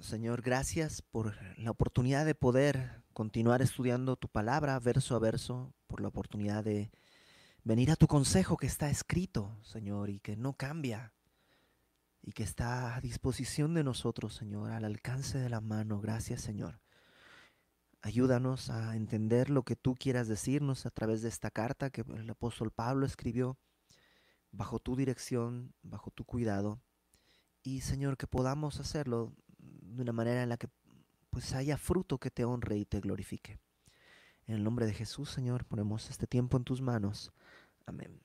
Señor, 0.00 0.40
gracias 0.40 1.02
por 1.02 1.36
la 1.58 1.70
oportunidad 1.70 2.24
de 2.24 2.34
poder 2.34 3.02
continuar 3.12 3.60
estudiando 3.60 4.16
tu 4.16 4.28
palabra 4.28 4.78
verso 4.80 5.14
a 5.14 5.18
verso, 5.18 5.74
por 5.86 6.00
la 6.00 6.08
oportunidad 6.08 6.64
de 6.64 6.90
venir 7.64 7.90
a 7.90 7.96
tu 7.96 8.06
consejo 8.06 8.56
que 8.56 8.66
está 8.66 8.88
escrito, 8.88 9.58
Señor, 9.62 10.08
y 10.08 10.18
que 10.20 10.36
no 10.36 10.54
cambia, 10.54 11.12
y 12.22 12.32
que 12.32 12.42
está 12.42 12.96
a 12.96 13.00
disposición 13.02 13.74
de 13.74 13.84
nosotros, 13.84 14.34
Señor, 14.34 14.70
al 14.70 14.86
alcance 14.86 15.38
de 15.38 15.50
la 15.50 15.60
mano. 15.60 16.00
Gracias, 16.00 16.40
Señor. 16.40 16.80
Ayúdanos 18.00 18.70
a 18.70 18.96
entender 18.96 19.50
lo 19.50 19.64
que 19.64 19.76
tú 19.76 19.96
quieras 19.96 20.28
decirnos 20.28 20.86
a 20.86 20.90
través 20.90 21.20
de 21.20 21.28
esta 21.28 21.50
carta 21.50 21.90
que 21.90 22.00
el 22.00 22.30
apóstol 22.30 22.70
Pablo 22.70 23.04
escribió 23.04 23.58
bajo 24.50 24.78
tu 24.78 24.96
dirección, 24.96 25.74
bajo 25.82 26.10
tu 26.10 26.24
cuidado. 26.24 26.80
Y 27.62 27.82
Señor, 27.82 28.16
que 28.16 28.26
podamos 28.26 28.80
hacerlo 28.80 29.34
de 29.90 30.02
una 30.02 30.12
manera 30.12 30.42
en 30.42 30.48
la 30.48 30.56
que 30.56 30.68
pues 31.30 31.54
haya 31.54 31.76
fruto 31.76 32.18
que 32.18 32.30
te 32.30 32.44
honre 32.44 32.76
y 32.78 32.84
te 32.84 33.00
glorifique. 33.00 33.58
En 34.46 34.56
el 34.56 34.64
nombre 34.64 34.86
de 34.86 34.94
Jesús, 34.94 35.30
Señor, 35.30 35.64
ponemos 35.64 36.10
este 36.10 36.26
tiempo 36.26 36.56
en 36.56 36.64
tus 36.64 36.80
manos. 36.80 37.32
Amén. 37.86 38.20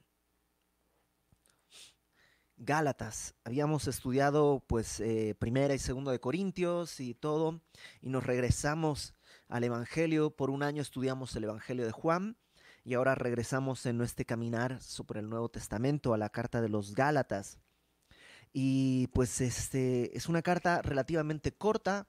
Gálatas. 2.57 3.35
Habíamos 3.43 3.87
estudiado 3.87 4.63
pues 4.67 4.99
eh, 5.01 5.35
primera 5.37 5.73
y 5.73 5.79
segunda 5.79 6.11
de 6.11 6.19
Corintios 6.19 6.99
y 6.99 7.13
todo, 7.13 7.61
y 8.01 8.09
nos 8.09 8.25
regresamos 8.25 9.13
al 9.49 9.65
Evangelio. 9.65 10.31
Por 10.31 10.49
un 10.49 10.63
año 10.63 10.81
estudiamos 10.81 11.35
el 11.35 11.43
Evangelio 11.43 11.85
de 11.85 11.91
Juan 11.91 12.37
y 12.83 12.93
ahora 12.93 13.15
regresamos 13.15 13.85
en 13.85 13.97
nuestro 13.97 14.25
caminar 14.25 14.81
sobre 14.81 15.19
el 15.19 15.29
Nuevo 15.29 15.49
Testamento 15.49 16.13
a 16.13 16.17
la 16.17 16.29
carta 16.29 16.61
de 16.61 16.69
los 16.69 16.95
Gálatas. 16.95 17.59
Y 18.57 19.07
pues 19.07 19.41
este 19.41 20.17
es 20.17 20.29
una 20.29 20.41
carta 20.41 20.81
relativamente 20.81 21.51
corta, 21.51 22.07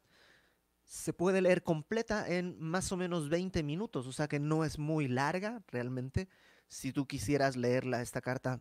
se 0.84 1.12
puede 1.12 1.40
leer 1.40 1.64
completa 1.64 2.28
en 2.28 2.56
más 2.60 2.92
o 2.92 2.96
menos 2.96 3.28
20 3.28 3.64
minutos, 3.64 4.06
o 4.06 4.12
sea 4.12 4.28
que 4.28 4.38
no 4.38 4.64
es 4.64 4.78
muy 4.78 5.08
larga 5.08 5.64
realmente. 5.66 6.28
Si 6.68 6.92
tú 6.92 7.04
quisieras 7.04 7.56
leerla, 7.56 8.00
esta 8.00 8.20
carta, 8.20 8.60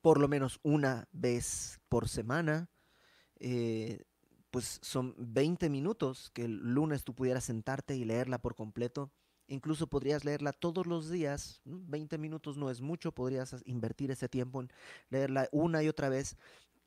por 0.00 0.20
lo 0.20 0.28
menos 0.28 0.60
una 0.62 1.08
vez 1.10 1.80
por 1.88 2.08
semana, 2.08 2.70
eh, 3.40 4.04
pues 4.52 4.78
son 4.80 5.16
20 5.18 5.70
minutos 5.70 6.30
que 6.32 6.44
el 6.44 6.72
lunes 6.72 7.02
tú 7.02 7.16
pudieras 7.16 7.42
sentarte 7.42 7.96
y 7.96 8.04
leerla 8.04 8.38
por 8.38 8.54
completo. 8.54 9.10
Incluso 9.48 9.88
podrías 9.88 10.24
leerla 10.24 10.52
todos 10.52 10.86
los 10.86 11.10
días. 11.10 11.60
20 11.64 12.18
minutos 12.18 12.56
no 12.56 12.70
es 12.70 12.80
mucho, 12.80 13.10
podrías 13.10 13.56
invertir 13.64 14.12
ese 14.12 14.28
tiempo 14.28 14.60
en 14.60 14.70
leerla 15.08 15.48
una 15.50 15.82
y 15.82 15.88
otra 15.88 16.08
vez 16.08 16.36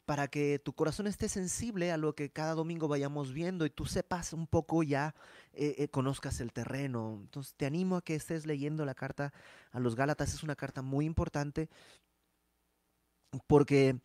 para 0.06 0.28
que 0.28 0.60
tu 0.60 0.74
corazón 0.74 1.08
esté 1.08 1.30
sensible 1.30 1.92
a 1.92 1.98
lo 1.98 2.16
que 2.16 2.32
cada 2.32 2.54
domingo 2.54 2.88
vayamos 2.88 3.34
viendo 3.34 3.66
y 3.66 3.70
tú 3.70 3.86
sepas 3.86 4.34
un 4.34 4.48
poco 4.48 4.84
ya, 4.84 5.16
eh, 5.54 5.76
eh, 5.78 5.88
conozcas 5.90 6.40
el 6.42 6.52
terreno. 6.52 7.20
Entonces 7.22 7.56
te 7.56 7.66
animo 7.66 7.98
a 7.98 8.02
que 8.02 8.16
estés 8.16 8.46
leyendo 8.46 8.86
la 8.86 8.96
carta 8.96 9.34
a 9.72 9.80
los 9.80 9.96
Gálatas. 9.96 10.34
Es 10.34 10.44
una 10.44 10.56
carta 10.56 10.82
muy 10.82 11.06
importante 11.06 11.70
porque 13.48 14.00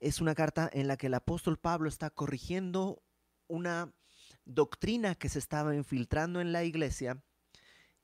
es 0.00 0.20
una 0.20 0.34
carta 0.34 0.68
en 0.72 0.88
la 0.88 0.96
que 0.96 1.06
el 1.06 1.14
apóstol 1.14 1.58
Pablo 1.58 1.88
está 1.88 2.10
corrigiendo 2.10 3.02
una 3.48 3.92
doctrina 4.44 5.14
que 5.14 5.28
se 5.28 5.38
estaba 5.38 5.74
infiltrando 5.74 6.40
en 6.40 6.52
la 6.52 6.64
iglesia 6.64 7.22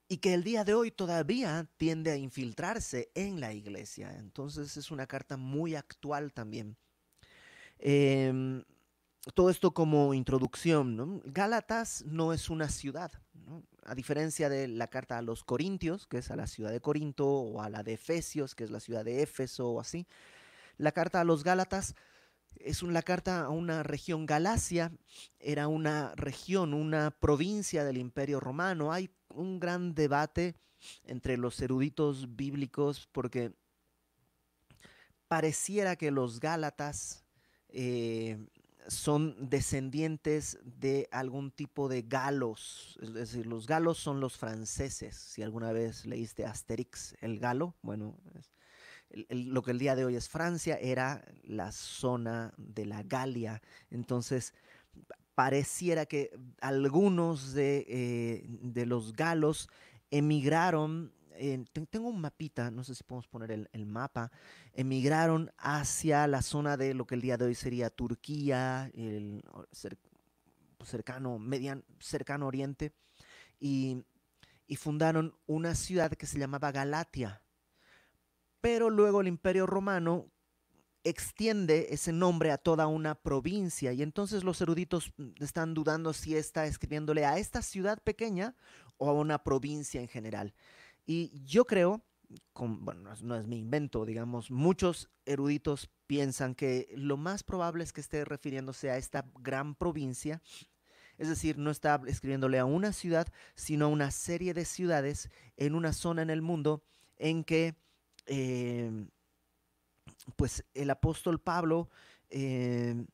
y 0.09 0.19
que 0.19 0.35
el 0.35 0.43
día 0.43 0.65
de 0.65 0.75
hoy 0.75 0.91
todavía 0.91 1.69
tiende 1.77 2.11
a 2.11 2.17
infiltrarse 2.17 3.11
en 3.15 3.41
la 3.41 3.53
iglesia. 3.53 4.17
Entonces 4.19 4.77
es 4.77 4.91
una 4.91 5.07
carta 5.07 5.37
muy 5.37 5.75
actual 5.75 6.33
también. 6.33 6.77
Em, 7.83 8.63
todo 9.35 9.49
esto 9.49 9.73
como 9.73 10.13
introducción. 10.13 10.97
¿no? 10.97 11.21
Gálatas 11.25 12.05
no 12.07 12.33
es 12.33 12.51
una 12.51 12.69
ciudad, 12.69 13.11
a 13.85 13.95
diferencia 13.95 14.49
de 14.49 14.69
la 14.69 14.89
carta 14.89 15.19
a 15.19 15.23
los 15.23 15.45
Corintios, 15.45 16.07
que 16.07 16.19
es 16.19 16.31
a 16.31 16.37
la 16.37 16.47
ciudad 16.47 16.71
de 16.71 16.81
Corinto, 16.81 17.27
o 17.27 17.63
a 17.63 17.71
la 17.71 17.83
de 17.83 17.95
Efesios, 17.95 18.55
que 18.55 18.65
es 18.65 18.71
la 18.71 18.81
ciudad 18.81 19.05
de 19.05 19.23
Éfeso, 19.23 19.71
o 19.71 19.81
así. 19.81 20.07
La 20.77 20.93
carta 20.93 21.21
a 21.21 21.25
los 21.25 21.43
Gálatas 21.43 21.95
es 22.57 22.83
una 22.83 23.03
carta 23.03 23.41
a 23.41 23.49
una 23.49 23.83
región 23.83 24.27
Galacia, 24.27 24.93
era 25.39 25.69
una 25.69 26.15
región, 26.17 26.75
una 26.75 27.11
provincia 27.11 27.85
del 27.85 27.97
Imperio 27.97 28.41
Romano. 28.41 28.93
Hay 28.93 29.11
un 29.35 29.59
gran 29.59 29.95
debate 29.95 30.55
entre 31.05 31.37
los 31.37 31.61
eruditos 31.61 32.37
bíblicos 32.37 33.09
porque 33.13 33.53
pareciera 35.29 35.97
que 35.97 36.11
los 36.11 36.41
Gálatas 36.41 37.25
eh, 37.73 38.39
son 38.89 39.37
descendientes 39.49 40.59
de 40.65 41.09
algún 41.13 41.51
tipo 41.51 41.89
de 41.89 42.03
galos, 42.03 42.99
es 43.03 43.15
decir, 43.15 43.47
los 43.47 43.67
galos 43.67 43.99
son 43.99 44.21
los 44.21 44.37
franceses. 44.37 45.17
Si 45.17 45.43
alguna 45.43 45.73
vez 45.73 46.07
leíste 46.07 46.45
Asterix, 46.45 47.15
el 47.21 47.39
galo, 47.39 47.75
bueno, 47.83 48.17
lo 49.29 49.63
que 49.63 49.71
el 49.73 49.79
día 49.79 49.95
de 49.97 50.05
hoy 50.05 50.17
es 50.17 50.29
Francia 50.29 50.77
era 50.81 51.25
la 51.43 51.73
zona 51.73 52.53
de 52.57 52.87
la 52.87 53.03
Galia. 53.03 53.61
Entonces, 53.91 54.55
pareciera 55.35 56.07
que 56.07 56.31
algunos 56.61 57.53
de, 57.53 57.87
eh, 57.89 58.45
de 58.47 58.87
los 58.87 59.15
galos 59.15 59.69
emigraron 60.11 61.13
tengo 61.91 62.09
un 62.09 62.21
mapita, 62.21 62.71
no 62.71 62.85
sé 62.85 62.95
si 62.95 63.05
podemos 63.05 63.27
poner 63.27 63.51
el, 63.51 63.87
mapa, 63.87 64.31
emigraron 64.73 65.51
hacia 65.59 66.27
la 66.27 66.43
zona 66.43 66.77
de 66.77 66.95
lo 66.95 67.07
que 67.07 67.15
el 67.15 67.23
día 67.23 67.37
de 67.37 67.47
hoy 67.47 67.55
sería 67.55 67.91
Turquía, 67.91 68.91
el 68.95 69.43
cercano, 70.83 71.39
cercano 71.99 72.47
oriente, 72.47 72.93
y 73.59 74.05
fundaron 74.77 75.35
una 75.47 75.75
ciudad 75.75 76.13
que 76.13 76.27
se 76.27 76.39
llamaba 76.39 76.73
Galatia. 76.73 77.43
Pero 78.61 78.91
luego 78.91 79.23
el 79.23 79.29
imperio 79.29 79.67
romano 79.67 80.31
extiende 81.05 81.89
ese 81.91 82.13
nombre 82.13 82.51
a 82.51 82.59
toda 82.59 82.87
una 82.87 83.15
provincia 83.15 83.93
y 83.93 84.03
entonces 84.03 84.45
los 84.45 84.61
eruditos 84.61 85.13
están 85.39 85.73
dudando 85.73 86.13
si 86.13 86.37
está 86.37 86.67
escribiéndole 86.67 87.25
a 87.25 87.39
esta 87.39 87.63
ciudad 87.63 88.03
pequeña 88.03 88.55
o 88.99 89.09
a 89.09 89.15
una 89.15 89.43
provincia 89.43 90.01
en 90.01 90.09
general. 90.09 90.55
Y 91.13 91.33
yo 91.45 91.65
creo, 91.65 92.05
bueno, 92.55 93.11
no 93.23 93.35
es 93.37 93.49
mi 93.49 93.59
invento, 93.59 94.05
digamos, 94.07 94.53
muchos 94.53 95.11
eruditos 95.27 95.91
piensan 96.07 96.55
que 96.55 96.89
lo 96.95 97.17
más 97.17 97.43
probable 97.43 97.83
es 97.83 97.93
que 97.93 98.01
esté 98.01 98.25
refiriéndose 98.25 98.93
a 98.93 98.97
esta 98.97 99.29
gran 99.41 99.75
provincia, 99.75 100.41
es 101.19 101.29
decir, 101.29 101.59
no 101.59 101.73
está 101.73 102.01
escribiéndole 102.07 102.61
a 102.61 102.65
una 102.65 102.93
ciudad, 102.93 103.27
sino 103.57 103.87
a 103.87 103.89
una 103.89 104.13
serie 104.13 104.55
de 104.55 104.65
ciudades 104.65 105.31
en 105.57 105.75
una 105.75 105.93
zona 105.93 106.23
en 106.23 106.31
el 106.31 106.43
mundo 106.43 106.85
en 107.17 107.43
que, 107.43 107.75
em, 108.27 109.11
pues, 110.37 110.65
el 110.75 110.91
apóstol 110.91 111.41
Pablo 111.41 111.91
em, 112.29 113.09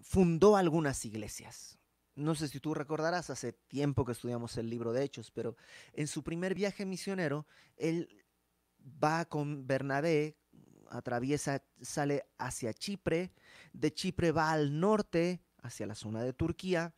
fundó 0.00 0.56
algunas 0.56 1.04
iglesias 1.04 1.77
no 2.18 2.34
sé 2.34 2.48
si 2.48 2.60
tú 2.60 2.74
recordarás, 2.74 3.30
hace 3.30 3.52
tiempo 3.52 4.04
que 4.04 4.12
estudiamos 4.12 4.56
el 4.58 4.68
libro 4.68 4.92
de 4.92 5.04
Hechos, 5.04 5.30
pero 5.30 5.56
en 5.92 6.08
su 6.08 6.22
primer 6.22 6.54
viaje 6.54 6.84
misionero, 6.84 7.46
él 7.76 8.24
va 9.02 9.24
con 9.24 9.66
Bernabé, 9.66 10.36
atraviesa, 10.90 11.62
sale 11.80 12.26
hacia 12.38 12.74
Chipre, 12.74 13.32
de 13.72 13.92
Chipre 13.92 14.32
va 14.32 14.50
al 14.50 14.80
norte, 14.80 15.40
hacia 15.62 15.86
la 15.86 15.94
zona 15.94 16.22
de 16.22 16.32
Turquía, 16.32 16.94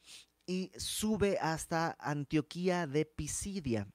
y 0.47 0.73
sube 0.77 1.39
hasta 1.39 1.97
Antioquía 2.01 2.87
de 2.87 3.05
Pisidia. 3.05 3.89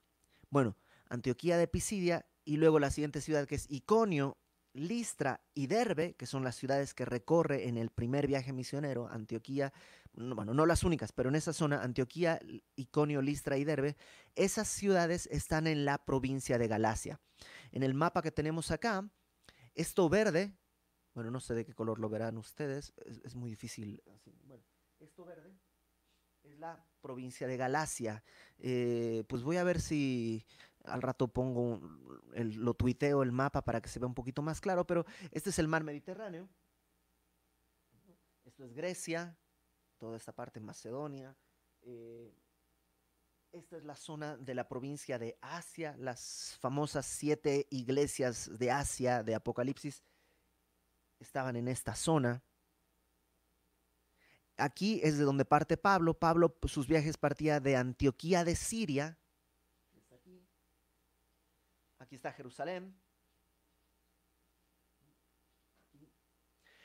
Bueno, 0.50 0.78
Antioquía 1.10 1.58
de 1.58 1.68
Pisidia 1.68 2.26
y 2.44 2.58
luego 2.58 2.80
la 2.80 2.92
siguiente 2.92 3.22
ciudad 3.22 3.48
que 3.48 3.56
es 3.56 3.70
Iconio, 3.70 4.38
Listra 4.74 5.42
y 5.54 5.68
Derbe, 5.68 6.16
que 6.16 6.26
son 6.26 6.44
las 6.44 6.56
ciudades 6.56 6.94
que 6.94 7.06
recorre 7.06 7.68
en 7.68 7.78
el 7.78 7.90
primer 7.90 8.28
viaje 8.28 8.52
misionero, 8.52 9.08
Antioquía, 9.08 9.74
bueno, 10.18 10.54
no 10.54 10.66
las 10.66 10.84
únicas, 10.84 11.12
pero 11.12 11.30
en 11.30 11.36
esa 11.36 11.54
zona, 11.54 11.82
Antioquía, 11.82 12.40
Iconio, 12.76 13.22
Listra 13.22 13.58
y 13.58 13.64
Derbe, 13.64 13.98
esas 14.36 14.68
ciudades 14.68 15.28
están 15.32 15.68
en 15.68 15.86
la 15.86 16.04
provincia 16.04 16.58
de 16.58 16.68
Galacia. 16.68 17.20
En 17.72 17.84
el 17.84 17.94
mapa 17.94 18.22
que 18.22 18.32
tenemos 18.32 18.72
acá, 18.72 19.10
esto 19.74 20.08
verde, 20.08 20.56
bueno, 21.14 21.32
no 21.32 21.40
sé 21.40 21.54
de 21.54 21.66
qué 21.66 21.74
color 21.74 22.00
lo 22.00 22.10
verán 22.10 22.38
ustedes, 22.38 22.94
es, 23.24 23.36
muy 23.36 23.50
difícil. 23.50 24.02
Bueno, 24.46 24.64
esto 25.00 25.26
verde 25.26 25.54
es 26.44 26.58
la 26.60 26.86
provincia 27.02 27.48
de 27.48 27.58
Galacia. 27.58 28.24
Eh, 28.58 29.24
pues 29.28 29.44
voy 29.44 29.58
a 29.58 29.64
ver 29.64 29.82
si 29.82 30.46
al 30.86 31.02
rato 31.02 31.28
pongo, 31.28 31.82
lo 32.34 32.74
tuiteo 32.74 33.24
el 33.24 33.32
mapa 33.32 33.64
para 33.64 33.82
que 33.82 33.90
se 33.90 34.00
vea 34.00 34.08
un 34.08 34.14
poquito 34.14 34.42
más 34.42 34.62
claro, 34.62 34.86
pero 34.86 35.06
este 35.32 35.50
es 35.50 35.60
el 35.60 35.68
mar 35.68 35.84
Mediterráneo. 35.84 36.48
Esto 38.46 38.64
es 38.64 38.74
Grecia, 38.74 39.38
toda 40.06 40.18
esta 40.18 40.34
parte 40.34 40.60
Macedonia. 40.60 41.36
Eh, 41.82 42.32
esta 43.52 43.76
es 43.76 43.84
la 43.84 43.96
zona 43.96 44.38
de 44.38 44.54
la 44.54 44.68
provincia 44.68 45.18
de 45.18 45.36
Asia, 45.42 45.96
las 45.98 46.56
famosas 46.60 47.08
siete 47.08 47.66
iglesias 47.72 48.56
de 48.60 48.70
Asia 48.70 49.24
de 49.24 49.34
Apocalipsis 49.34 50.04
estaban 51.18 51.56
en 51.56 51.68
esta 51.68 51.96
zona. 51.96 52.44
aquí 54.58 55.00
es 55.04 55.18
de 55.18 55.24
donde 55.24 55.44
parte 55.44 55.76
Pablo. 55.76 56.14
Pablo, 56.14 56.56
sus 56.68 56.88
viajes 56.88 57.18
partía 57.18 57.60
de 57.60 57.76
Antioquía 57.76 58.44
de 58.44 58.56
Siria. 58.56 59.18
Aquí 61.98 62.16
está 62.16 62.32
Jerusalén. 62.32 62.96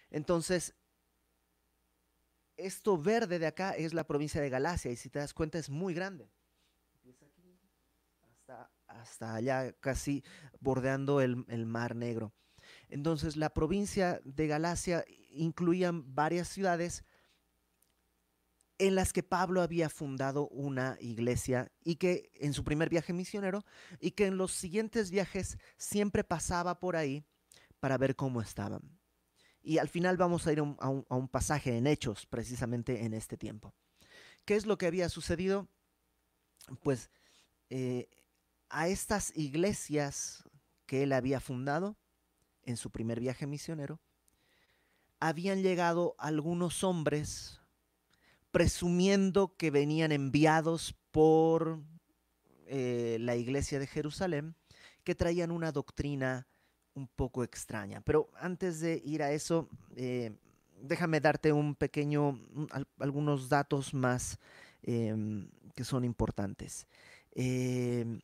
Entonces, 0.09 0.75
esto 2.67 2.99
verde 2.99 3.39
de 3.39 3.47
acá 3.47 3.73
es 3.73 3.95
la 3.95 4.05
provincia 4.05 4.41
de 4.41 4.51
Galacia 4.51 4.91
y 4.91 4.97
si 4.97 5.11
te 5.11 5.19
das 5.19 5.35
cuenta 5.35 5.59
es 5.59 5.71
muy 5.71 5.95
grande. 5.95 6.31
Aquí 6.95 7.15
hasta, 8.31 8.71
hasta 8.87 9.35
allá, 9.35 9.73
casi 9.81 10.25
bordeando 10.61 11.21
el, 11.21 11.45
el 11.49 11.67
Mar 11.67 11.95
Negro. 11.95 12.33
Entonces, 12.89 13.37
la 13.37 13.51
provincia 13.51 14.21
de 14.25 14.47
Galacia 14.47 15.05
incluía 15.31 15.91
varias 15.93 16.49
ciudades 16.49 17.05
en 18.79 18.95
las 18.95 19.13
que 19.13 19.23
Pablo 19.23 19.61
había 19.61 19.91
fundado 19.91 20.49
una 20.49 20.97
iglesia 21.01 21.71
y 21.85 21.97
que 21.97 22.31
en 22.35 22.55
su 22.55 22.65
primer 22.65 22.89
viaje 22.89 23.13
misionero 23.13 23.65
y 24.01 24.13
que 24.13 24.27
en 24.27 24.39
los 24.39 24.53
siguientes 24.53 25.11
viajes 25.11 25.59
siempre 25.77 26.25
pasaba 26.25 26.81
por 26.81 26.97
ahí 26.97 27.23
para 27.79 27.99
ver 27.99 28.17
cómo 28.17 28.41
estaban. 28.41 29.00
Y 29.63 29.79
al 29.79 29.89
final 29.89 30.17
vamos 30.17 30.47
a 30.47 30.53
ir 30.53 30.61
a 30.61 30.89
un, 30.89 31.29
pasaje 31.29 31.77
en 31.77 31.87
Hechos, 31.87 32.27
precisamente 32.27 33.05
en 33.05 33.15
este 33.15 33.37
tiempo. 33.37 33.75
¿Qué 34.45 34.57
es 34.57 34.67
lo 34.67 34.79
que 34.79 34.87
había 34.87 35.09
sucedido? 35.09 35.69
Pues 36.83 37.11
eh, 37.69 38.09
a 38.71 38.89
estas 38.89 39.37
iglesias 39.37 40.45
que 40.87 41.03
él 41.03 41.13
había 41.13 41.41
fundado 41.41 41.97
en 42.65 42.77
su 42.77 42.91
primer 42.91 43.21
viaje 43.21 43.47
misionero, 43.47 44.01
habían 45.19 45.63
llegado 45.63 46.15
algunos 46.19 46.83
hombres 46.83 47.61
presumiendo 48.51 49.55
que 49.57 49.71
venían 49.71 50.13
enviados 50.13 50.95
por 51.11 51.81
eh, 52.67 53.19
la 53.21 53.37
iglesia 53.37 53.79
de 53.79 53.87
Jerusalén, 53.87 54.57
que 55.05 55.15
traían 55.15 55.51
una 55.51 55.73
doctrina 55.73 56.47
un 57.01 57.09
poco 57.09 57.43
extraña. 57.43 58.01
Pero 58.03 58.29
antes 58.37 58.81
de 58.81 59.01
ir 59.05 59.23
a 59.23 59.33
eso, 59.33 59.69
eh, 59.97 60.37
déjame 60.83 61.21
darte 61.21 61.53
un 61.53 61.75
pequeño, 61.75 62.39
algunos 62.99 63.49
datos 63.49 63.95
más 63.95 64.39
em, 64.83 65.49
que 65.75 65.85
son 65.85 66.05
importantes. 66.05 66.87
Em, 67.33 68.21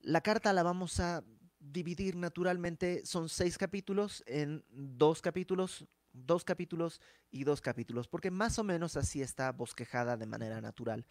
la 0.00 0.20
carta 0.20 0.52
la 0.52 0.62
vamos 0.62 1.00
a 1.00 1.24
dividir 1.58 2.16
naturalmente, 2.16 3.04
son 3.04 3.28
seis 3.28 3.58
capítulos 3.58 4.22
en 4.26 4.64
dos 4.70 5.20
capítulos, 5.20 5.86
dos 6.12 6.44
capítulos 6.44 7.00
y 7.30 7.44
dos 7.44 7.60
capítulos, 7.60 8.08
porque 8.08 8.30
más 8.30 8.58
o 8.58 8.64
menos 8.64 8.96
así 8.96 9.22
está 9.22 9.52
bosquejada 9.52 10.16
de 10.16 10.26
manera 10.26 10.60
natural. 10.60 11.04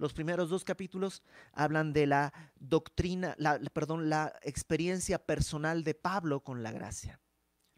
Los 0.00 0.14
primeros 0.14 0.48
dos 0.48 0.64
capítulos 0.64 1.22
hablan 1.52 1.92
de 1.92 2.06
la 2.06 2.32
doctrina, 2.58 3.34
la, 3.36 3.58
perdón, 3.58 4.08
la 4.08 4.32
experiencia 4.40 5.18
personal 5.18 5.84
de 5.84 5.94
Pablo 5.94 6.40
con 6.42 6.62
la 6.62 6.72
gracia. 6.72 7.20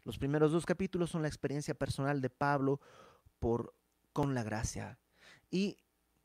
Los 0.05 0.17
primeros 0.17 0.53
dos 0.53 0.65
capítulos 0.65 1.09
son 1.09 1.21
la 1.21 1.27
experiencia 1.27 1.73
personal 1.73 2.21
de 2.21 2.29
Pablo 2.29 2.79
por, 3.39 3.75
con 4.13 4.33
la 4.33 4.43
gracia. 4.43 4.97
Y 5.51 5.75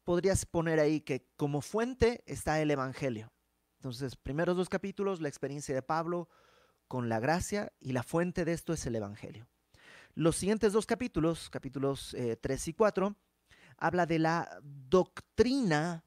podrías 0.04 0.46
poner 0.46 0.78
ahí 0.78 1.00
que 1.00 1.26
como 1.36 1.62
fuente 1.62 2.22
está 2.26 2.60
el 2.60 2.70
Evangelio. 2.70 3.32
Entonces, 3.78 4.14
primeros 4.14 4.56
dos 4.56 4.68
capítulos, 4.68 5.20
la 5.20 5.28
experiencia 5.28 5.74
de 5.74 5.82
Pablo 5.82 6.28
con 6.86 7.08
la 7.08 7.18
gracia 7.18 7.72
y 7.80 7.90
la 7.90 8.04
fuente 8.04 8.44
de 8.44 8.52
esto 8.52 8.72
es 8.72 8.86
el 8.86 8.94
Evangelio. 8.94 9.48
Los 10.14 10.36
siguientes 10.36 10.72
dos 10.72 10.86
capítulos, 10.86 11.50
capítulos 11.50 12.14
3 12.40 12.68
eh, 12.68 12.70
y 12.70 12.72
4, 12.72 13.16
habla 13.78 14.06
de 14.06 14.18
la 14.18 14.60
doctrina 14.62 16.04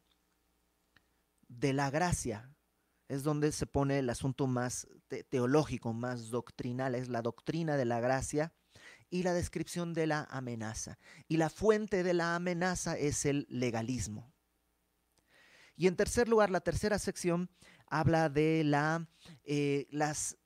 de 1.48 1.74
la 1.74 1.90
gracia. 1.90 2.54
Es 3.08 3.24
donde 3.24 3.52
se 3.52 3.66
pone 3.66 4.00
el 4.00 4.10
asunto 4.10 4.48
más 4.48 4.88
teológico, 5.30 5.94
más 5.94 6.30
doctrinal, 6.30 6.96
es 6.96 7.10
la 7.10 7.22
doctrina 7.22 7.76
de 7.76 7.86
la 7.86 8.00
gracia 8.00 8.54
y 9.10 9.24
la 9.24 9.34
descripción 9.34 9.94
de 9.94 10.08
la 10.08 10.28
amenaza. 10.30 10.98
Y 11.28 11.38
la 11.38 11.50
fuente 11.50 12.04
de 12.04 12.14
la 12.14 12.36
amenaza 12.36 12.98
es 12.98 13.26
el 13.26 13.46
legalismo. 13.50 14.32
Y 15.76 15.88
en 15.88 15.96
tercer 15.96 16.30
lugar, 16.30 16.50
la 16.50 16.62
tercera 16.62 17.00
sección 17.00 17.50
habla 17.88 18.30
de 18.30 18.64
la, 18.64 19.08
eh, 19.44 19.88
las 19.90 20.38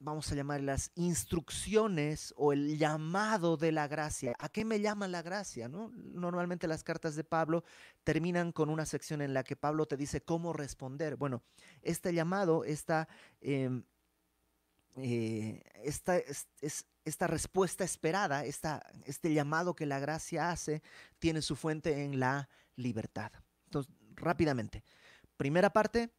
vamos 0.00 0.30
a 0.30 0.34
llamar 0.34 0.60
las 0.60 0.92
instrucciones 0.94 2.32
o 2.36 2.52
el 2.52 2.78
llamado 2.78 3.56
de 3.56 3.72
la 3.72 3.88
gracia. 3.88 4.34
¿A 4.38 4.48
qué 4.48 4.64
me 4.64 4.80
llama 4.80 5.08
la 5.08 5.22
gracia? 5.22 5.68
¿no? 5.68 5.90
Normalmente 5.94 6.68
las 6.68 6.84
cartas 6.84 7.16
de 7.16 7.24
Pablo 7.24 7.64
terminan 8.04 8.52
con 8.52 8.70
una 8.70 8.86
sección 8.86 9.22
en 9.22 9.34
la 9.34 9.44
que 9.44 9.56
Pablo 9.56 9.86
te 9.86 9.96
dice 9.96 10.20
cómo 10.20 10.52
responder. 10.52 11.16
Bueno, 11.16 11.42
este 11.82 12.12
llamado, 12.12 12.64
esta, 12.64 13.08
em, 13.40 13.84
eh, 14.96 15.62
esta, 15.82 16.16
es, 16.18 16.46
esta 17.04 17.26
respuesta 17.26 17.84
esperada, 17.84 18.44
esta, 18.44 18.84
este 19.04 19.32
llamado 19.32 19.74
que 19.74 19.86
la 19.86 19.98
gracia 19.98 20.50
hace, 20.50 20.82
tiene 21.18 21.42
su 21.42 21.56
fuente 21.56 22.04
en 22.04 22.20
la 22.20 22.48
libertad. 22.76 23.32
Entonces, 23.64 23.92
rápidamente. 24.14 24.84
Primera 25.36 25.70
parte, 25.70 26.10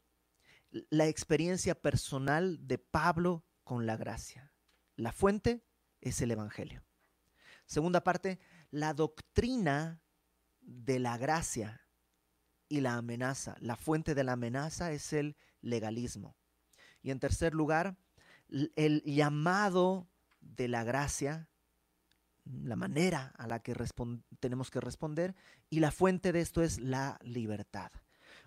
la 0.90 1.08
experiencia 1.08 1.75
personal 1.75 2.68
de 2.68 2.78
Pablo 2.78 3.44
con 3.69 3.86
la 3.86 3.98
gracia. 3.98 4.51
La 4.95 5.12
fuente 5.12 5.63
es 6.01 6.24
el 6.24 6.31
Evangelio. 6.31 6.83
Segunda 7.68 8.04
parte, 8.04 8.39
la 8.71 8.95
doctrina 8.95 10.01
de 10.60 10.98
la 10.98 11.19
gracia 11.19 11.88
y 12.68 12.81
la 12.81 12.95
amenaza. 12.95 13.56
La 13.60 13.75
fuente 13.75 14.16
de 14.16 14.24
la 14.24 14.31
amenaza 14.31 14.92
es 14.92 15.13
el 15.13 15.38
legalismo. 15.62 16.36
Y 17.04 17.12
en 17.12 17.19
tercer 17.19 17.54
lugar, 17.54 17.95
el 18.75 19.04
llamado 19.04 20.10
de 20.42 20.68
la 20.68 20.83
gracia, 20.83 21.48
la 22.45 22.75
manera 22.75 23.36
a 23.38 23.45
la 23.45 23.62
que 23.62 23.75
tenemos 24.39 24.72
que 24.72 24.81
responder, 24.81 25.36
y 25.69 25.80
la 25.80 25.92
fuente 25.92 26.31
de 26.31 26.42
esto 26.42 26.63
es 26.63 26.80
la 26.80 27.19
libertad. 27.22 27.92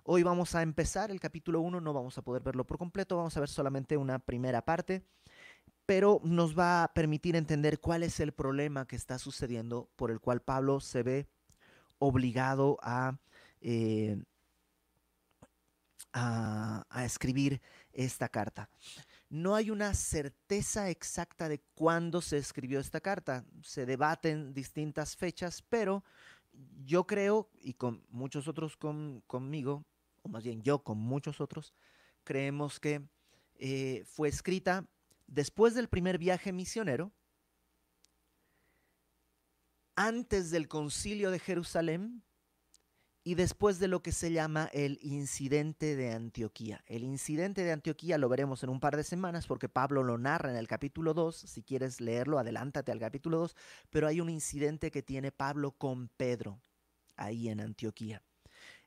Hoy 0.04 0.24
vamos 0.24 0.56
a 0.56 0.62
empezar 0.62 1.12
el 1.12 1.20
capítulo 1.20 1.60
1, 1.60 1.80
no 1.80 1.92
vamos 1.92 2.18
a 2.18 2.22
poder 2.22 2.42
verlo 2.42 2.66
por 2.66 2.76
completo, 2.76 3.16
vamos 3.16 3.36
a 3.36 3.40
ver 3.40 3.48
solamente 3.48 3.96
una 3.96 4.18
primera 4.18 4.64
parte, 4.64 5.04
pero 5.86 6.20
nos 6.24 6.58
va 6.58 6.82
a 6.82 6.92
permitir 6.92 7.36
entender 7.36 7.78
cuál 7.78 8.02
es 8.02 8.18
el 8.18 8.32
problema 8.32 8.84
que 8.88 8.96
está 8.96 9.20
sucediendo 9.20 9.88
por 9.94 10.10
el 10.10 10.18
cual 10.18 10.42
Pablo 10.42 10.80
se 10.80 11.04
ve 11.04 11.28
obligado 12.00 12.78
a, 12.82 13.16
eh, 13.60 14.20
a, 16.12 16.84
a 16.90 17.04
escribir 17.04 17.62
esta 17.92 18.28
carta. 18.28 18.68
No 19.28 19.54
hay 19.54 19.70
una 19.70 19.94
certeza 19.94 20.90
exacta 20.90 21.48
de 21.48 21.60
cuándo 21.74 22.22
se 22.22 22.38
escribió 22.38 22.80
esta 22.80 23.00
carta. 23.00 23.44
Se 23.62 23.86
debaten 23.86 24.52
distintas 24.52 25.16
fechas, 25.16 25.62
pero 25.62 26.02
yo 26.84 27.06
creo, 27.06 27.48
y 27.60 27.74
con 27.74 28.04
muchos 28.10 28.48
otros 28.48 28.76
conmigo, 28.76 29.84
o 30.22 30.28
más 30.28 30.44
bien 30.44 30.62
yo 30.62 30.82
con 30.82 30.98
muchos 30.98 31.40
otros, 31.40 31.74
creemos 32.24 32.80
que 32.80 33.02
eh, 33.54 34.04
fue 34.06 34.28
escrita 34.28 34.86
después 35.26 35.74
del 35.74 35.88
primer 35.88 36.18
viaje 36.18 36.52
misionero, 36.52 37.12
antes 39.94 40.50
del 40.50 40.68
concilio 40.68 41.30
de 41.30 41.38
Jerusalén 41.38 42.22
y 43.24 43.34
después 43.34 43.78
de 43.78 43.88
lo 43.88 44.02
que 44.02 44.10
se 44.10 44.32
llama 44.32 44.68
el 44.72 44.98
incidente 45.02 45.94
de 45.96 46.12
Antioquía. 46.12 46.82
El 46.86 47.04
incidente 47.04 47.62
de 47.62 47.72
Antioquía 47.72 48.18
lo 48.18 48.28
veremos 48.28 48.62
en 48.64 48.70
un 48.70 48.80
par 48.80 48.96
de 48.96 49.04
semanas 49.04 49.46
porque 49.46 49.68
Pablo 49.68 50.02
lo 50.02 50.18
narra 50.18 50.50
en 50.50 50.56
el 50.56 50.66
capítulo 50.66 51.14
2. 51.14 51.36
Si 51.36 51.62
quieres 51.62 52.00
leerlo, 52.00 52.38
adelántate 52.38 52.90
al 52.90 52.98
capítulo 52.98 53.38
2. 53.38 53.54
Pero 53.90 54.08
hay 54.08 54.20
un 54.20 54.28
incidente 54.28 54.90
que 54.90 55.02
tiene 55.02 55.30
Pablo 55.30 55.72
con 55.72 56.08
Pedro 56.08 56.60
ahí 57.16 57.48
en 57.48 57.60
Antioquía. 57.60 58.22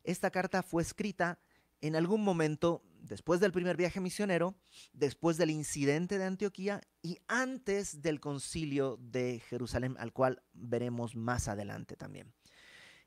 Esta 0.05 0.31
carta 0.31 0.63
fue 0.63 0.81
escrita 0.81 1.39
en 1.81 1.95
algún 1.95 2.23
momento 2.23 2.83
después 3.01 3.39
del 3.39 3.51
primer 3.51 3.77
viaje 3.77 3.99
misionero, 3.99 4.55
después 4.93 5.37
del 5.37 5.51
incidente 5.51 6.17
de 6.17 6.25
Antioquía 6.25 6.81
y 7.01 7.19
antes 7.27 8.01
del 8.01 8.19
concilio 8.19 8.97
de 9.01 9.41
Jerusalén, 9.49 9.95
al 9.99 10.13
cual 10.13 10.41
veremos 10.53 11.15
más 11.15 11.47
adelante 11.47 11.95
también. 11.95 12.33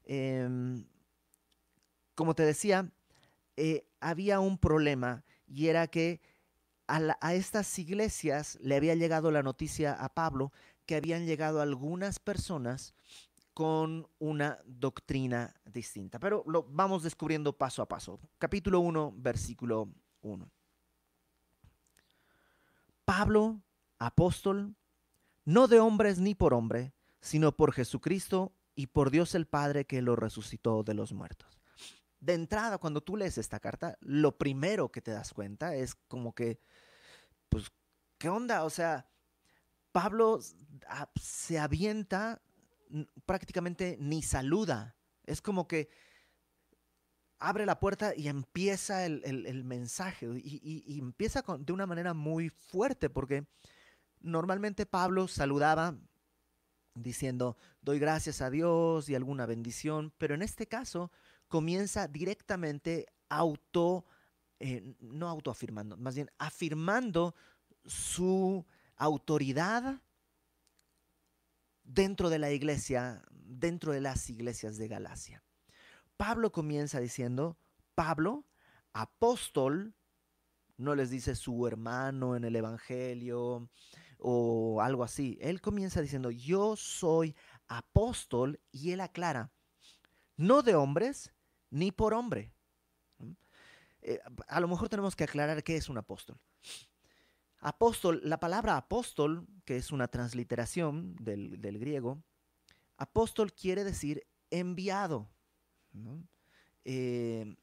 Em, 0.05 0.87
como 2.15 2.35
te 2.35 2.43
decía, 2.43 2.93
eh, 3.57 3.89
había 4.01 4.41
un 4.41 4.59
problema 4.59 5.25
y 5.47 5.69
era 5.69 5.87
que 5.89 6.21
a, 6.87 7.35
estas 7.35 7.79
iglesias 7.79 8.59
le 8.63 8.77
había 8.77 8.95
llegado 8.95 9.31
la 9.31 9.43
noticia 9.43 9.93
a 9.93 10.09
Pablo 10.15 10.53
que 10.87 10.97
habían 10.97 11.27
llegado 11.27 11.61
algunas 11.61 12.19
personas 12.19 12.95
con 13.59 14.09
una 14.21 14.57
doctrina 14.65 15.53
distinta. 15.65 16.21
Pero 16.21 16.45
lo 16.47 16.63
vamos 16.63 17.03
descubriendo 17.03 17.59
paso 17.59 17.83
a 17.83 17.89
paso. 17.89 18.21
Capítulo 18.39 18.79
1, 18.79 19.15
versículo 19.17 19.93
1. 20.21 20.49
Pablo, 23.05 23.61
apóstol, 23.99 24.77
no 25.45 25.67
de 25.67 25.81
hombres 25.81 26.21
ni 26.21 26.37
por 26.37 26.55
hombre, 26.55 26.93
sino 27.21 27.51
por 27.51 27.73
Jesucristo 27.73 28.53
y 28.77 28.87
por 28.87 29.11
Dios 29.11 29.35
el 29.35 29.49
Padre 29.49 29.87
que 29.87 30.03
lo 30.03 30.15
resucitó 30.15 30.85
de 30.85 30.95
los 30.95 31.13
muertos. 31.13 31.61
De 32.21 32.35
entrada, 32.35 32.79
cuando 32.79 33.01
tú 33.01 33.17
lees 33.17 33.39
esta 33.39 33.59
carta, 33.59 33.99
lo 34.01 34.39
primero 34.39 34.93
que 34.93 35.03
te 35.03 35.11
das 35.11 35.33
cuenta 35.33 35.75
es 35.75 35.97
como 36.07 36.33
que, 36.33 36.61
pues, 37.49 37.73
¿qué 38.19 38.29
onda? 38.29 38.63
O 38.63 38.71
sea, 38.71 39.11
Pablo 39.91 40.39
se 41.21 41.59
avienta, 41.59 42.41
prácticamente 43.27 43.97
ni 44.01 44.23
saluda. 44.23 44.97
Es 45.25 45.43
como 45.43 45.67
que 45.69 45.89
abre 47.39 47.67
la 47.67 47.79
puerta 47.79 48.15
y 48.17 48.29
empieza 48.29 49.07
el, 49.07 49.65
mensaje 49.65 50.29
y, 50.37 50.99
empieza 50.99 51.45
de 51.59 51.73
una 51.73 51.87
manera 51.87 52.15
muy 52.15 52.49
fuerte 52.49 53.09
porque 53.11 53.47
normalmente 54.21 54.87
Pablo 54.87 55.29
saludaba 55.29 55.97
diciendo, 56.95 57.57
doy 57.81 57.99
gracias 57.99 58.41
a 58.41 58.51
Dios 58.51 59.09
y 59.09 59.15
alguna 59.15 59.47
bendición, 59.47 60.13
pero 60.19 60.35
en 60.35 60.43
este 60.43 60.67
caso 60.67 61.13
comienza 61.47 62.09
directamente 62.09 63.07
auto, 63.29 64.05
eh, 64.59 64.95
no 65.01 65.29
autoafirmando, 65.29 65.97
más 65.97 66.17
bien 66.17 66.31
afirmando 66.39 67.37
su 67.85 68.67
autoridad 68.97 70.03
dentro 71.89 72.29
de 72.29 72.39
la 72.39 72.53
iglesia, 72.53 73.23
dentro 73.33 73.93
de 73.93 74.01
las 74.01 74.29
iglesias 74.31 74.77
de 74.77 74.89
Galacia. 74.89 75.43
Pablo 76.17 76.53
comienza 76.53 77.01
diciendo, 77.01 77.59
Pablo, 77.95 78.45
apóstol, 78.93 79.95
no 80.77 80.95
les 80.95 81.11
dice 81.11 81.35
su 81.35 81.67
hermano 81.67 82.37
en 82.37 82.45
el 82.45 82.55
Evangelio, 82.57 83.71
o 84.19 84.81
algo 84.83 85.03
así. 85.03 85.39
Él 85.41 85.61
comienza 85.61 86.03
diciendo, 86.03 86.31
yo 86.31 86.77
soy 86.77 87.35
apóstol 87.69 88.61
y 88.71 88.93
él 88.93 89.01
aclara, 89.01 89.51
no 90.37 90.63
de 90.63 90.75
hombres 90.75 91.33
ni 91.71 91.91
por 91.91 92.15
hombre. 92.15 92.53
Eh, 94.03 94.21
a 94.47 94.61
lo 94.61 94.69
mejor 94.69 94.89
tenemos 94.89 95.17
que 95.17 95.25
aclarar 95.25 95.63
qué 95.65 95.77
es 95.77 95.89
un 95.89 95.99
apóstol. 95.99 96.39
Apóstol, 97.61 98.21
la 98.25 98.39
palabra 98.39 98.77
apóstol, 98.77 99.47
que 99.65 99.77
es 99.77 99.91
una 99.91 100.09
transliteración 100.09 101.17
del, 101.17 101.79
griego, 101.79 102.23
apóstol 102.97 103.53
quiere 103.53 103.85
decir 103.85 104.27
enviado. 104.51 105.29
Eh, 106.85 107.57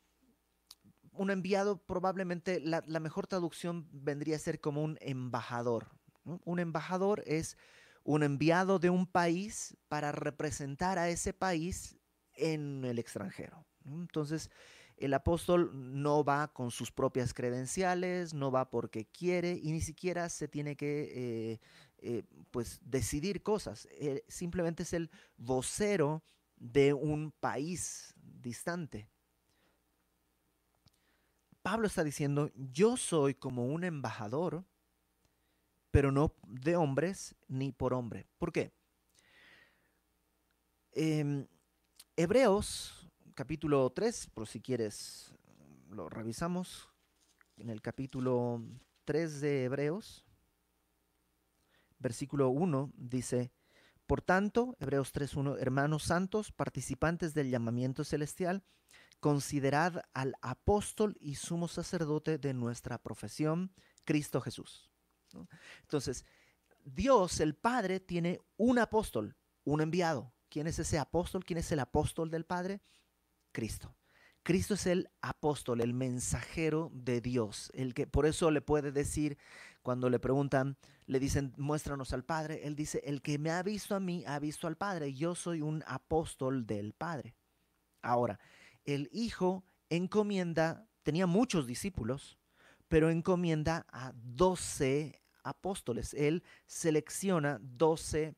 un 1.14 1.32
enviado 1.32 1.78
probablemente, 1.78 2.60
la, 2.60 2.84
la, 2.88 3.00
mejor 3.00 3.28
traducción 3.28 3.88
vendría 3.92 4.36
a 4.36 4.40
ser 4.40 4.60
como 4.60 4.84
un 4.84 4.98
embajador. 5.00 5.92
Un 6.44 6.60
embajador 6.60 7.24
es 7.26 7.58
un 8.04 8.24
enviado 8.24 8.80
de 8.80 8.90
un 8.90 9.08
país 9.08 9.78
para 9.88 10.12
representar 10.12 11.00
a 11.00 11.10
ese 11.10 11.34
país 11.34 11.98
en 12.34 12.84
el 12.84 13.00
extranjero. 13.00 13.66
Entonces, 13.86 14.50
el 14.98 15.14
apóstol 15.14 15.72
no 15.74 16.24
va 16.24 16.54
con 16.54 16.72
sus 16.72 16.92
propias 16.92 17.34
credenciales, 17.34 18.34
no 18.34 18.52
va 18.52 18.70
porque 18.70 19.06
quiere 19.06 19.60
y 19.62 19.72
ni 19.72 19.82
siquiera 19.82 20.30
se 20.30 20.48
tiene 20.48 20.76
que 20.76 21.12
eh, 21.14 21.60
eh, 21.98 22.24
pues 22.52 22.80
decidir 22.84 23.44
cosas. 23.44 23.88
simplemente 24.28 24.84
es 24.84 24.94
el 24.94 25.10
vocero 25.38 26.24
de 26.56 26.94
un 26.94 27.32
país 27.32 28.14
distante. 28.22 29.10
Pablo 31.62 31.88
está 31.88 32.04
diciendo, 32.04 32.52
yo 32.56 32.96
soy 32.96 33.34
como 33.34 33.66
un 33.66 33.84
embajador 33.84 34.66
pero 35.96 36.12
no 36.12 36.36
de 36.46 36.76
hombres 36.76 37.38
ni 37.48 37.72
por 37.72 37.94
hombre. 37.94 38.28
¿Por 38.38 38.52
qué? 38.52 38.74
Em, 40.92 41.48
Hebreos, 42.18 43.05
capítulo 43.36 43.92
3, 43.92 44.28
por 44.34 44.48
si 44.48 44.60
quieres, 44.60 45.32
lo 45.90 46.10
revisamos. 46.10 46.90
En 47.58 47.70
el 47.70 47.82
capítulo 47.82 48.62
3 49.06 49.42
de 49.42 49.64
Hebreos, 49.66 50.26
versículo 52.00 52.50
1, 52.50 52.92
dice, 52.98 53.52
por 54.08 54.22
tanto, 54.22 54.76
Hebreos 54.80 55.14
3.1, 55.14 55.58
hermanos 55.60 56.04
santos, 56.04 56.52
participantes 56.52 57.34
del 57.34 57.50
llamamiento 57.50 58.04
celestial, 58.04 58.64
considerad 59.20 60.02
al 60.14 60.36
apóstol 60.42 61.16
y 61.20 61.36
sumo 61.36 61.68
sacerdote 61.68 62.38
de 62.38 62.54
nuestra 62.54 62.98
profesión, 62.98 63.72
Cristo 64.04 64.42
Jesús 64.42 64.90
entonces, 65.82 66.26
Dios, 66.84 67.40
el 67.40 67.56
Padre, 67.56 68.00
tiene 68.00 68.40
un 68.58 68.80
apóstol, 68.80 69.36
un 69.64 69.82
enviado. 69.82 70.34
¿Quién 70.50 70.68
es 70.68 70.80
ese 70.80 71.00
apóstol? 71.00 71.44
¿Quién 71.44 71.60
es 71.60 71.72
el 71.72 71.80
apóstol 71.80 72.30
del 72.30 72.46
Padre? 72.46 72.82
Cristo. 73.56 73.96
Cristo 74.44 74.74
es 74.74 74.86
el 74.86 75.10
apóstol, 75.22 75.80
el 75.80 75.94
mensajero 75.94 76.92
de 76.94 77.22
Dios, 77.22 77.72
el 77.74 77.94
que 77.94 78.06
por 78.06 78.26
eso 78.26 78.52
le 78.52 78.60
puede 78.60 78.92
decir 78.92 79.38
cuando 79.82 80.10
le 80.10 80.20
preguntan, 80.20 80.78
le 81.06 81.20
dicen, 81.20 81.54
"Muéstranos 81.58 82.12
al 82.12 82.26
Padre", 82.26 82.68
él 82.68 82.76
dice, 82.76 83.02
"El 83.06 83.22
que 83.22 83.40
me 83.40 83.52
ha 83.52 83.64
visto 83.64 83.96
a 83.96 84.02
mí 84.02 84.26
ha 84.28 84.40
visto 84.40 84.68
al 84.68 84.76
Padre, 84.76 85.14
yo 85.14 85.36
soy 85.36 85.62
un 85.62 85.84
apóstol 85.88 86.68
del 86.68 86.92
Padre." 86.94 87.34
Ahora, 88.02 88.40
el 88.84 89.08
Hijo 89.14 89.64
encomienda, 89.90 90.86
tenía 91.02 91.26
muchos 91.26 91.66
discípulos, 91.66 92.38
pero 92.90 93.10
encomienda 93.10 93.86
a 93.90 94.12
doce 94.16 95.24
apóstoles. 95.44 96.14
Él 96.14 96.44
selecciona 96.68 97.58
12 97.62 98.36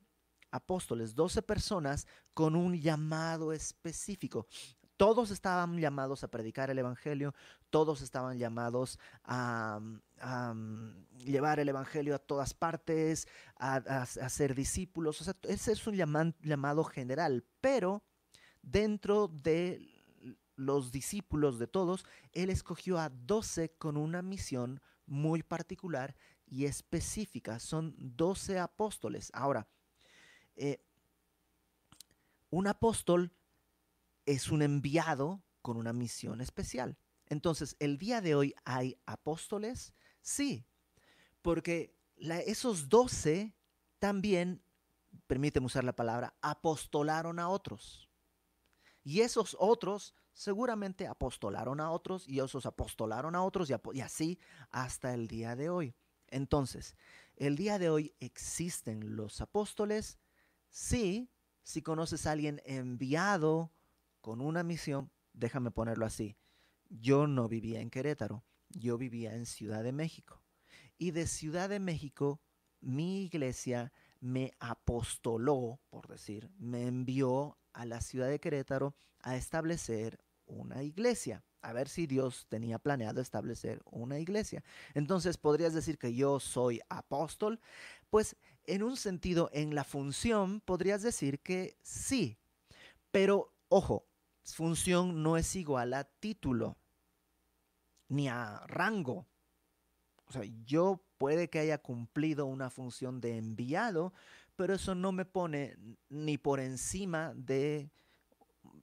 apóstoles, 0.52 1.16
12 1.16 1.42
personas 1.42 2.08
con 2.34 2.56
un 2.56 2.80
llamado 2.80 3.52
específico. 3.52 4.48
Todos 4.98 5.32
estaban 5.32 5.78
llamados 5.78 6.24
a 6.24 6.28
predicar 6.28 6.70
el 6.70 6.80
Evangelio, 6.80 7.34
todos 7.70 8.02
estaban 8.02 8.40
llamados 8.40 9.00
a, 9.24 9.80
mm, 9.80 11.06
llevar 11.20 11.60
el 11.60 11.70
Evangelio 11.70 12.16
a 12.16 12.20
todas 12.20 12.54
partes, 12.54 13.28
a, 13.58 14.06
ser 14.06 14.56
discípulos. 14.56 15.22
O 15.22 15.24
sea, 15.24 15.36
ese 15.44 15.72
es 15.72 15.86
un 15.86 15.96
llamado 15.96 16.84
general, 16.84 17.46
pero 17.62 18.04
dentro 18.64 19.28
de 19.28 19.98
los 20.56 20.92
discípulos 20.92 21.60
de 21.60 21.68
todos, 21.68 22.06
Él 22.34 22.50
escogió 22.50 22.98
a 22.98 23.10
12 23.10 23.70
con 23.78 23.96
una 23.96 24.22
misión 24.22 24.82
muy 25.06 25.44
particular 25.44 26.16
y 26.48 26.66
específica. 26.66 27.60
Son 27.60 27.96
12 27.98 28.60
apóstoles. 28.60 29.30
Ahora, 29.34 29.68
eh, 30.56 30.82
un 32.50 32.68
apóstol 32.68 33.32
es 34.28 34.52
un 34.52 34.62
enviado 34.62 35.42
con 35.64 35.78
una 35.78 35.94
misión 35.94 36.42
especial. 36.42 37.00
Entonces, 37.26 37.76
¿el 37.80 37.98
día 37.98 38.22
de 38.22 38.36
hoy 38.36 38.54
hay 38.64 39.00
apóstoles? 39.08 39.94
Sí, 40.22 40.68
porque 41.42 41.98
esos 42.46 42.90
12 42.90 43.56
también, 44.00 44.62
permíteme 45.26 45.66
usar 45.66 45.84
la 45.84 45.96
palabra, 45.96 46.36
apostolaron 46.42 47.40
a 47.40 47.50
otros. 47.50 48.08
Y 49.04 49.22
esos 49.22 49.56
otros 49.60 50.14
seguramente 50.34 51.08
apostolaron 51.08 51.80
a 51.80 51.92
otros 51.92 52.28
y 52.28 52.40
esos 52.40 52.66
apostolaron 52.66 53.34
a 53.36 53.44
otros 53.44 53.72
y 53.94 54.02
así 54.02 54.40
hasta 54.70 55.14
el 55.14 55.28
día 55.28 55.56
de 55.56 55.70
hoy. 55.70 55.96
Entonces, 56.28 56.96
el 57.38 57.56
día 57.56 57.80
de 57.80 57.90
hoy 57.90 58.14
existen 58.20 59.16
los 59.16 59.40
apóstoles. 59.42 60.20
Sí, 60.70 61.32
si 61.64 61.82
conoces 61.82 62.28
a 62.28 62.34
alguien 62.34 62.62
enviado 62.66 63.72
con 64.28 64.42
una 64.42 64.62
misión, 64.62 65.10
déjame 65.32 65.72
ponerlo 65.72 66.06
así. 66.06 66.36
Yo 66.90 67.28
no 67.28 67.48
vivía 67.48 67.80
en 67.80 67.90
Querétaro, 67.90 68.44
yo 68.68 68.98
vivía 68.98 69.34
en 69.34 69.46
Ciudad 69.46 69.86
de 69.86 69.94
México. 69.94 70.44
Y 70.98 71.12
de 71.12 71.28
Ciudad 71.28 71.70
de 71.70 71.80
México, 71.80 72.42
mi 72.82 73.24
iglesia 73.24 73.94
me 74.20 74.52
apostoló, 74.60 75.80
por 75.90 76.10
decir, 76.10 76.50
me 76.60 76.88
envió 76.88 77.58
a 77.72 77.86
la 77.86 78.02
ciudad 78.02 78.28
de 78.28 78.42
Querétaro 78.42 78.98
a 79.22 79.38
establecer 79.38 80.20
una 80.46 80.84
iglesia 80.84 81.46
a 81.62 81.72
ver 81.72 81.88
si 81.88 82.06
Dios 82.06 82.48
tenía 82.50 82.80
planeado 82.80 83.22
establecer 83.22 83.82
una 83.86 84.20
iglesia. 84.20 84.62
Entonces, 84.94 85.38
¿podrías 85.38 85.74
decir 85.74 85.98
que 85.98 86.14
yo 86.14 86.42
soy 86.42 86.82
apóstol? 86.90 87.62
Pues 88.10 88.36
en 88.66 88.84
un 88.84 88.98
sentido, 88.98 89.50
en 89.54 89.74
la 89.74 89.86
función, 89.86 90.60
podrías 90.60 91.02
decir 91.02 91.40
que 91.40 91.78
sí. 91.82 92.38
Pero, 93.12 93.54
ojo, 93.70 94.07
función 94.56 95.24
no 95.24 95.38
es 95.38 95.56
igual 95.56 95.94
a 95.94 96.04
título 96.04 96.78
ni 98.10 98.28
a 98.28 98.64
rango. 98.68 99.28
O 100.28 100.32
sea, 100.32 100.44
yo 100.66 101.02
puede 101.18 101.50
que 101.50 101.60
haya 101.60 101.78
cumplido 101.78 102.46
una 102.46 102.70
función 102.70 103.22
de 103.22 103.38
enviado, 103.38 104.14
pero 104.56 104.74
eso 104.74 104.96
no 104.96 105.12
me 105.12 105.26
pone 105.26 105.78
ni 106.10 106.38
por 106.38 106.60
encima 106.60 107.34
de 107.36 107.90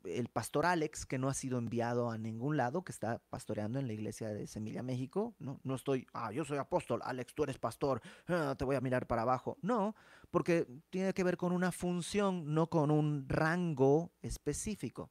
el 0.04 0.28
pastor 0.28 0.66
Alex, 0.66 1.06
que 1.06 1.18
no 1.18 1.28
ha 1.28 1.34
sido 1.34 1.58
enviado 1.58 2.10
a 2.10 2.18
ningún 2.18 2.56
lado, 2.56 2.84
que 2.84 2.92
está 2.92 3.20
pastoreando 3.30 3.78
en 3.78 3.86
la 3.86 3.92
iglesia 3.92 4.28
de 4.28 4.46
Semilla, 4.46 4.82
México. 4.82 5.34
No, 5.38 5.60
no 5.62 5.74
estoy, 5.74 6.06
ah, 6.12 6.32
yo 6.32 6.44
soy 6.44 6.58
apóstol, 6.58 7.00
Alex, 7.04 7.34
tú 7.34 7.44
eres 7.44 7.58
pastor, 7.58 8.00
ah, 8.28 8.54
te 8.56 8.64
voy 8.64 8.76
a 8.76 8.80
mirar 8.80 9.06
para 9.06 9.22
abajo. 9.22 9.56
No, 9.62 9.94
porque 10.30 10.66
tiene 10.90 11.12
que 11.14 11.24
ver 11.24 11.36
con 11.36 11.52
una 11.52 11.72
función, 11.72 12.54
no 12.54 12.68
con 12.68 12.90
un 12.90 13.28
rango 13.28 14.12
específico. 14.20 15.10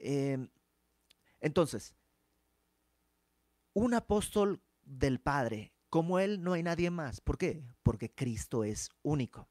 Em, 0.00 0.48
entonces, 1.40 1.94
un 3.74 3.94
apóstol 3.94 4.62
del 4.82 5.20
Padre, 5.20 5.74
como 5.90 6.18
él 6.18 6.42
no 6.42 6.54
hay 6.54 6.62
nadie 6.62 6.90
más. 6.90 7.20
¿Por 7.20 7.38
qué? 7.38 7.62
Porque 7.82 8.12
Cristo 8.12 8.64
es 8.64 8.88
único. 9.02 9.48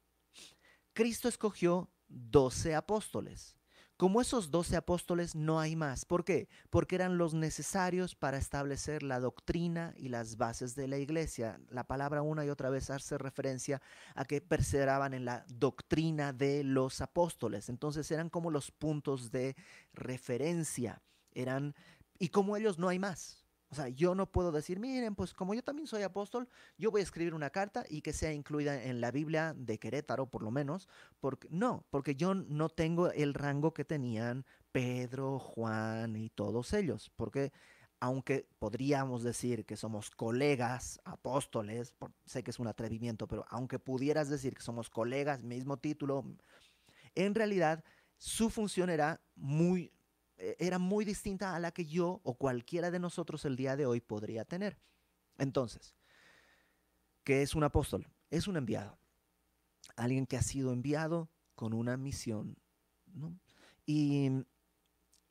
Cristo 0.92 1.28
escogió 1.28 1.92
doce 2.08 2.74
apóstoles. 2.74 3.59
Como 4.00 4.22
esos 4.22 4.50
doce 4.50 4.76
apóstoles 4.76 5.34
no 5.34 5.60
hay 5.60 5.76
más. 5.76 6.06
¿Por 6.06 6.24
qué? 6.24 6.48
Porque 6.70 6.94
eran 6.94 7.18
los 7.18 7.34
necesarios 7.34 8.14
para 8.14 8.38
establecer 8.38 9.02
la 9.02 9.20
doctrina 9.20 9.92
y 9.98 10.08
las 10.08 10.38
bases 10.38 10.74
de 10.74 10.88
la 10.88 10.96
iglesia. 10.96 11.60
La 11.68 11.84
palabra 11.84 12.22
una 12.22 12.42
y 12.46 12.48
otra 12.48 12.70
vez 12.70 12.88
hace 12.88 13.18
referencia 13.18 13.82
a 14.14 14.24
que 14.24 14.40
perseveraban 14.40 15.12
en 15.12 15.26
la 15.26 15.44
doctrina 15.48 16.32
de 16.32 16.64
los 16.64 17.02
apóstoles. 17.02 17.68
Entonces 17.68 18.10
eran 18.10 18.30
como 18.30 18.50
los 18.50 18.70
puntos 18.70 19.30
de 19.30 19.54
referencia. 19.92 21.02
Eran, 21.34 21.74
y 22.18 22.30
como 22.30 22.56
ellos 22.56 22.78
no 22.78 22.88
hay 22.88 22.98
más. 22.98 23.39
O 23.70 23.76
sea, 23.76 23.88
yo 23.88 24.16
no 24.16 24.26
puedo 24.26 24.50
decir, 24.50 24.80
miren, 24.80 25.14
pues 25.14 25.32
como 25.32 25.54
yo 25.54 25.62
también 25.62 25.86
soy 25.86 26.02
apóstol, 26.02 26.48
yo 26.76 26.90
voy 26.90 27.02
a 27.02 27.04
escribir 27.04 27.34
una 27.34 27.50
carta 27.50 27.84
y 27.88 28.00
que 28.00 28.12
sea 28.12 28.32
incluida 28.32 28.82
en 28.82 29.00
la 29.00 29.12
Biblia 29.12 29.54
de 29.56 29.78
Querétaro, 29.78 30.26
por 30.26 30.42
lo 30.42 30.50
menos. 30.50 30.88
Porque, 31.20 31.46
no, 31.50 31.84
porque 31.90 32.16
yo 32.16 32.34
no 32.34 32.68
tengo 32.68 33.12
el 33.12 33.32
rango 33.32 33.72
que 33.72 33.84
tenían 33.84 34.44
Pedro, 34.72 35.38
Juan 35.38 36.16
y 36.16 36.30
todos 36.30 36.72
ellos. 36.72 37.12
Porque 37.14 37.52
aunque 38.00 38.48
podríamos 38.58 39.22
decir 39.22 39.64
que 39.64 39.76
somos 39.76 40.10
colegas 40.10 41.00
apóstoles, 41.04 41.94
sé 42.24 42.42
que 42.42 42.50
es 42.50 42.58
un 42.58 42.66
atrevimiento, 42.66 43.28
pero 43.28 43.44
aunque 43.50 43.78
pudieras 43.78 44.28
decir 44.28 44.54
que 44.54 44.62
somos 44.62 44.90
colegas, 44.90 45.42
mismo 45.42 45.76
título, 45.76 46.24
en 47.14 47.34
realidad 47.36 47.84
su 48.16 48.50
función 48.50 48.90
era 48.90 49.20
muy 49.36 49.92
era 50.58 50.78
muy 50.78 51.04
distinta 51.04 51.54
a 51.54 51.60
la 51.60 51.70
que 51.72 51.84
yo 51.84 52.20
o 52.24 52.34
cualquiera 52.34 52.90
de 52.90 52.98
nosotros 52.98 53.44
el 53.44 53.56
día 53.56 53.76
de 53.76 53.86
hoy 53.86 54.00
podría 54.00 54.44
tener. 54.44 54.80
Entonces, 55.38 55.94
¿qué 57.24 57.42
es 57.42 57.54
un 57.54 57.64
apóstol? 57.64 58.08
Es 58.30 58.48
un 58.48 58.56
enviado. 58.56 58.98
Alguien 59.96 60.26
que 60.26 60.36
ha 60.36 60.42
sido 60.42 60.72
enviado 60.72 61.30
con 61.54 61.74
una 61.74 61.96
misión. 61.96 62.56
Y 63.84 64.30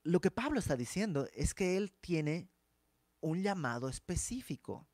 lo 0.03 0.21
que 0.21 0.31
Pablo 0.31 0.59
está 0.59 0.75
diciendo 0.75 1.27
es 1.33 1.53
que 1.53 1.77
él 1.77 1.91
tiene 1.91 2.49
un 3.21 3.41
llamado 3.41 3.89
específico. 3.89 4.87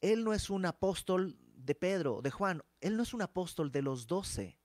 Él 0.00 0.24
no 0.24 0.32
es 0.32 0.50
un 0.50 0.66
apóstol 0.66 1.38
de 1.56 1.74
Pedro, 1.74 2.22
de 2.22 2.30
Juan, 2.30 2.62
él 2.80 2.96
no 2.96 3.02
es 3.02 3.14
un 3.14 3.22
apóstol 3.22 3.72
de 3.72 3.82
los 3.82 4.06
doce. 4.06 4.58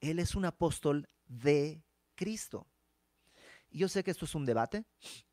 Él 0.00 0.18
es 0.18 0.34
un 0.34 0.44
apóstol 0.44 1.08
de 1.26 1.82
Cristo. 2.20 2.66
Yo 3.70 3.88
sé 3.88 4.04
que 4.04 4.10
esto 4.10 4.26
es 4.26 4.34
un 4.34 4.44
debate 4.44 4.84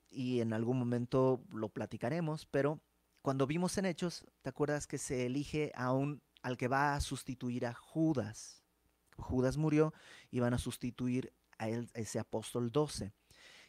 y 0.10 0.39
en 0.39 0.53
algún 0.53 0.79
momento 0.79 1.44
lo 1.51 1.67
platicaremos, 1.67 2.46
pero 2.46 2.79
cuando 3.22 3.46
vimos 3.46 3.77
en 3.77 3.88
Hechos, 3.88 4.25
¿te 4.41 4.51
acuerdas 4.51 4.88
que 4.88 4.98
se 4.98 5.25
elige 5.25 5.74
a 5.75 5.91
un, 5.91 6.22
al 6.44 6.56
que 6.56 6.70
va 6.70 6.96
a 6.96 7.01
sustituir 7.01 7.65
a 7.65 7.74
Judas? 7.74 8.63
Judas 9.17 9.58
murió 9.58 9.94
y 10.32 10.39
van 10.39 10.53
a 10.53 10.58
sustituir 10.58 11.34
a, 11.58 11.67
ese 11.67 12.20
apóstol 12.20 12.72
12. 12.72 13.12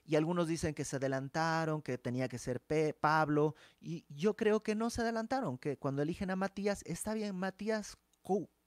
Y 0.04 0.14
algunos 0.14 0.46
dicen 0.46 0.72
que 0.72 0.84
se 0.84 0.94
adelantaron, 0.94 1.82
que 1.82 1.98
tenía 1.98 2.28
que 2.28 2.38
ser 2.38 2.62
Pablo, 3.00 3.56
y 3.80 4.06
yo 4.08 4.36
creo 4.36 4.62
que 4.62 4.76
no 4.76 4.90
se 4.90 5.00
adelantaron, 5.00 5.58
que 5.58 5.76
cuando 5.76 6.02
eligen 6.02 6.30
a 6.30 6.36
Matías, 6.36 6.84
está 6.86 7.14
bien, 7.14 7.34
Matías 7.34 7.98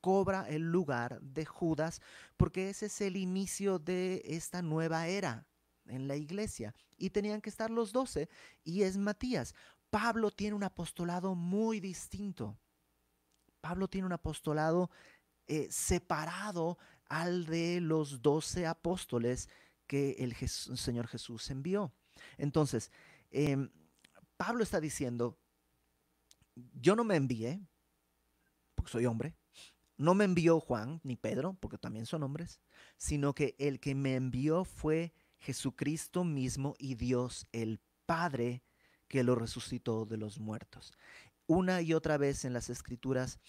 cobra 0.01 0.48
el 0.50 0.63
lugar 0.63 1.22
de 1.22 1.46
Judas, 1.46 2.01
porque 2.38 2.70
ese 2.70 2.88
es 2.88 3.01
el 3.01 3.15
inicio 3.15 3.79
de 3.79 4.22
esta 4.25 4.62
nueva 4.62 5.08
era 5.08 5.48
en 5.86 6.08
la 6.08 6.15
iglesia. 6.15 6.73
Y 6.97 7.12
tenían 7.12 7.41
que 7.41 7.49
estar 7.49 7.69
los 7.69 7.91
doce, 7.91 8.30
y 8.63 8.84
es 8.84 8.97
Matías. 8.97 9.56
Pablo 9.89 10.32
tiene 10.32 10.56
un 10.56 10.63
apostolado 10.63 11.36
muy 11.36 11.80
distinto. 11.80 12.58
Pablo 13.62 13.88
tiene 13.88 14.08
un 14.08 14.13
apostolado 14.13 14.89
eh, 15.47 15.67
separado 15.69 16.78
al 17.08 17.45
de 17.45 17.82
los 17.82 18.21
doce 18.21 18.65
apóstoles 18.65 19.49
que 19.86 20.12
el 20.19 20.34
Señor 20.47 21.08
Jesús 21.08 21.49
envió. 21.49 21.93
Entonces, 22.38 22.89
em, 23.30 23.69
Pablo 24.38 24.63
está 24.63 24.80
diciendo, 24.80 25.38
yo 26.56 26.95
no 26.95 27.04
me 27.04 27.17
envié, 27.17 27.62
porque 28.75 28.91
soy 28.91 29.06
hombre, 29.06 29.36
no 30.01 30.15
me 30.15 30.25
envió 30.25 30.59
Juan 30.59 30.99
ni 31.03 31.15
Pedro, 31.15 31.55
porque 31.59 31.77
también 31.77 32.07
son 32.07 32.23
hombres, 32.23 32.59
sino 32.97 33.35
que 33.35 33.55
el 33.59 33.79
que 33.79 33.93
me 33.93 34.15
envió 34.15 34.65
fue 34.65 35.13
Jesucristo 35.37 36.23
mismo 36.23 36.73
y 36.79 36.95
Dios 36.95 37.45
el 37.51 37.79
Padre 38.07 38.63
que 39.07 39.23
lo 39.23 39.35
resucitó 39.35 40.05
de 40.05 40.17
los 40.17 40.39
muertos. 40.39 40.91
Una 41.45 41.83
y 41.83 41.93
otra 41.93 42.17
vez 42.17 42.45
en 42.45 42.53
las 42.53 42.71
escrituras, 42.71 43.39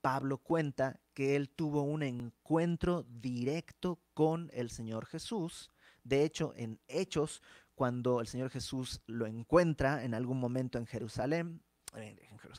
Pablo 0.00 0.38
cuenta 0.38 1.00
que 1.12 1.34
él 1.34 1.48
tuvo 1.48 1.82
un 1.82 2.04
encuentro 2.04 3.04
directo 3.08 4.00
con 4.14 4.48
el 4.52 4.70
Señor 4.70 5.06
Jesús. 5.06 5.72
De 6.04 6.22
hecho, 6.22 6.52
en 6.56 6.78
Hechos, 6.86 7.42
cuando 7.74 8.20
el 8.20 8.28
Señor 8.28 8.50
Jesús 8.50 9.02
lo 9.06 9.26
encuentra 9.26 10.04
en 10.04 10.14
algún 10.14 10.38
momento 10.38 10.78
en 10.78 10.86
Jerusalén, 10.86 11.62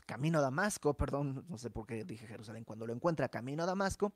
camino 0.06 0.38
a 0.38 0.42
Damasco, 0.42 0.94
perdón, 0.94 1.44
no 1.48 1.58
sé 1.58 1.70
por 1.70 1.86
qué 1.86 2.04
dije 2.04 2.26
Jerusalén, 2.26 2.64
cuando 2.64 2.86
lo 2.86 2.92
encuentra 2.92 3.28
camino 3.28 3.62
a 3.62 3.66
Damasco, 3.66 4.14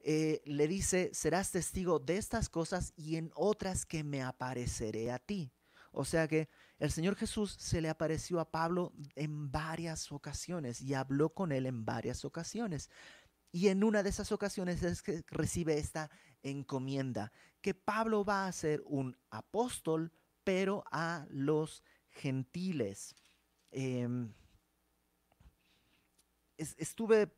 eh, 0.00 0.42
le 0.44 0.66
dice, 0.66 1.10
serás 1.12 1.52
testigo 1.52 1.98
de 1.98 2.16
estas 2.16 2.48
cosas 2.48 2.92
y 2.96 3.16
en 3.16 3.30
otras 3.34 3.86
que 3.86 4.02
me 4.02 4.22
apareceré 4.22 5.12
a 5.12 5.18
ti. 5.18 5.52
O 5.92 6.04
sea 6.04 6.26
que 6.26 6.48
el 6.78 6.90
Señor 6.90 7.16
Jesús 7.16 7.54
se 7.58 7.80
le 7.80 7.88
apareció 7.88 8.40
a 8.40 8.50
Pablo 8.50 8.92
en 9.14 9.52
varias 9.52 10.10
ocasiones 10.10 10.80
y 10.80 10.94
habló 10.94 11.30
con 11.30 11.52
él 11.52 11.66
en 11.66 11.84
varias 11.84 12.24
ocasiones. 12.24 12.90
Y 13.52 13.68
en 13.68 13.84
una 13.84 14.02
de 14.02 14.08
esas 14.08 14.32
ocasiones 14.32 14.82
es 14.82 15.02
que 15.02 15.22
recibe 15.28 15.78
esta 15.78 16.10
encomienda, 16.42 17.30
que 17.60 17.74
Pablo 17.74 18.24
va 18.24 18.46
a 18.46 18.52
ser 18.52 18.82
un 18.86 19.16
apóstol, 19.30 20.10
pero 20.42 20.82
a 20.90 21.26
los 21.28 21.84
gentiles. 22.08 23.14
Em, 23.72 24.32
estuve 26.56 27.32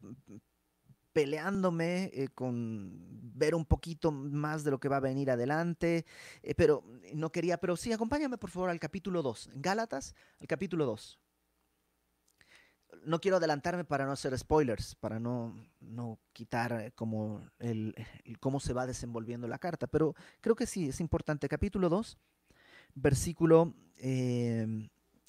peleándome 1.15 2.11
eh, 2.13 2.29
con 2.35 2.91
ver 3.37 3.55
un 3.55 3.65
poquito 3.65 4.11
más 4.11 4.65
de 4.65 4.73
lo 4.73 4.81
que 4.81 4.89
va 4.89 4.97
a 4.97 5.01
venir 5.01 5.31
adelante, 5.31 6.05
eh, 6.43 6.55
pero 6.55 6.85
no 7.15 7.31
quería, 7.31 7.57
pero 7.59 7.77
sí, 7.77 7.93
acompáñame 7.93 8.37
por 8.37 8.51
favor 8.51 8.69
al 8.69 8.81
capítulo 8.81 9.23
2, 9.23 9.51
Gálatas, 9.55 10.15
al 10.41 10.49
capítulo 10.49 10.85
2. 10.85 11.21
No 13.05 13.21
quiero 13.21 13.37
adelantarme 13.37 13.85
para 13.85 14.07
no 14.07 14.13
hacer 14.13 14.37
spoilers, 14.37 14.95
para 14.97 15.21
no, 15.21 15.55
no 15.81 16.19
quitar 16.33 16.73
eh, 16.81 16.93
como 16.93 17.49
el, 17.61 17.95
cómo 18.41 18.59
se 18.59 18.73
va 18.73 18.87
desenvolviendo 18.87 19.47
la 19.47 19.59
carta, 19.59 19.87
pero 19.87 20.15
creo 20.41 20.57
que 20.57 20.67
sí, 20.67 20.89
es 20.89 21.01
importante. 21.01 21.49
Capítulo 21.49 21.89
2, 21.89 22.19
versículo 22.95 23.75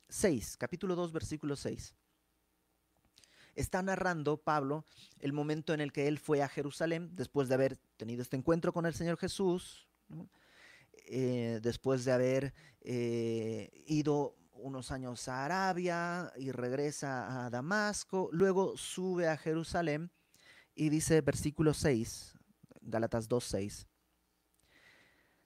6, 0.10 0.58
capítulo 0.58 0.96
2, 0.96 1.12
versículo 1.12 1.56
6. 1.56 1.94
Está 3.56 3.82
narrando 3.82 4.38
Pablo 4.38 4.86
el 5.20 5.32
momento 5.32 5.74
en 5.74 5.82
el 5.82 5.94
que 5.94 6.08
él 6.08 6.20
fue 6.20 6.41
a 6.41 6.50
Jerusalén 6.50 7.10
después 7.13 7.48
de 7.48 7.56
haber 7.56 7.78
tenido 7.98 8.22
este 8.22 8.36
encuentro 8.36 8.74
con 8.74 8.86
el 8.86 8.94
Señor 8.94 9.18
Jesús, 9.18 9.88
eh, 11.08 11.60
después 11.62 12.04
de 12.04 12.12
haber 12.12 12.54
eh, 12.82 13.84
ido 13.88 14.36
unos 14.54 14.91
años 14.91 15.28
a 15.28 15.46
Arabia 15.46 16.34
y 16.38 16.52
regresa 16.52 17.46
a 17.46 17.50
Damasco, 17.50 18.30
luego 18.32 18.76
sube 18.78 19.28
a 19.28 19.38
Jerusalén 19.38 20.12
y 20.74 20.89
dice 20.89 21.22
versículo 21.22 21.74
6, 21.74 22.34
Gálatas 22.82 23.30
2.6 23.30 23.88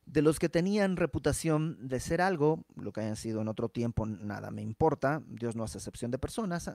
de 0.10 0.24
los 0.24 0.40
que 0.40 0.50
tenían 0.50 0.98
reputación 0.98 1.88
de 1.88 2.00
ser 2.00 2.20
algo, 2.20 2.66
lo 2.76 2.92
que 2.92 3.02
hayan 3.02 3.16
sido 3.16 3.42
en 3.42 3.48
otro 3.48 3.70
tiempo, 3.70 4.08
nada 4.08 4.50
me 4.50 4.64
importa, 4.64 5.22
Dios 5.28 5.56
no 5.56 5.64
hace 5.64 5.78
excepción 5.78 6.10
de 6.10 6.18
personas. 6.18 6.72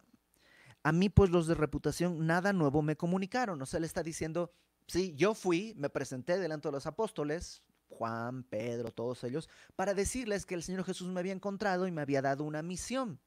A 0.85 0.93
mí, 0.93 1.09
pues 1.09 1.31
los 1.31 1.49
de 1.49 1.55
reputación, 1.55 2.27
nada 2.27 2.53
nuevo 2.53 2.81
me 2.81 2.97
comunicaron. 2.97 3.61
O 3.61 3.67
sea, 3.67 3.81
le 3.81 3.87
está 3.87 4.05
diciendo, 4.05 4.53
sí, 4.87 5.15
yo 5.17 5.35
fui, 5.35 5.75
me 5.77 5.91
presenté 5.91 6.39
delante 6.39 6.69
de 6.69 6.73
los 6.73 6.87
apóstoles, 6.87 7.63
Juan, 7.89 8.45
Pedro, 8.45 8.93
todos 8.93 9.25
ellos, 9.25 9.49
para 9.75 9.95
decirles 9.95 10.47
que 10.47 10.55
el 10.55 10.63
Señor 10.63 10.85
Jesús 10.85 11.09
me 11.09 11.19
había 11.19 11.33
encontrado 11.33 11.89
y 11.89 11.91
me 11.91 12.03
había 12.03 12.23
dado 12.23 12.45
una 12.45 12.63
misión. 12.63 13.19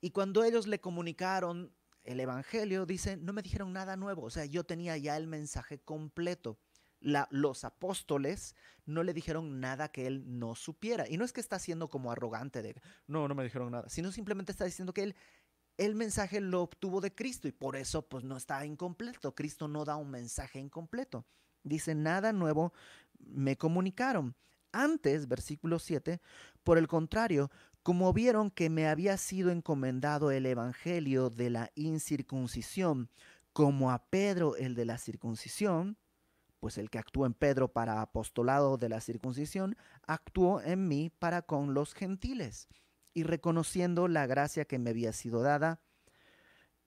Y 0.00 0.12
cuando 0.12 0.44
ellos 0.44 0.66
le 0.66 0.80
comunicaron 0.80 1.74
el 2.04 2.20
Evangelio, 2.20 2.86
dice, 2.86 3.18
no 3.18 3.34
me 3.34 3.42
dijeron 3.42 3.74
nada 3.74 3.96
nuevo. 3.96 4.22
O 4.22 4.30
sea, 4.30 4.46
yo 4.46 4.64
tenía 4.64 4.96
ya 4.96 5.16
el 5.18 5.26
mensaje 5.26 5.78
completo 5.78 6.58
los 7.30 7.64
apóstoles 7.64 8.54
no 8.84 9.02
le 9.02 9.14
dijeron 9.14 9.60
nada 9.60 9.88
que 9.88 10.06
él 10.06 10.38
no 10.38 10.54
supiera. 10.54 11.08
Y 11.08 11.16
no 11.16 11.24
es 11.24 11.32
que 11.32 11.40
está 11.40 11.58
siendo 11.58 11.88
como 11.88 12.10
arrogante 12.10 12.62
de, 12.62 12.80
no, 13.06 13.28
no 13.28 13.34
me 13.34 13.44
dijeron 13.44 13.70
nada, 13.70 13.88
sino 13.88 14.12
simplemente 14.12 14.52
está 14.52 14.64
diciendo 14.64 14.92
que 14.92 15.02
él 15.02 15.16
el 15.78 15.94
mensaje 15.94 16.40
lo 16.40 16.62
obtuvo 16.62 17.00
de 17.00 17.14
Cristo 17.14 17.48
y 17.48 17.52
por 17.52 17.76
eso 17.76 18.02
pues 18.08 18.24
no 18.24 18.36
está 18.36 18.64
incompleto. 18.64 19.34
Cristo 19.34 19.68
no 19.68 19.84
da 19.84 19.96
un 19.96 20.10
mensaje 20.10 20.58
incompleto. 20.58 21.26
Dice, 21.62 21.94
nada 21.94 22.32
nuevo 22.32 22.72
me 23.18 23.56
comunicaron. 23.56 24.34
Antes, 24.72 25.28
versículo 25.28 25.78
7, 25.78 26.20
por 26.62 26.78
el 26.78 26.86
contrario, 26.86 27.50
como 27.82 28.12
vieron 28.12 28.50
que 28.50 28.70
me 28.70 28.88
había 28.88 29.16
sido 29.16 29.50
encomendado 29.50 30.30
el 30.30 30.46
evangelio 30.46 31.30
de 31.30 31.50
la 31.50 31.70
incircuncisión, 31.74 33.10
como 33.52 33.90
a 33.90 34.04
Pedro 34.10 34.56
el 34.56 34.74
de 34.74 34.84
la 34.84 34.98
circuncisión, 34.98 35.96
pues 36.66 36.78
el 36.78 36.90
que 36.90 36.98
actuó 36.98 37.26
en 37.26 37.32
Pedro 37.32 37.68
para 37.68 38.00
apostolado 38.00 38.76
de 38.76 38.88
la 38.88 39.00
circuncisión, 39.00 39.76
actuó 40.04 40.60
en 40.60 40.88
mí 40.88 41.12
para 41.16 41.42
con 41.42 41.74
los 41.74 41.94
gentiles. 41.94 42.66
Y 43.14 43.22
reconociendo 43.22 44.08
la 44.08 44.26
gracia 44.26 44.64
que 44.64 44.80
me 44.80 44.90
había 44.90 45.12
sido 45.12 45.42
dada, 45.42 45.80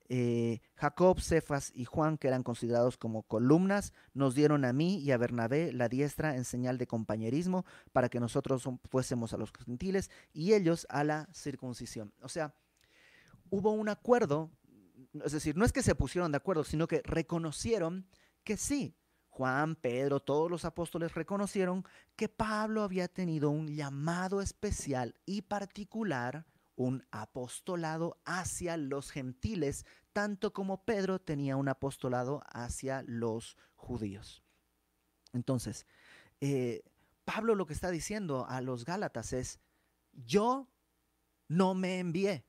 eh, 0.10 0.60
Jacob, 0.76 1.22
Cefas 1.22 1.72
y 1.74 1.86
Juan, 1.86 2.18
que 2.18 2.28
eran 2.28 2.44
considerados 2.44 2.98
como 2.98 3.24
columnas, 3.24 3.94
nos 4.14 4.36
dieron 4.36 4.66
a 4.66 4.74
mí 4.74 4.98
y 4.98 5.14
a 5.14 5.18
Bernabé 5.18 5.72
la 5.72 5.88
diestra 5.88 6.36
en 6.36 6.44
señal 6.44 6.78
de 6.78 6.86
compañerismo 6.86 7.64
para 7.94 8.10
que 8.10 8.20
nosotros 8.20 8.68
fuésemos 8.90 9.32
a 9.32 9.38
los 9.38 9.54
gentiles 9.66 10.12
y 10.34 10.56
ellos 10.56 10.88
a 10.90 11.06
la 11.06 11.30
circuncisión. 11.34 12.14
O 12.22 12.28
sea, 12.28 12.54
hubo 13.50 13.72
un 13.72 13.88
acuerdo, 13.88 14.52
es 15.24 15.32
decir, 15.32 15.56
no 15.56 15.64
es 15.64 15.72
que 15.72 15.84
se 15.84 15.96
pusieron 15.96 16.34
de 16.34 16.38
acuerdo, 16.38 16.66
sino 16.66 16.86
que 16.86 17.02
reconocieron 17.06 18.10
que 18.44 18.58
sí, 18.58 18.99
Juan, 19.40 19.78
Pedro, 19.78 20.20
todos 20.20 20.52
los 20.52 20.66
apóstoles 20.66 21.14
reconocieron 21.14 21.86
que 22.18 22.28
Pablo 22.28 22.84
había 22.84 23.08
tenido 23.08 23.50
un 23.50 23.74
llamado 23.74 24.42
especial 24.42 25.16
y 25.26 25.44
particular 25.44 26.46
un 26.76 27.08
apostolado 27.10 28.20
hacia 28.26 28.76
los 28.76 29.12
gentiles, 29.12 29.86
tanto 30.12 30.52
como 30.52 30.84
Pedro 30.84 31.20
tenía 31.20 31.56
un 31.56 31.70
apostolado 31.70 32.44
hacia 32.52 33.02
los 33.08 33.56
judíos. 33.76 34.44
Entonces, 35.32 35.88
eh, 36.42 36.84
Pablo 37.24 37.56
lo 37.56 37.66
que 37.66 37.72
está 37.72 37.92
diciendo 37.92 38.46
a 38.46 38.60
los 38.60 38.84
Gálatas 38.84 39.32
es, 39.32 39.62
yo 40.12 40.68
no 41.48 41.76
me 41.76 42.00
envié. 42.00 42.46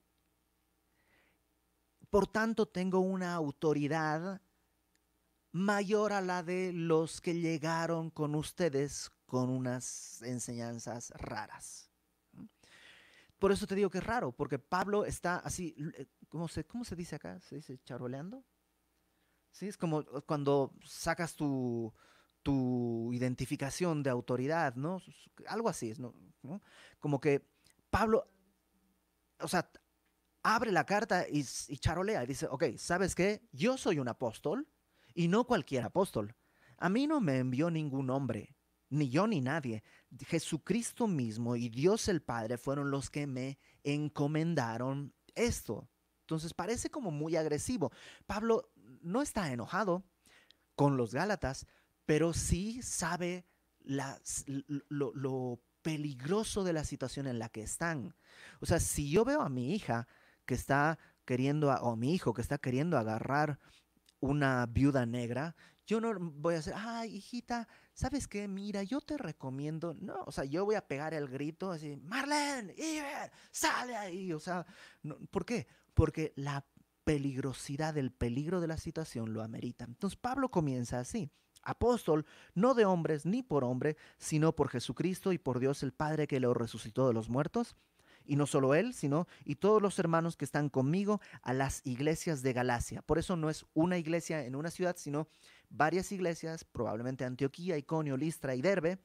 Por 2.11 2.27
tanto, 2.27 2.67
tengo 2.67 2.99
una 2.99 3.35
autoridad 3.35 4.43
mayor 5.53 6.13
a 6.13 6.21
la 6.21 6.43
de 6.43 6.73
los 6.73 7.21
que 7.21 7.35
llegaron 7.35 8.11
con 8.11 8.35
ustedes 8.35 9.11
con 9.27 9.51
unas 9.51 10.23
enseñanzas 10.23 11.11
raras. 11.17 11.91
Por 13.39 13.53
eso 13.53 13.67
te 13.67 13.75
digo 13.75 13.91
que 13.91 13.99
es 13.99 14.05
raro, 14.05 14.33
porque 14.33 14.59
Pablo 14.59 15.05
está 15.07 15.37
así, 15.37 15.75
eh, 15.97 16.07
¿cómo 16.29 16.47
se, 16.47 16.65
cómo 16.65 16.85
se 16.85 16.95
dice 16.95 17.17
acá? 17.17 17.41
¿Se 17.41 17.57
dice 17.57 17.79
charoleando? 17.85 18.45
Sí, 19.51 19.67
es 19.67 19.77
como 19.77 20.05
cuando 20.27 20.75
sacas 20.85 21.35
tu, 21.35 21.93
tu 22.43 23.13
identificación 23.13 24.03
de 24.03 24.11
autoridad, 24.11 24.75
¿no? 24.75 25.03
Algo 25.47 25.69
así, 25.69 25.95
¿no? 25.99 26.15
Como 26.99 27.21
que 27.21 27.49
Pablo, 27.89 28.31
o 29.41 29.49
sea, 29.49 29.71
abre 30.43 30.71
la 30.71 30.85
carta 30.85 31.27
y, 31.29 31.45
y, 31.69 31.79
charolea 31.79 32.23
y 32.25 32.27
dice, 32.27 32.47
ok, 32.47 32.65
¿sabes 32.77 33.15
qué? 33.15 33.43
Yo 33.53 33.77
soy 33.79 33.99
un 33.99 34.09
apóstol 34.09 34.69
y 35.15 35.29
no 35.29 35.45
cualquier 35.45 35.85
apóstol. 35.85 36.35
A 36.79 36.89
mí 36.89 37.07
no 37.07 37.21
me 37.21 37.39
envió 37.39 37.71
ningún 37.71 38.11
hombre, 38.11 38.57
ni 38.89 39.11
yo 39.11 39.27
ni 39.27 39.41
nadie. 39.41 39.83
Jesucristo 40.27 41.07
mismo 41.07 41.57
y 41.57 41.69
Dios 41.69 42.09
el 42.09 42.23
Padre 42.23 42.59
fueron 42.59 42.91
los 42.91 43.11
que 43.11 43.27
me 43.27 43.59
encomendaron 43.85 45.13
esto. 45.35 45.89
Entonces 46.23 46.55
parece 46.55 46.91
como 46.91 47.11
muy 47.11 47.37
agresivo. 47.37 47.93
Pablo 48.27 48.71
no 49.03 49.23
está 49.23 49.53
enojado 49.53 50.05
con 50.75 50.97
los 50.97 51.13
Gálatas, 51.13 51.67
pero 52.07 52.33
sí 52.33 52.83
sabe 52.83 53.45
lo, 54.89 55.61
peligroso 55.83 56.63
de 56.65 56.73
la 56.73 56.85
situación 56.85 57.27
en 57.27 57.39
la 57.39 57.49
que 57.49 57.63
están. 57.63 58.15
O 58.61 58.67
sea, 58.67 58.81
si 58.81 59.11
yo 59.11 59.25
veo 59.25 59.41
a 59.41 59.49
mi 59.49 59.75
hija 59.75 60.07
que 60.45 60.55
está 60.55 60.99
queriendo, 61.25 61.69
o 61.69 61.93
a 61.93 61.97
mi 61.97 62.15
hijo 62.15 62.35
que 62.35 62.43
está 62.43 62.59
queriendo 62.59 62.99
agarrar 62.99 63.59
una 64.21 64.67
viuda 64.67 65.07
negra, 65.07 65.57
yo 65.87 66.01
no 66.01 66.15
voy 66.19 66.55
a 66.55 66.57
decir, 66.59 66.75
ay, 66.77 67.17
hijita, 67.17 67.67
¿sabes 67.95 68.29
qué? 68.29 68.47
Mira, 68.47 68.83
yo 68.85 69.01
te 69.01 69.19
recomiendo, 69.19 69.95
no, 69.95 70.23
o 70.25 70.31
sea, 70.31 70.45
yo 70.45 70.65
voy 70.65 70.77
a 70.77 70.87
pegar 70.87 71.15
el 71.15 71.29
grito 71.29 71.73
así, 71.73 71.97
Marlene, 71.97 72.75
Iber, 72.77 73.33
sale 73.51 73.97
ahí, 73.97 74.33
o 74.33 74.39
sea, 74.39 74.65
¿por 75.31 75.45
qué? 75.45 75.67
Porque 75.95 76.33
la 76.37 76.65
peligrosidad, 77.03 77.99
el 77.99 78.13
peligro 78.13 78.61
de 78.61 78.69
la 78.69 78.77
situación 78.77 79.33
lo 79.33 79.43
amerita. 79.43 79.85
Entonces 79.85 80.17
Pablo 80.17 80.51
comienza 80.51 81.01
así, 81.01 81.29
apóstol, 81.63 82.25
no 82.55 82.75
de 82.75 82.85
hombres 82.85 83.27
ni 83.27 83.43
por 83.43 83.65
hombre, 83.65 83.97
sino 84.19 84.55
por 84.55 84.69
Jesucristo 84.69 85.33
y 85.33 85.39
por 85.39 85.59
Dios 85.59 85.83
el 85.83 85.93
Padre 85.93 86.29
que 86.29 86.39
lo 86.39 86.55
resucitó 86.55 87.09
de 87.09 87.15
los 87.15 87.29
muertos 87.29 87.75
y 88.31 88.37
no 88.37 88.47
solo 88.47 88.77
él, 88.77 88.95
sino 88.95 89.27
y 89.45 89.57
todos 89.57 89.83
los 89.83 89.99
hermanos 89.99 90.37
que 90.37 90.45
están 90.45 90.69
conmigo 90.69 91.21
a 91.43 91.53
las 91.53 91.85
iglesias 91.85 92.43
de 92.43 92.53
Galacia. 92.53 93.03
Por 93.03 93.19
eso 93.19 93.35
no 93.35 93.51
es 93.51 93.67
una 93.75 93.99
iglesia 93.99 94.45
en 94.45 94.55
una 94.55 94.71
ciudad, 94.71 94.95
sino 94.97 95.27
varias 95.69 96.13
iglesias, 96.13 96.63
probablemente 96.63 97.25
Antioquía, 97.25 97.77
Iconio, 97.77 98.17
Listra 98.17 98.55
y 98.55 98.63
Derbe, 98.63 99.01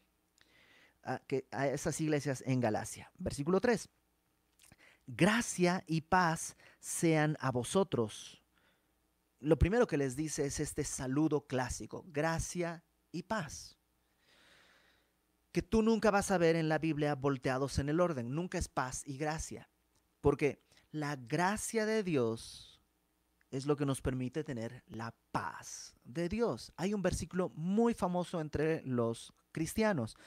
a, 1.01 1.17
que, 1.25 1.47
a 1.49 1.65
esas 1.65 1.99
iglesias 2.01 2.43
en 2.45 2.59
Galacia. 2.59 3.11
Versículo 3.17 3.59
3. 3.59 3.89
Gracia 5.07 5.83
y 5.87 6.01
paz 6.01 6.55
sean 6.79 7.35
a 7.39 7.49
vosotros. 7.49 8.43
Lo 9.39 9.57
primero 9.57 9.87
que 9.87 9.97
les 9.97 10.15
dice 10.15 10.45
es 10.45 10.59
este 10.59 10.83
saludo 10.83 11.47
clásico, 11.47 12.05
gracia 12.09 12.83
y 13.11 13.23
paz 13.23 13.75
que 15.55 15.61
tú 15.61 15.81
nunca 15.81 16.11
vas 16.11 16.31
a 16.31 16.37
ver 16.37 16.57
en 16.57 16.67
la 16.67 16.79
Biblia 16.79 17.15
volteados 17.15 17.79
en 17.79 17.87
el 17.87 18.01
orden. 18.01 18.35
Nunca 18.35 18.57
es 18.57 18.67
paz 18.67 19.03
y 19.05 19.15
gracia. 19.15 19.69
Porque 20.19 20.61
la 20.91 21.15
gracia 21.15 21.85
de 21.85 22.03
Dios 22.03 22.81
es 23.51 23.65
lo 23.65 23.77
que 23.77 23.85
nos 23.85 24.01
permite 24.01 24.43
tener 24.43 24.83
la 24.87 25.15
paz 25.31 25.95
de 26.03 26.27
Dios. 26.27 26.73
Hay 26.75 26.93
un 26.93 27.01
versículo 27.01 27.53
muy 27.55 27.93
famoso 27.93 28.41
entre 28.41 28.81
los 28.83 29.33
cristianos, 29.53 30.17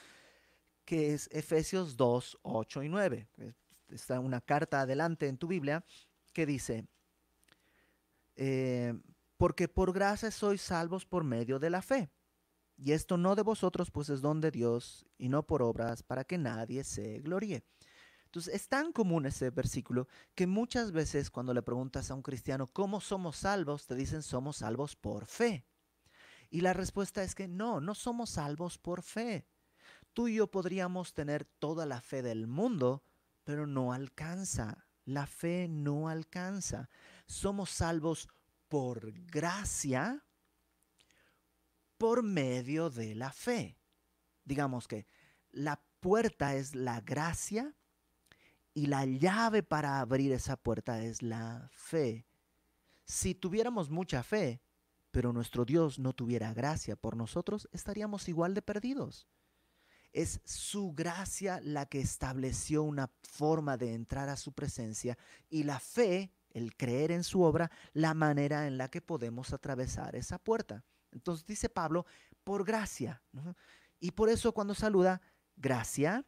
que 0.86 1.12
es 1.12 1.28
Efesios 1.30 1.98
2, 1.98 2.38
8 2.40 2.84
y 2.84 2.88
9. 2.88 3.28
Está 3.90 4.20
una 4.20 4.40
carta 4.40 4.80
adelante 4.80 5.28
en 5.28 5.36
tu 5.36 5.46
Biblia 5.46 5.84
que 6.32 6.46
dice, 6.46 6.86
eh, 8.34 8.98
porque 9.36 9.68
por 9.68 9.92
gracia 9.92 10.30
sois 10.30 10.62
salvos 10.62 11.04
por 11.04 11.22
medio 11.22 11.58
de 11.58 11.68
la 11.68 11.82
fe. 11.82 12.08
Y 12.80 12.92
esto 12.92 13.16
no 13.16 13.34
de 13.34 13.42
vosotros, 13.42 13.90
pues 13.90 14.08
es 14.08 14.20
don 14.20 14.40
de 14.40 14.52
Dios, 14.52 15.04
y 15.18 15.28
no 15.28 15.42
por 15.42 15.62
obras, 15.62 16.04
para 16.04 16.24
que 16.24 16.38
nadie 16.38 16.84
se 16.84 17.18
gloríe. 17.18 17.64
Entonces 18.26 18.54
es 18.54 18.68
tan 18.68 18.92
común 18.92 19.26
ese 19.26 19.50
versículo 19.50 20.06
que 20.34 20.46
muchas 20.46 20.92
veces 20.92 21.30
cuando 21.30 21.54
le 21.54 21.62
preguntas 21.62 22.10
a 22.10 22.14
un 22.14 22.22
cristiano 22.22 22.66
cómo 22.66 23.00
somos 23.00 23.38
salvos, 23.38 23.86
te 23.86 23.94
dicen 23.94 24.22
somos 24.22 24.58
salvos 24.58 24.94
por 24.94 25.26
fe. 25.26 25.64
Y 26.50 26.60
la 26.60 26.72
respuesta 26.72 27.22
es 27.22 27.34
que 27.34 27.48
no, 27.48 27.80
no 27.80 27.94
somos 27.94 28.30
salvos 28.30 28.78
por 28.78 29.02
fe. 29.02 29.48
Tú 30.12 30.28
y 30.28 30.36
yo 30.36 30.46
podríamos 30.50 31.14
tener 31.14 31.46
toda 31.46 31.84
la 31.84 32.00
fe 32.00 32.22
del 32.22 32.46
mundo, 32.46 33.02
pero 33.44 33.66
no 33.66 33.92
alcanza. 33.92 34.86
La 35.04 35.26
fe 35.26 35.66
no 35.68 36.08
alcanza. 36.08 36.90
Somos 37.26 37.70
salvos 37.70 38.28
por 38.68 39.12
gracia 39.12 40.22
por 41.98 42.22
medio 42.22 42.88
de 42.90 43.14
la 43.14 43.32
fe. 43.32 43.76
Digamos 44.44 44.88
que 44.88 45.06
la 45.50 45.82
puerta 46.00 46.54
es 46.54 46.74
la 46.74 47.00
gracia 47.00 47.74
y 48.72 48.86
la 48.86 49.04
llave 49.04 49.62
para 49.62 50.00
abrir 50.00 50.32
esa 50.32 50.56
puerta 50.56 51.02
es 51.02 51.22
la 51.22 51.68
fe. 51.72 52.26
Si 53.04 53.34
tuviéramos 53.34 53.90
mucha 53.90 54.22
fe, 54.22 54.62
pero 55.10 55.32
nuestro 55.32 55.64
Dios 55.64 55.98
no 55.98 56.12
tuviera 56.12 56.52
gracia 56.54 56.94
por 56.94 57.16
nosotros, 57.16 57.68
estaríamos 57.72 58.28
igual 58.28 58.54
de 58.54 58.62
perdidos. 58.62 59.26
Es 60.12 60.40
su 60.44 60.92
gracia 60.92 61.60
la 61.62 61.86
que 61.86 62.00
estableció 62.00 62.82
una 62.82 63.10
forma 63.22 63.76
de 63.76 63.94
entrar 63.94 64.28
a 64.28 64.36
su 64.36 64.52
presencia 64.52 65.18
y 65.50 65.64
la 65.64 65.80
fe, 65.80 66.32
el 66.50 66.76
creer 66.76 67.10
en 67.10 67.24
su 67.24 67.42
obra, 67.42 67.70
la 67.92 68.14
manera 68.14 68.66
en 68.66 68.78
la 68.78 68.88
que 68.88 69.00
podemos 69.00 69.52
atravesar 69.52 70.16
esa 70.16 70.38
puerta. 70.38 70.84
Entonces 71.12 71.46
dice 71.46 71.68
Pablo, 71.68 72.06
por 72.44 72.64
gracia. 72.64 73.22
Y 74.00 74.12
por 74.12 74.28
eso 74.28 74.52
cuando 74.52 74.74
saluda, 74.74 75.20
gracia. 75.56 76.24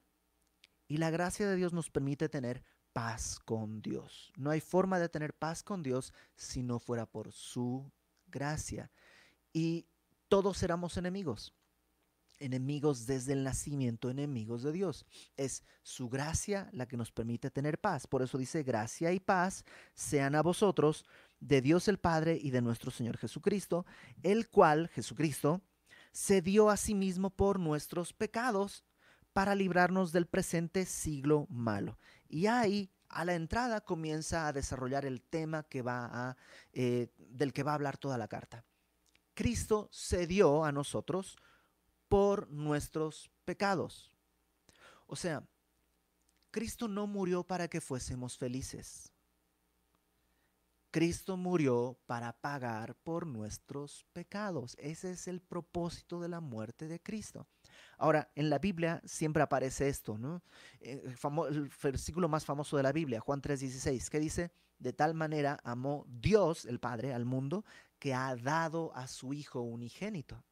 Y 0.89 0.97
la 0.97 1.11
gracia 1.11 1.49
de 1.49 1.57
Dios 1.57 1.73
nos 1.73 1.91
permite 1.91 2.29
tener 2.29 2.65
paz 2.93 3.39
con 3.39 3.81
Dios. 3.81 4.33
No 4.37 4.51
hay 4.51 4.61
forma 4.61 4.99
de 4.99 5.09
tener 5.09 5.33
paz 5.35 5.63
con 5.63 5.83
Dios 5.83 6.13
si 6.35 6.63
no 6.63 6.79
fuera 6.81 7.07
por 7.07 7.31
su 7.33 7.91
gracia. 8.27 8.91
Y 9.53 9.87
todos 10.29 10.63
éramos 10.63 10.97
enemigos. 10.97 11.55
enemigos 12.41 13.07
desde 13.07 13.35
el 13.35 13.45
nacimiento, 13.45 14.09
enemigos 14.11 14.63
de 14.63 14.73
Dios. 14.73 15.07
Es 15.37 15.63
su 15.83 16.09
gracia 16.09 16.69
la 16.73 16.87
que 16.87 16.97
nos 16.97 17.13
permite 17.13 17.51
tener 17.51 17.79
paz. 17.79 18.07
Por 18.07 18.23
eso 18.23 18.39
dice, 18.39 18.63
gracia 18.63 19.13
y 19.13 19.21
paz 19.21 19.65
sean 19.95 20.35
a 20.35 20.43
vosotros 20.43 21.05
de 21.41 21.61
Dios 21.63 21.89
el 21.89 21.99
Padre 21.99 22.39
y 22.41 22.51
de 22.51 22.63
nuestro 22.63 22.91
Señor 22.91 23.17
Jesucristo, 23.17 23.87
el 24.23 24.49
cual, 24.49 24.89
Jesucristo, 24.89 25.63
se 26.13 26.43
dio 26.43 26.71
a 26.71 26.77
sí 26.77 26.95
mismo 26.95 27.31
por 27.31 27.59
nuestros 27.59 28.13
pecados 28.13 28.85
para 29.33 29.55
librarnos 29.55 30.13
del 30.13 30.27
presente 30.27 30.85
siglo 30.85 31.47
malo. 31.49 31.99
Y 32.29 32.47
ahí, 32.47 32.91
a 33.09 33.25
la 33.25 33.35
entrada, 33.35 33.81
comienza 33.81 34.47
a 34.47 34.53
desarrollar 34.53 35.05
el 35.05 35.23
tema 35.23 35.63
que 35.65 35.83
va 35.83 36.09
a, 36.13 36.37
eh, 36.73 37.09
del 37.17 37.53
que 37.53 37.63
va 37.63 37.73
a 37.73 37.77
hablar 37.77 37.97
toda 37.97 38.19
la 38.19 38.29
carta. 38.29 38.65
Cristo 39.35 39.89
se 39.91 40.27
dio 40.27 40.65
a 40.65 40.73
nosotros 40.73 41.37
por 42.09 42.51
nuestros 42.51 43.31
pecados. 43.45 44.11
O 45.07 45.17
sea, 45.17 45.45
Cristo 46.51 46.89
no 46.89 47.07
murió 47.07 47.45
para 47.45 47.69
que 47.69 47.81
fuésemos 47.81 48.37
felices. 48.37 49.13
Cristo 50.91 51.37
murió 51.37 51.99
para 52.07 52.33
pagar 52.33 52.97
por 52.97 53.27
nuestros 53.27 54.05
pecados. 54.13 54.77
Ese 54.79 55.13
es 55.13 55.29
el 55.29 55.41
propósito 55.41 56.21
de 56.21 56.29
la 56.29 56.41
muerte 56.41 56.89
de 56.89 57.01
Cristo. 57.01 57.47
Ahora, 57.97 58.31
en 58.35 58.51
la 58.51 58.59
Biblia 58.59 59.01
siempre 59.05 59.43
aparece 59.43 59.89
esto, 59.89 60.19
¿no? 60.19 60.43
Eh, 60.81 61.03
el, 61.05 61.71
versículo 61.83 62.29
más 62.29 62.45
famoso 62.45 62.77
de 62.77 62.83
la 62.83 62.93
Biblia, 62.93 63.21
Juan 63.21 63.41
3:16, 63.41 64.09
que 64.09 64.19
dice, 64.19 64.53
de 64.79 64.93
tal 64.93 65.15
manera 65.15 65.61
amó 65.63 66.07
Dios, 66.09 66.65
el 66.65 66.81
Padre, 66.81 67.15
al 67.15 67.25
mundo, 67.25 67.65
que 67.99 68.15
ha 68.15 68.35
dado 68.35 68.95
a 68.95 69.07
su 69.07 69.33
Hijo 69.33 69.61
unigénito. 69.61 70.43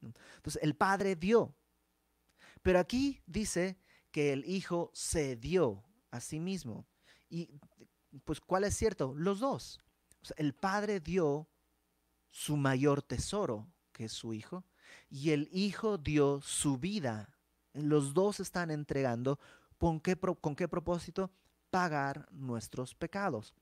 Entonces, 0.00 0.62
el 0.62 0.74
Padre 0.74 1.14
dio. 1.14 1.54
Pero 2.62 2.78
aquí 2.80 3.22
dice 3.26 3.78
que 4.10 4.32
el 4.32 4.44
Hijo 4.46 4.90
se 4.94 5.36
dio 5.36 5.84
a 6.10 6.20
sí 6.20 6.40
mismo. 6.40 6.86
Y 7.28 7.50
pues, 8.24 8.40
¿cuál 8.40 8.64
es 8.64 8.76
cierto? 8.76 9.14
Los 9.16 9.40
dos. 9.40 9.80
el 10.36 10.54
Padre 10.54 11.00
dio 11.00 11.48
su 12.28 12.56
mayor 12.56 13.02
tesoro, 13.02 13.68
que 13.92 14.06
es 14.06 14.12
su 14.12 14.34
Hijo, 14.34 14.64
y 15.08 15.30
el 15.30 15.48
Hijo 15.52 15.98
dio 15.98 16.40
su 16.42 16.78
vida. 16.78 17.36
Los 17.72 18.14
dos 18.14 18.40
están 18.40 18.70
entregando. 18.70 19.38
¿Con 19.78 20.00
qué, 20.00 20.16
con 20.16 20.56
qué 20.56 20.68
propósito? 20.68 21.30
Pagar 21.70 22.28
nuestros 22.32 22.94
pecados. 22.94 23.54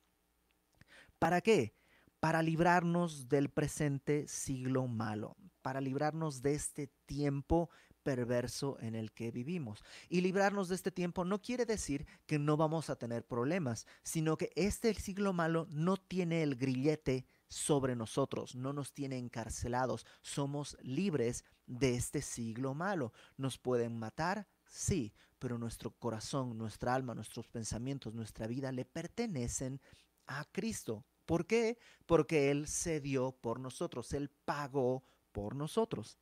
¿Para 1.18 1.40
qué? 1.40 1.74
Para 2.20 2.42
librarnos 2.42 3.28
del 3.28 3.50
presente 3.50 4.26
siglo 4.28 4.86
malo 4.86 5.36
para 5.64 5.80
librarnos 5.80 6.42
de 6.42 6.52
este 6.52 6.88
tiempo 7.06 7.70
perverso 8.04 8.76
en 8.80 8.94
el 8.94 9.10
que 9.12 9.32
vivimos. 9.32 9.82
Y 10.08 10.20
librarnos 10.20 10.68
de 10.68 10.76
este 10.76 10.92
tiempo 10.92 11.24
no 11.24 11.42
quiere 11.42 11.66
decir 11.66 12.06
que 12.26 12.38
no 12.38 12.56
vamos 12.56 12.90
a 12.90 12.96
tener 12.96 13.26
problemas, 13.26 13.86
sino 14.04 14.36
que 14.36 14.52
este 14.54 14.94
siglo 14.94 15.32
malo 15.32 15.66
no 15.70 15.96
tiene 15.96 16.44
el 16.44 16.54
grillete 16.54 17.26
sobre 17.48 17.96
nosotros, 17.96 18.54
no 18.54 18.72
nos 18.72 18.92
tiene 18.92 19.18
encarcelados, 19.18 20.06
somos 20.22 20.76
libres 20.82 21.44
de 21.66 21.94
este 21.96 22.22
siglo 22.22 22.74
malo. 22.74 23.12
¿Nos 23.36 23.58
pueden 23.58 23.98
matar? 23.98 24.46
Sí, 24.66 25.14
pero 25.38 25.58
nuestro 25.58 25.90
corazón, 25.92 26.56
nuestra 26.56 26.94
alma, 26.94 27.14
nuestros 27.14 27.48
pensamientos, 27.48 28.14
nuestra 28.14 28.46
vida 28.46 28.70
le 28.72 28.84
pertenecen 28.84 29.80
a 30.26 30.44
Cristo. 30.52 31.04
¿Por 31.26 31.46
qué? 31.46 31.78
Porque 32.06 32.50
Él 32.50 32.66
se 32.66 33.00
dio 33.00 33.32
por 33.32 33.60
nosotros, 33.60 34.12
Él 34.12 34.30
pagó 34.44 35.02
por 35.32 35.56
nosotros. 35.56 36.18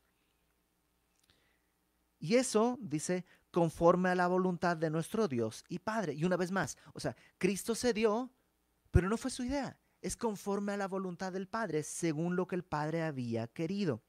Y 2.23 2.37
eso, 2.37 2.79
dice, 2.81 3.25
conforme 3.51 4.09
a 4.09 4.15
la 4.15 4.29
voluntad 4.29 4.77
de 4.77 4.91
nuestro 4.91 5.27
Dios 5.27 5.65
y 5.69 5.81
Padre. 5.81 6.15
Y 6.15 6.25
una 6.25 6.37
vez 6.37 6.53
más, 6.53 6.79
o 6.95 7.01
sea, 7.01 7.17
Cristo 7.37 7.75
se 7.75 7.93
dio, 7.93 8.31
pero 8.93 9.09
no 9.09 9.17
fue 9.17 9.33
su 9.33 9.43
idea. 9.43 9.77
Es 10.01 10.17
conforme 10.17 10.73
a 10.73 10.77
la 10.77 10.87
voluntad 10.87 11.33
del 11.33 11.49
Padre, 11.49 11.83
según 11.83 12.37
lo 12.37 12.47
que 12.47 12.55
el 12.55 12.63
Padre 12.63 13.03
había 13.03 13.49
querido. 13.49 14.05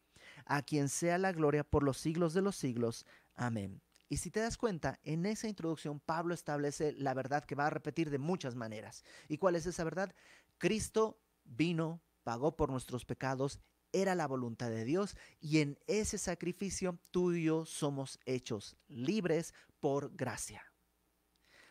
A 0.46 0.62
quien 0.62 0.90
sea 0.90 1.18
la 1.18 1.32
gloria 1.32 1.64
por 1.64 1.82
los 1.82 1.98
siglos 1.98 2.36
de 2.36 2.44
los 2.44 2.56
siglos. 2.56 3.04
Amén. 3.34 3.82
Y 4.10 4.18
si 4.18 4.30
te 4.30 4.42
das 4.42 4.58
cuenta, 4.58 5.00
en 5.02 5.26
esa 5.26 5.48
introducción 5.48 6.00
Pablo 6.00 6.36
establece 6.36 6.92
la 6.92 7.16
verdad 7.16 7.44
que 7.44 7.56
va 7.56 7.66
a 7.66 7.72
repetir 7.72 8.12
de 8.12 8.20
muchas 8.20 8.54
maneras. 8.54 9.04
¿Y 9.28 9.40
cuál 9.40 9.56
es 9.56 9.66
esa 9.66 9.84
verdad? 9.84 10.14
Cristo 10.60 11.20
vino, 11.46 12.00
pagó 12.24 12.56
por 12.56 12.70
nuestros 12.70 13.06
pecados 13.06 13.60
era 13.94 14.16
la 14.16 14.28
voluntad 14.28 14.70
de 14.70 14.84
Dios 14.84 15.16
y 15.40 15.60
en 15.60 15.80
ese 15.88 16.18
sacrificio 16.18 17.00
tú 17.12 17.32
y 17.32 17.46
yo 17.46 17.66
somos 17.66 18.20
hechos 18.26 18.76
libres 18.88 19.54
por 19.80 20.14
gracia. 20.16 20.64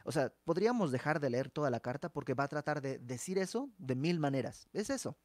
O 0.05 0.13
sea, 0.13 0.33
podríamos 0.45 0.91
dejar 0.91 1.21
de 1.21 1.31
leer 1.31 1.51
toda 1.51 1.71
la 1.71 1.81
carta 1.81 2.09
porque 2.09 2.35
va 2.35 2.45
a 2.45 2.49
tratar 2.49 2.81
de 2.81 2.99
decir 2.99 3.39
eso 3.39 3.71
de 3.79 3.95
mil 3.95 4.19
maneras. 4.19 4.69
Es 4.73 4.91
eso. 4.91 5.19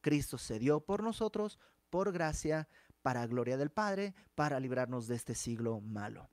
Cristo 0.00 0.38
se 0.38 0.58
dio 0.58 0.80
por 0.80 1.02
nosotros, 1.02 1.58
por 1.90 2.12
gracia, 2.12 2.68
para 3.02 3.26
gloria 3.26 3.56
del 3.56 3.70
Padre, 3.70 4.14
para 4.34 4.60
librarnos 4.60 5.06
de 5.08 5.16
este 5.16 5.34
siglo 5.34 5.80
malo. 5.80 6.30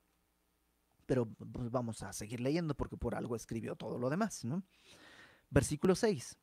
Pero 1.06 1.26
pues, 1.26 1.70
vamos 1.70 2.02
a 2.02 2.12
seguir 2.12 2.40
leyendo 2.40 2.74
porque 2.74 2.96
por 2.96 3.14
algo 3.14 3.36
escribió 3.36 3.76
todo 3.76 3.98
lo 3.98 4.08
demás. 4.08 4.44
¿no? 4.44 4.62
Versículo 5.50 5.94
6 5.94 6.38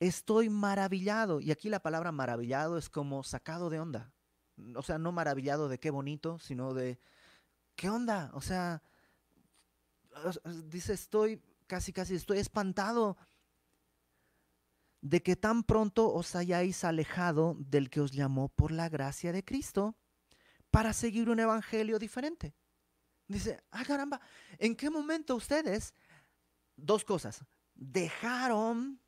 estoy 0.00 0.48
maravillado. 0.48 1.40
Y 1.40 1.50
aquí 1.50 1.68
la 1.68 1.80
palabra 1.80 2.12
maravillado 2.12 2.78
es 2.78 2.88
como 2.88 3.22
sacado 3.22 3.70
de 3.70 3.80
onda. 3.80 4.12
O 4.74 4.82
sea, 4.82 4.98
no 4.98 5.12
maravillado 5.12 5.68
de 5.68 5.78
qué 5.78 5.90
bonito, 5.90 6.38
sino 6.38 6.74
de 6.74 6.98
qué 7.74 7.90
onda. 7.90 8.30
O 8.34 8.40
sea, 8.40 8.82
dice, 10.66 10.94
estoy 10.94 11.42
casi, 11.66 11.92
casi, 11.92 12.14
estoy 12.14 12.38
espantado 12.38 13.16
de 15.00 15.22
que 15.22 15.36
tan 15.36 15.62
pronto 15.62 16.12
os 16.12 16.34
hayáis 16.34 16.82
alejado 16.84 17.56
del 17.58 17.90
que 17.90 18.00
os 18.00 18.12
llamó 18.12 18.48
por 18.48 18.72
la 18.72 18.88
gracia 18.88 19.32
de 19.32 19.44
Cristo 19.44 19.96
para 20.70 20.92
seguir 20.92 21.28
un 21.30 21.38
evangelio 21.38 21.98
diferente. 21.98 22.54
Dice, 23.28 23.62
ah, 23.70 23.84
caramba, 23.84 24.20
¿en 24.58 24.74
qué 24.76 24.88
momento 24.88 25.34
ustedes, 25.34 25.94
dos 26.76 27.04
cosas, 27.04 27.44
dejaron 27.74 29.00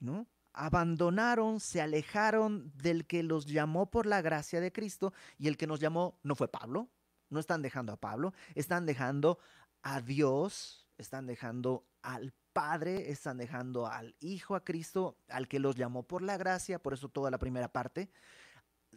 ¿no? 0.00 0.26
Abandonaron, 0.52 1.60
se 1.60 1.80
alejaron 1.80 2.72
del 2.76 3.06
que 3.06 3.22
los 3.22 3.46
llamó 3.46 3.90
por 3.90 4.06
la 4.06 4.20
gracia 4.20 4.60
de 4.60 4.72
Cristo 4.72 5.12
y 5.38 5.46
el 5.46 5.56
que 5.56 5.66
nos 5.66 5.78
llamó 5.78 6.18
no 6.22 6.34
fue 6.34 6.48
Pablo, 6.48 6.88
no 7.28 7.38
están 7.38 7.62
dejando 7.62 7.92
a 7.92 7.96
Pablo, 7.96 8.34
están 8.54 8.84
dejando 8.84 9.38
a 9.82 10.00
Dios, 10.00 10.88
están 10.98 11.26
dejando 11.26 11.86
al 12.02 12.34
Padre, 12.52 13.10
están 13.10 13.36
dejando 13.36 13.86
al 13.86 14.16
Hijo, 14.20 14.56
a 14.56 14.64
Cristo, 14.64 15.16
al 15.28 15.46
que 15.46 15.60
los 15.60 15.76
llamó 15.76 16.02
por 16.02 16.22
la 16.22 16.36
gracia, 16.36 16.80
por 16.80 16.94
eso 16.94 17.08
toda 17.08 17.30
la 17.30 17.38
primera 17.38 17.68
parte, 17.68 18.10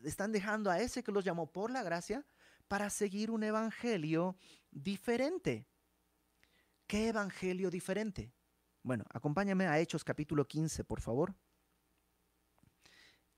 están 0.03 0.31
dejando 0.31 0.71
a 0.71 0.79
ese 0.79 1.03
que 1.03 1.11
los 1.11 1.23
llamó 1.23 1.51
por 1.51 1.69
la 1.69 1.83
gracia 1.83 2.25
para 2.67 2.89
seguir 2.89 3.29
un 3.29 3.43
evangelio 3.43 4.35
diferente. 4.71 5.67
¿Qué 6.87 7.09
evangelio 7.09 7.69
diferente? 7.69 8.33
Bueno, 8.83 9.05
acompáñame 9.13 9.65
a 9.65 9.79
Hechos 9.79 10.03
capítulo 10.03 10.45
15, 10.45 10.83
por 10.83 10.99
favor. 10.99 11.33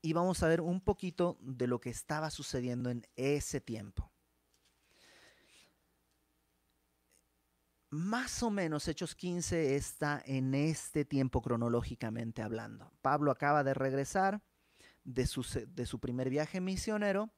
Y 0.02 0.12
vamos 0.12 0.42
a 0.42 0.48
ver 0.48 0.60
un 0.60 0.80
poquito 0.80 1.38
de 1.40 1.68
lo 1.68 1.80
que 1.80 1.88
estaba 1.88 2.30
sucediendo 2.30 2.90
en 2.90 3.06
ese 3.14 3.60
tiempo. 3.60 4.10
Más 7.90 8.42
o 8.42 8.50
menos 8.50 8.88
Hechos 8.88 9.14
15 9.14 9.76
está 9.76 10.20
en 10.26 10.52
este 10.54 11.04
tiempo 11.04 11.40
cronológicamente 11.40 12.42
hablando. 12.42 12.92
Pablo 13.00 13.30
acaba 13.30 13.62
de 13.62 13.72
regresar 13.72 14.42
de 15.04 15.26
su, 15.28 15.46
de 15.68 15.86
su 15.86 16.00
primer 16.00 16.28
viaje 16.28 16.60
misionero 16.60 17.30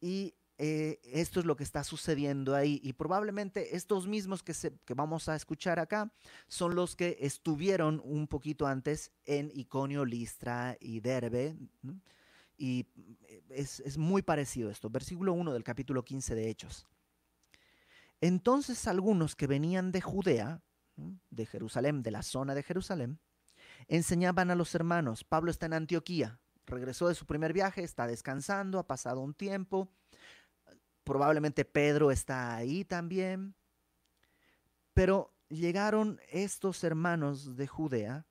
y 0.00 0.37
eh, 0.60 0.98
esto 1.04 1.38
es 1.38 1.46
lo 1.46 1.54
que 1.56 1.62
está 1.62 1.84
sucediendo 1.84 2.56
ahí. 2.56 2.80
Y 2.82 2.92
probablemente 2.92 3.76
estos 3.76 4.08
mismos 4.08 4.42
que, 4.42 4.52
vamos 4.94 5.28
a 5.28 5.36
escuchar 5.36 5.78
acá 5.78 6.12
son 6.48 6.74
los 6.74 6.96
que 6.96 7.16
estuvieron 7.20 8.02
un 8.04 8.26
poquito 8.26 8.66
antes 8.66 9.12
en 9.24 9.52
Iconio, 9.54 10.04
Listra 10.04 10.76
y 10.80 10.98
Derbe. 10.98 11.56
Y 12.56 12.88
eh, 13.28 13.42
es, 13.50 13.78
es, 13.80 13.96
muy 13.98 14.22
parecido 14.22 14.68
esto. 14.68 14.90
Versículo 14.90 15.32
1 15.32 15.52
del 15.52 15.62
capítulo 15.62 16.04
15 16.04 16.34
de 16.34 16.50
Hechos. 16.50 16.86
Entonces 18.20 18.88
algunos 18.88 19.36
que 19.36 19.46
venían 19.46 19.92
de 19.92 20.00
Judea, 20.00 20.60
de 21.30 21.46
Jerusalén, 21.46 22.02
de 22.02 22.10
la 22.10 22.22
zona 22.22 22.56
de 22.56 22.64
Jerusalén, 22.64 23.20
enseñaban 23.86 24.50
a 24.50 24.56
los 24.56 24.74
hermanos. 24.74 25.22
Pablo 25.22 25.52
está 25.52 25.66
en 25.66 25.74
Antioquía, 25.74 26.40
regresó 26.66 27.06
de 27.06 27.14
su 27.14 27.26
primer 27.26 27.52
viaje, 27.52 27.84
está 27.84 28.08
descansando, 28.08 28.80
ha 28.80 28.88
pasado 28.88 29.20
un 29.20 29.34
tiempo 29.34 29.92
probablemente 31.08 31.64
Pedro 31.64 32.10
está 32.10 32.54
ahí 32.54 32.84
también. 32.84 33.54
Pero 34.92 35.32
llegaron 35.48 36.20
estos 36.30 36.84
hermanos 36.84 37.56
de 37.56 37.66
Judea 37.66 38.26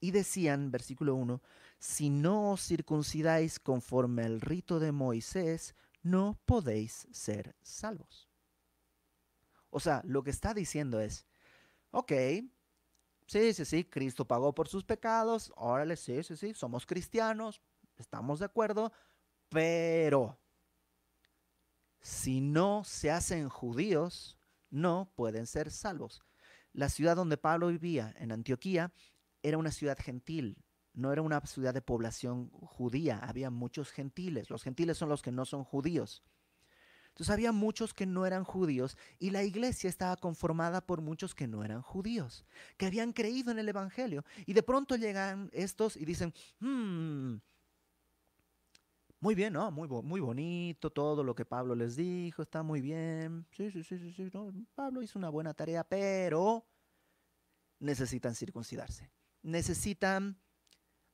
y 0.00 0.10
decían, 0.10 0.72
versículo 0.72 1.14
1, 1.14 1.40
si 1.78 2.10
no 2.10 2.50
os 2.50 2.66
circuncidáis 2.66 3.60
conforme 3.60 4.24
al 4.24 4.40
rito 4.40 4.80
de 4.80 4.90
Moisés, 4.90 5.76
no 6.02 6.40
podéis 6.44 7.06
ser 7.12 7.54
salvos. 7.62 8.28
O 9.70 9.78
sea, 9.78 10.02
lo 10.04 10.24
que 10.24 10.30
está 10.30 10.54
diciendo 10.54 10.98
es, 11.00 11.24
ok, 11.92 12.12
sí, 13.28 13.54
sí, 13.54 13.64
sí, 13.64 13.84
Cristo 13.84 14.26
pagó 14.26 14.52
por 14.52 14.66
sus 14.66 14.82
pecados, 14.82 15.52
órale, 15.54 15.96
sí, 15.96 16.20
sí, 16.24 16.36
sí, 16.36 16.52
somos 16.52 16.84
cristianos, 16.84 17.62
estamos 17.96 18.40
de 18.40 18.46
acuerdo, 18.46 18.92
pero 19.48 20.41
si 22.02 22.40
no 22.40 22.82
se 22.84 23.10
hacen 23.10 23.48
judíos, 23.48 24.36
no 24.70 25.12
pueden 25.14 25.46
ser 25.46 25.70
salvos. 25.70 26.22
La 26.72 26.88
ciudad 26.88 27.16
donde 27.16 27.36
Pablo 27.36 27.68
vivía, 27.68 28.14
en 28.18 28.32
Antioquía, 28.32 28.92
era 29.42 29.58
una 29.58 29.70
ciudad 29.70 29.98
gentil, 29.98 30.56
no 30.94 31.12
era 31.12 31.22
una 31.22 31.40
ciudad 31.40 31.72
de 31.72 31.80
población 31.80 32.50
judía, 32.50 33.18
había 33.18 33.50
muchos 33.50 33.90
gentiles. 33.90 34.50
Los 34.50 34.62
gentiles 34.62 34.98
son 34.98 35.08
los 35.08 35.22
que 35.22 35.32
no 35.32 35.44
son 35.44 35.64
judíos. 35.64 36.22
Entonces 37.08 37.30
había 37.30 37.52
muchos 37.52 37.92
que 37.92 38.06
no 38.06 38.24
eran 38.24 38.42
judíos 38.42 38.96
y 39.18 39.30
la 39.30 39.42
iglesia 39.42 39.90
estaba 39.90 40.16
conformada 40.16 40.86
por 40.86 41.02
muchos 41.02 41.34
que 41.34 41.46
no 41.46 41.62
eran 41.62 41.82
judíos, 41.82 42.46
que 42.78 42.86
habían 42.86 43.12
creído 43.12 43.50
en 43.50 43.58
el 43.58 43.68
Evangelio. 43.68 44.24
Y 44.46 44.54
de 44.54 44.62
pronto 44.62 44.96
llegan 44.96 45.50
estos 45.52 45.96
y 45.96 46.06
dicen, 46.06 46.32
hmm, 46.60 47.36
muy 49.22 49.36
bien, 49.36 49.52
¿no? 49.52 49.70
Muy, 49.70 49.86
muy 49.86 50.20
bonito 50.20 50.90
todo 50.90 51.22
lo 51.22 51.36
que 51.36 51.44
Pablo 51.44 51.76
les 51.76 51.94
dijo, 51.94 52.42
está 52.42 52.64
muy 52.64 52.80
bien. 52.80 53.46
Sí, 53.52 53.70
sí, 53.70 53.84
sí, 53.84 53.96
sí, 53.96 54.12
sí. 54.12 54.30
Pablo 54.74 55.00
hizo 55.00 55.16
una 55.16 55.28
buena 55.28 55.54
tarea, 55.54 55.84
pero 55.84 56.66
necesitan 57.78 58.34
circuncidarse. 58.34 59.12
Necesitan 59.42 60.40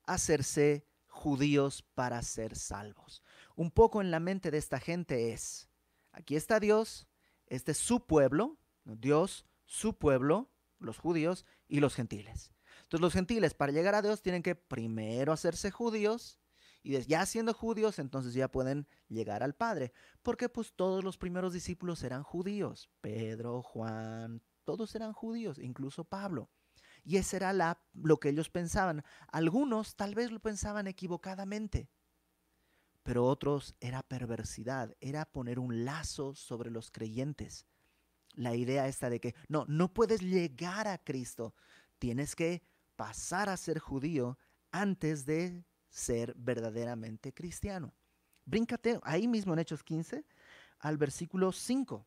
hacerse 0.04 0.86
judíos 1.06 1.82
para 1.82 2.22
ser 2.22 2.56
salvos. 2.56 3.22
Un 3.56 3.70
poco 3.70 4.00
en 4.00 4.10
la 4.10 4.20
mente 4.20 4.50
de 4.50 4.56
esta 4.56 4.80
gente 4.80 5.34
es, 5.34 5.68
aquí 6.10 6.34
está 6.34 6.60
Dios, 6.60 7.06
este 7.46 7.72
es 7.72 7.78
su 7.78 8.06
pueblo, 8.06 8.56
Dios, 8.84 9.44
su 9.66 9.98
pueblo, 9.98 10.50
los 10.78 10.96
judíos 10.96 11.44
y 11.68 11.80
los 11.80 11.94
gentiles. 11.94 12.54
Entonces 12.84 13.02
los 13.02 13.12
gentiles 13.12 13.52
para 13.52 13.72
llegar 13.72 13.94
a 13.94 14.00
Dios 14.00 14.22
tienen 14.22 14.42
que 14.42 14.54
primero 14.54 15.30
hacerse 15.30 15.70
judíos 15.70 16.38
y 16.82 17.00
ya 17.02 17.26
siendo 17.26 17.54
judíos 17.54 17.98
entonces 17.98 18.34
ya 18.34 18.48
pueden 18.48 18.86
llegar 19.08 19.42
al 19.42 19.54
Padre. 19.54 19.92
Porque 20.22 20.48
pues 20.48 20.72
todos 20.74 21.04
los 21.04 21.18
primeros 21.18 21.52
discípulos 21.52 22.02
eran 22.02 22.22
judíos. 22.22 22.90
Pedro, 23.00 23.62
Juan, 23.62 24.42
todos 24.64 24.94
eran 24.94 25.12
judíos, 25.12 25.58
incluso 25.58 26.04
Pablo. 26.04 26.50
Y 27.04 27.16
ese 27.16 27.36
era 27.36 27.52
la, 27.52 27.80
lo 27.94 28.18
que 28.18 28.30
ellos 28.30 28.50
pensaban. 28.50 29.02
Algunos 29.28 29.96
tal 29.96 30.14
vez 30.14 30.30
lo 30.30 30.40
pensaban 30.40 30.86
equivocadamente, 30.86 31.88
pero 33.02 33.24
otros 33.24 33.74
era 33.80 34.02
perversidad, 34.02 34.94
era 35.00 35.24
poner 35.24 35.58
un 35.58 35.84
lazo 35.84 36.34
sobre 36.34 36.70
los 36.70 36.90
creyentes. 36.90 37.66
La 38.34 38.54
idea 38.54 38.86
esta 38.88 39.08
de 39.08 39.20
que 39.20 39.34
no, 39.48 39.64
no 39.68 39.92
puedes 39.92 40.20
llegar 40.20 40.86
a 40.86 40.98
Cristo, 40.98 41.54
tienes 41.98 42.36
que 42.36 42.62
pasar 42.96 43.48
a 43.48 43.56
ser 43.56 43.78
judío 43.78 44.38
antes 44.70 45.24
de 45.24 45.64
ser 45.88 46.34
verdaderamente 46.36 47.32
cristiano. 47.32 47.94
Bríncate 48.44 48.98
ahí 49.02 49.28
mismo 49.28 49.52
en 49.52 49.60
Hechos 49.60 49.82
15 49.82 50.24
al 50.80 50.96
versículo 50.96 51.52
5 51.52 52.06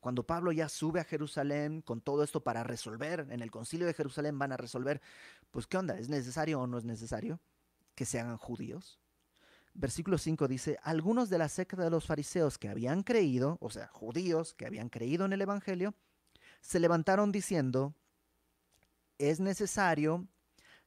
cuando 0.00 0.26
Pablo 0.26 0.50
ya 0.50 0.68
sube 0.68 0.98
a 0.98 1.04
Jerusalén 1.04 1.82
con 1.82 2.00
todo 2.00 2.24
esto 2.24 2.42
para 2.42 2.64
resolver, 2.64 3.26
en 3.30 3.42
el 3.42 3.50
concilio 3.50 3.86
de 3.86 3.94
Jerusalén 3.94 4.38
van 4.38 4.50
a 4.50 4.56
resolver, 4.56 5.00
pues 5.50 5.66
¿qué 5.66 5.76
onda? 5.76 5.98
¿Es 5.98 6.08
necesario 6.08 6.60
o 6.60 6.66
no 6.66 6.78
es 6.78 6.84
necesario 6.84 7.38
que 7.94 8.06
se 8.06 8.18
hagan 8.18 8.38
judíos? 8.38 8.98
Versículo 9.74 10.18
5 10.18 10.48
dice, 10.48 10.78
algunos 10.82 11.28
de 11.28 11.38
la 11.38 11.48
secta 11.48 11.84
de 11.84 11.90
los 11.90 12.06
fariseos 12.06 12.58
que 12.58 12.68
habían 12.68 13.02
creído, 13.02 13.58
o 13.60 13.70
sea, 13.70 13.86
judíos 13.88 14.54
que 14.54 14.66
habían 14.66 14.88
creído 14.88 15.26
en 15.26 15.34
el 15.34 15.42
Evangelio, 15.42 15.94
se 16.62 16.80
levantaron 16.80 17.30
diciendo, 17.30 17.94
es 19.18 19.38
necesario 19.38 20.26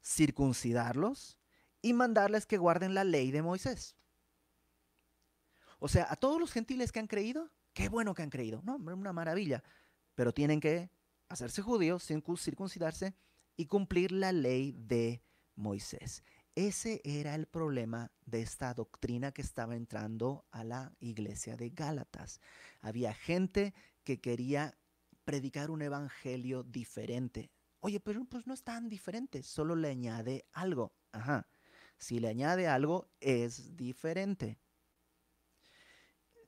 circuncidarlos 0.03 1.37
y 1.83 1.93
mandarles 1.93 2.47
que 2.47 2.57
guarden 2.57 2.95
la 2.95 3.03
ley 3.03 3.29
de 3.29 3.43
Moisés. 3.43 3.95
O 5.77 5.87
sea, 5.87 6.07
a 6.09 6.15
todos 6.15 6.39
los 6.39 6.51
gentiles 6.51 6.91
que 6.91 6.99
han 6.99 7.07
creído, 7.07 7.51
Qué 7.73 7.89
bueno 7.89 8.13
que 8.13 8.21
han 8.21 8.29
creído. 8.29 8.61
No, 8.63 8.75
una 8.75 9.13
maravilla. 9.13 9.63
Pero 10.15 10.31
tienen 10.31 10.59
que 10.59 10.91
hacerse 11.27 11.61
judíos, 11.61 12.03
circuncidarse 12.03 13.15
y 13.57 13.65
cumplir 13.65 14.11
la 14.11 14.31
ley 14.31 14.73
de 14.77 15.23
Moisés. 15.55 16.23
Ese 16.55 17.01
era 17.03 17.33
el 17.33 17.47
problema 17.47 18.11
de 18.25 18.41
esta 18.41 18.73
doctrina 18.75 19.31
que 19.31 19.41
estaba 19.41 19.75
entrando 19.75 20.45
a 20.51 20.63
la 20.63 20.93
iglesia 20.99 21.57
de 21.57 21.71
Gálatas. 21.71 22.39
Había 22.81 23.13
gente 23.15 23.73
que 24.03 24.21
quería 24.21 24.77
predicar 25.25 25.71
un 25.71 25.81
evangelio 25.81 26.61
diferente. 26.61 27.49
Oye, 27.79 27.99
pero 27.99 28.23
pues 28.25 28.45
no 28.45 28.53
es 28.53 28.63
tan 28.63 28.87
diferente, 28.87 29.41
solo 29.41 29.75
le 29.75 29.89
añade 29.89 30.45
algo. 30.51 30.93
Ajá. 31.11 31.47
Si 32.03 32.19
le 32.19 32.27
añade 32.27 32.67
algo, 32.67 33.07
es 33.21 33.77
diferente. 33.77 34.59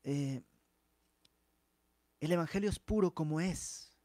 Eh, 0.03 0.43
el 2.19 2.31
Evangelio 2.33 2.69
es 2.69 2.77
puro 2.77 3.13
como 3.13 3.39
es. 3.39 3.95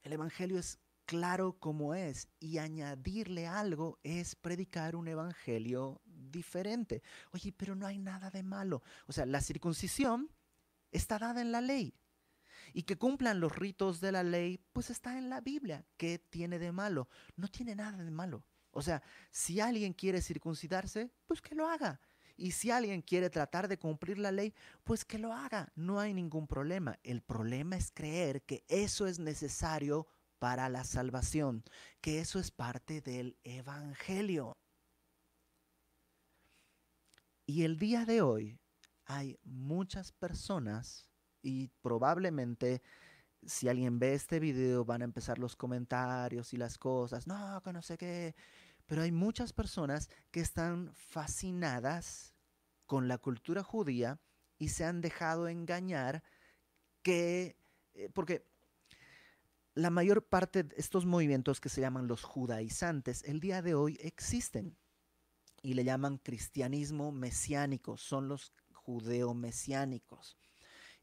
El 0.00 0.14
Evangelio 0.14 0.58
es 0.58 0.78
claro 1.04 1.58
como 1.58 1.94
es. 1.94 2.26
Y 2.38 2.56
añadirle 2.56 3.48
algo 3.48 3.98
es 4.02 4.34
predicar 4.34 4.96
un 4.96 5.08
Evangelio 5.08 6.00
diferente. 6.06 7.02
Oye, 7.32 7.52
pero 7.52 7.74
no 7.74 7.86
hay 7.86 7.98
nada 7.98 8.30
de 8.30 8.42
malo. 8.42 8.82
O 9.08 9.12
sea, 9.12 9.26
la 9.26 9.42
circuncisión 9.42 10.30
está 10.90 11.18
dada 11.18 11.42
en 11.42 11.52
la 11.52 11.60
ley. 11.60 11.94
Y 12.72 12.84
que 12.84 12.96
cumplan 12.96 13.40
los 13.40 13.54
ritos 13.54 14.00
de 14.00 14.12
la 14.12 14.22
ley, 14.22 14.58
pues 14.72 14.88
está 14.88 15.18
en 15.18 15.28
la 15.28 15.42
Biblia. 15.42 15.84
¿Qué 15.98 16.18
tiene 16.18 16.58
de 16.58 16.72
malo? 16.72 17.10
No 17.36 17.48
tiene 17.48 17.74
nada 17.74 18.02
de 18.02 18.10
malo. 18.10 18.46
O 18.72 18.82
sea, 18.82 19.02
si 19.30 19.60
alguien 19.60 19.92
quiere 19.92 20.22
circuncidarse, 20.22 21.10
pues 21.26 21.40
que 21.40 21.54
lo 21.54 21.68
haga. 21.68 22.00
Y 22.36 22.52
si 22.52 22.70
alguien 22.70 23.02
quiere 23.02 23.28
tratar 23.28 23.68
de 23.68 23.78
cumplir 23.78 24.18
la 24.18 24.32
ley, 24.32 24.54
pues 24.84 25.04
que 25.04 25.18
lo 25.18 25.32
haga, 25.32 25.70
no 25.74 26.00
hay 26.00 26.14
ningún 26.14 26.46
problema. 26.46 26.98
El 27.02 27.20
problema 27.20 27.76
es 27.76 27.90
creer 27.92 28.42
que 28.42 28.64
eso 28.68 29.06
es 29.06 29.18
necesario 29.18 30.06
para 30.38 30.70
la 30.70 30.84
salvación, 30.84 31.62
que 32.00 32.18
eso 32.18 32.38
es 32.38 32.50
parte 32.50 33.02
del 33.02 33.36
Evangelio. 33.44 34.56
Y 37.44 37.64
el 37.64 37.78
día 37.78 38.06
de 38.06 38.22
hoy 38.22 38.58
hay 39.04 39.38
muchas 39.42 40.12
personas 40.12 41.10
y 41.42 41.68
probablemente 41.82 42.80
si 43.44 43.68
alguien 43.68 43.98
ve 43.98 44.14
este 44.14 44.40
video 44.40 44.84
van 44.84 45.02
a 45.02 45.04
empezar 45.04 45.38
los 45.38 45.56
comentarios 45.56 46.52
y 46.52 46.56
las 46.56 46.78
cosas, 46.78 47.26
no, 47.26 47.60
que 47.62 47.72
no 47.72 47.82
sé 47.82 47.96
qué, 47.96 48.34
pero 48.86 49.02
hay 49.02 49.12
muchas 49.12 49.52
personas 49.52 50.10
que 50.30 50.40
están 50.40 50.92
fascinadas 50.94 52.34
con 52.86 53.08
la 53.08 53.18
cultura 53.18 53.62
judía 53.62 54.20
y 54.58 54.68
se 54.68 54.84
han 54.84 55.00
dejado 55.00 55.48
engañar 55.48 56.22
que, 57.02 57.56
eh, 57.94 58.10
porque 58.12 58.46
la 59.74 59.90
mayor 59.90 60.26
parte 60.26 60.64
de 60.64 60.74
estos 60.76 61.06
movimientos 61.06 61.60
que 61.60 61.68
se 61.68 61.80
llaman 61.80 62.08
los 62.08 62.24
judaizantes, 62.24 63.22
el 63.24 63.40
día 63.40 63.62
de 63.62 63.74
hoy 63.74 63.96
existen 64.00 64.76
y 65.62 65.74
le 65.74 65.84
llaman 65.84 66.18
cristianismo 66.18 67.12
mesiánico, 67.12 67.96
son 67.96 68.28
los 68.28 68.52
judeo-mesiánicos. 68.72 70.36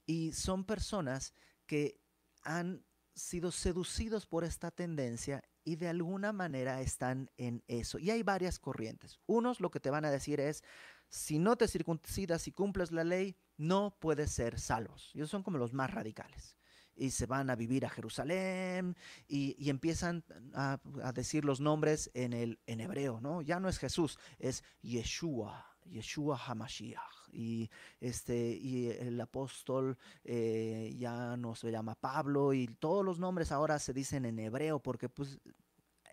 Y 0.06 0.34
son 0.34 0.66
personas 0.66 1.34
que 1.66 2.00
han 2.48 2.86
sido 3.14 3.52
seducidos 3.52 4.26
por 4.26 4.44
esta 4.44 4.72
tendencia 4.72 5.44
y 5.64 5.76
de 5.76 5.90
alguna 5.90 6.32
manera 6.32 6.82
están 6.82 7.30
en 7.36 7.62
eso. 7.68 8.00
Y 8.00 8.10
hay 8.10 8.24
varias 8.24 8.58
corrientes. 8.58 9.20
Unos 9.26 9.60
lo 9.60 9.70
que 9.70 9.82
te 9.82 9.90
van 9.90 10.06
a 10.06 10.12
decir 10.12 10.40
es, 10.40 10.64
si 11.10 11.40
no 11.40 11.58
te 11.58 11.68
circuncidas 11.68 12.48
y 12.48 12.54
cumples 12.54 12.92
la 12.92 13.04
ley, 13.04 13.36
no 13.58 13.98
puedes 14.00 14.32
ser 14.32 14.60
salvos. 14.60 15.12
Ellos 15.14 15.30
son 15.30 15.44
como 15.44 15.58
los 15.58 15.74
más 15.74 15.92
radicales. 15.92 16.58
Y 16.96 17.12
se 17.12 17.26
van 17.26 17.50
a 17.50 17.56
vivir 17.56 17.86
a 17.86 17.90
Jerusalén 17.90 18.96
y, 19.28 19.70
empiezan 19.70 20.24
a, 20.54 20.80
decir 21.14 21.44
los 21.44 21.60
nombres 21.60 22.10
en, 22.14 22.34
el, 22.34 22.60
en 22.66 22.80
hebreo, 22.80 23.20
¿no? 23.20 23.42
Ya 23.42 23.60
no 23.60 23.68
es 23.68 23.78
Jesús, 23.78 24.18
es 24.40 24.64
Yeshua, 24.82 25.78
Yeshua 25.86 26.40
Hamashiach. 26.48 27.17
Y, 27.32 27.70
este, 28.00 28.52
y 28.52 28.90
el 28.90 29.20
apóstol 29.20 29.98
eh, 30.24 30.96
ya 30.98 31.38
no 31.38 31.56
se 31.56 31.72
llama 31.72 31.96
Pablo 31.96 32.54
y 32.54 32.68
todos 32.68 33.04
los 33.04 33.20
nombres 33.20 33.52
ahora 33.52 33.80
se 33.80 33.94
dicen 33.94 34.26
en 34.26 34.40
hebreo 34.40 34.80
porque 34.80 35.10
pues 35.10 35.40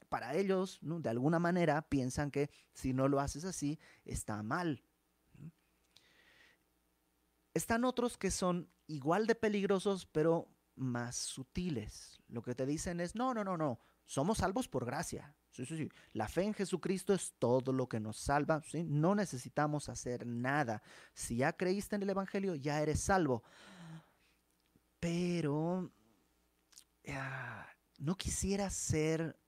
para 0.09 0.35
ellos, 0.35 0.79
de 0.81 1.09
alguna 1.09 1.41
manera, 1.41 1.83
piensan 1.83 2.31
que 2.31 2.49
si 2.73 2.93
no 2.93 3.09
lo 3.09 3.19
haces 3.19 3.45
así, 3.45 3.81
está 4.05 4.43
mal. 4.45 4.85
Están 7.53 7.85
otros 7.85 8.17
que 8.17 8.31
son 8.31 8.71
igual 8.87 9.27
de 9.27 9.35
peligrosos, 9.35 10.07
pero 10.07 10.49
más 10.77 11.17
sutiles. 11.17 12.23
Lo 12.29 12.43
que 12.43 12.55
te 12.55 12.67
dicen 12.67 13.01
es, 13.01 13.15
no, 13.15 13.35
no, 13.35 13.43
no, 13.43 13.57
no, 13.57 13.81
somos 14.07 14.39
salvos 14.39 14.69
por 14.69 14.85
gracia. 14.85 15.35
Sí, 15.55 15.65
sí, 15.65 15.77
sí. 15.77 15.89
La 16.15 16.27
fe 16.27 16.43
en 16.43 16.53
Jesucristo 16.53 17.15
es 17.15 17.33
todo 17.39 17.73
lo 17.73 17.89
que 17.89 18.01
nos 18.01 18.17
salva. 18.17 18.61
¿sí? 18.67 18.83
No 18.83 19.15
necesitamos 19.15 19.89
hacer 19.89 20.27
nada. 20.27 20.83
Si 21.13 21.37
ya 21.37 21.53
creíste 21.53 21.95
en 21.95 22.03
el 22.03 22.11
Evangelio, 22.11 22.57
ya 22.57 22.83
eres 22.83 23.01
salvo. 23.01 23.45
Pero 24.99 25.93
ah, 27.09 27.69
no 27.99 28.17
quisiera 28.17 28.69
ser 28.69 29.39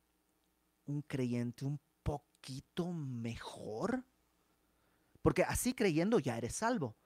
un 0.85 1.03
creyente 1.03 1.65
un 1.65 1.81
poquito 2.05 2.93
mejor. 2.93 4.05
Porque 5.23 5.43
así 5.43 5.75
creyendo 5.75 6.21
ya 6.21 6.39
eres 6.39 6.55
salvo 6.55 6.97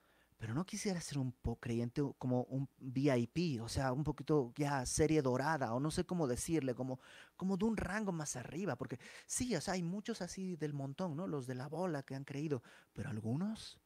pero 0.40 0.54
no 0.54 0.64
quisiera 0.64 0.98
ser 1.02 1.18
un 1.18 1.32
poco 1.32 1.60
creyente 1.60 2.00
como 2.16 2.44
un 2.44 2.66
VIP, 2.78 3.60
o 3.60 3.68
sea, 3.68 3.92
un 3.92 4.02
poquito 4.02 4.54
ya 4.56 4.86
serie 4.86 5.20
dorada, 5.20 5.74
o 5.74 5.80
no 5.80 5.90
sé 5.90 6.06
cómo 6.06 6.26
decirle, 6.26 6.74
como, 6.74 6.98
como 7.36 7.58
de 7.58 7.66
un 7.66 7.76
rango 7.76 8.10
más 8.10 8.36
arriba, 8.36 8.74
porque 8.76 8.98
sí, 9.26 9.54
o 9.54 9.60
sea, 9.60 9.74
hay 9.74 9.82
muchos 9.82 10.22
así 10.22 10.56
del 10.56 10.72
montón, 10.72 11.14
¿no? 11.14 11.26
Los 11.26 11.46
de 11.46 11.56
la 11.56 11.68
bola 11.68 12.04
que 12.04 12.14
han 12.14 12.24
creído, 12.24 12.62
pero 12.94 13.10
algunos 13.10 13.82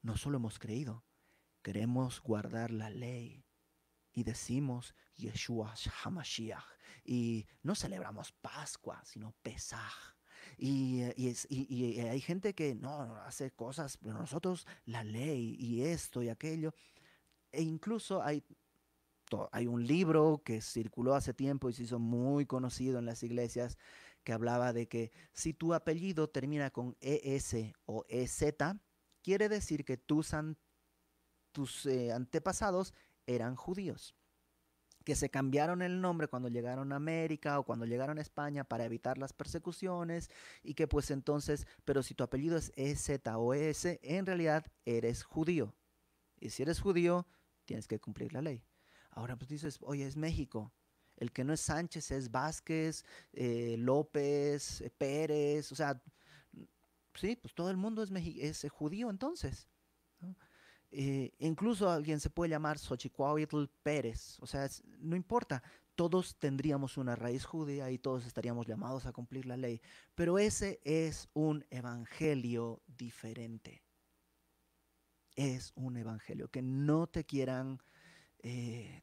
no 0.00 0.16
solo 0.16 0.38
hemos 0.38 0.58
creído, 0.58 1.04
queremos 1.60 2.22
guardar 2.22 2.70
la 2.70 2.88
ley 2.88 3.44
y 4.14 4.24
decimos 4.24 4.94
Yeshua 5.14 5.74
HaMashiach 6.04 6.64
y 7.04 7.46
no 7.62 7.74
celebramos 7.74 8.32
Pascua, 8.32 9.02
sino 9.04 9.34
Pesach 9.42 10.16
y, 10.58 11.02
y, 11.16 12.00
hay 12.00 12.20
gente 12.20 12.54
que 12.54 12.74
no, 12.74 13.16
hace 13.26 13.50
cosas, 13.50 13.96
pero 13.96 14.14
nosotros 14.14 14.66
la 14.84 15.04
ley 15.04 15.56
y 15.58 15.82
esto 15.82 16.22
y 16.22 16.28
aquello. 16.28 16.74
E 17.50 17.62
incluso 17.62 18.22
hay, 18.22 18.44
hay 19.50 19.66
un 19.66 19.86
libro 19.86 20.42
que 20.44 20.60
circuló 20.60 21.14
hace 21.14 21.34
tiempo 21.34 21.68
y 21.68 21.72
se 21.72 21.84
hizo 21.84 21.98
muy 21.98 22.46
conocido 22.46 22.98
en 22.98 23.06
las 23.06 23.22
iglesias 23.22 23.78
que 24.24 24.32
hablaba 24.32 24.72
de 24.72 24.88
que 24.88 25.10
si 25.32 25.52
tu 25.52 25.74
apellido 25.74 26.28
termina 26.28 26.70
con 26.70 26.96
ES 27.00 27.56
o 27.86 28.04
EZ, 28.08 28.44
quiere 29.22 29.48
decir 29.48 29.84
que 29.84 29.96
tus, 29.96 30.32
tus 31.50 31.86
eh, 31.86 32.12
antepasados 32.12 32.94
eran 33.26 33.56
judíos 33.56 34.14
que 35.02 35.14
se 35.14 35.30
cambiaron 35.30 35.82
el 35.82 36.00
nombre 36.00 36.28
cuando 36.28 36.48
llegaron 36.48 36.92
a 36.92 36.96
América 36.96 37.58
o 37.58 37.64
cuando 37.64 37.86
llegaron 37.86 38.18
a 38.18 38.22
España 38.22 38.64
para 38.64 38.84
evitar 38.84 39.18
las 39.18 39.32
persecuciones 39.32 40.30
y 40.62 40.74
que 40.74 40.86
pues 40.86 41.10
entonces, 41.10 41.66
pero 41.84 42.02
si 42.02 42.14
tu 42.14 42.24
apellido 42.24 42.56
es 42.56 42.72
EZ 42.76 43.20
o 43.34 43.54
ES, 43.54 43.98
en 44.02 44.26
realidad 44.26 44.66
eres 44.84 45.22
judío. 45.22 45.74
Y 46.40 46.50
si 46.50 46.62
eres 46.62 46.80
judío, 46.80 47.26
tienes 47.64 47.86
que 47.86 48.00
cumplir 48.00 48.32
la 48.32 48.42
ley. 48.42 48.64
Ahora 49.10 49.36
pues 49.36 49.48
dices, 49.48 49.78
oye, 49.82 50.06
es 50.06 50.16
México. 50.16 50.72
El 51.16 51.32
que 51.32 51.44
no 51.44 51.52
es 51.52 51.60
Sánchez 51.60 52.10
es 52.10 52.30
Vázquez, 52.30 53.04
eh, 53.32 53.76
López, 53.78 54.80
eh, 54.80 54.90
Pérez, 54.90 55.70
o 55.70 55.74
sea, 55.74 56.02
sí, 57.14 57.36
pues 57.36 57.54
todo 57.54 57.70
el 57.70 57.76
mundo 57.76 58.02
es, 58.02 58.10
es 58.10 58.70
judío 58.70 59.10
entonces. 59.10 59.68
Eh, 60.94 61.32
incluso 61.38 61.90
alguien 61.90 62.20
se 62.20 62.28
puede 62.28 62.50
llamar 62.50 62.78
Xochicuautl 62.78 63.64
Pérez, 63.82 64.38
o 64.40 64.46
sea, 64.46 64.68
no 64.98 65.16
importa, 65.16 65.62
todos 65.94 66.36
tendríamos 66.38 66.98
una 66.98 67.16
raíz 67.16 67.46
judía 67.46 67.90
y 67.90 67.98
todos 67.98 68.26
estaríamos 68.26 68.66
llamados 68.66 69.06
a 69.06 69.12
cumplir 69.12 69.46
la 69.46 69.56
ley, 69.56 69.80
pero 70.14 70.38
ese 70.38 70.80
es 70.84 71.30
un 71.32 71.64
evangelio 71.70 72.82
diferente. 72.86 73.82
Es 75.34 75.72
un 75.76 75.96
evangelio 75.96 76.50
que 76.50 76.60
no 76.60 77.06
te 77.06 77.24
quieran 77.24 77.80
eh, 78.42 79.02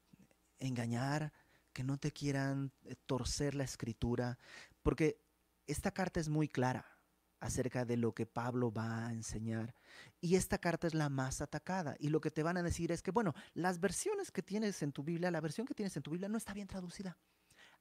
engañar, 0.59 1.33
que 1.73 1.83
no 1.83 1.97
te 1.97 2.11
quieran 2.11 2.71
eh, 2.83 2.95
torcer 3.07 3.55
la 3.55 3.63
escritura, 3.63 4.37
porque 4.83 5.19
esta 5.65 5.89
carta 5.89 6.19
es 6.19 6.29
muy 6.29 6.47
clara 6.47 6.98
acerca 7.39 7.85
de 7.85 7.97
lo 7.97 8.13
que 8.13 8.25
Pablo 8.25 8.71
va 8.71 9.07
a 9.07 9.13
enseñar. 9.13 9.73
Y 10.21 10.35
esta 10.35 10.57
carta 10.57 10.87
es 10.87 10.93
la 10.93 11.09
más 11.09 11.41
atacada. 11.41 11.95
Y 11.99 12.09
lo 12.09 12.21
que 12.21 12.31
te 12.31 12.43
van 12.43 12.57
a 12.57 12.63
decir 12.63 12.91
es 12.91 13.01
que, 13.01 13.11
bueno, 13.11 13.33
las 13.53 13.79
versiones 13.79 14.31
que 14.31 14.41
tienes 14.41 14.81
en 14.83 14.91
tu 14.91 15.03
Biblia, 15.03 15.31
la 15.31 15.41
versión 15.41 15.65
que 15.65 15.73
tienes 15.73 15.95
en 15.95 16.03
tu 16.03 16.11
Biblia 16.11 16.29
no 16.29 16.37
está 16.37 16.53
bien 16.53 16.67
traducida. 16.67 17.17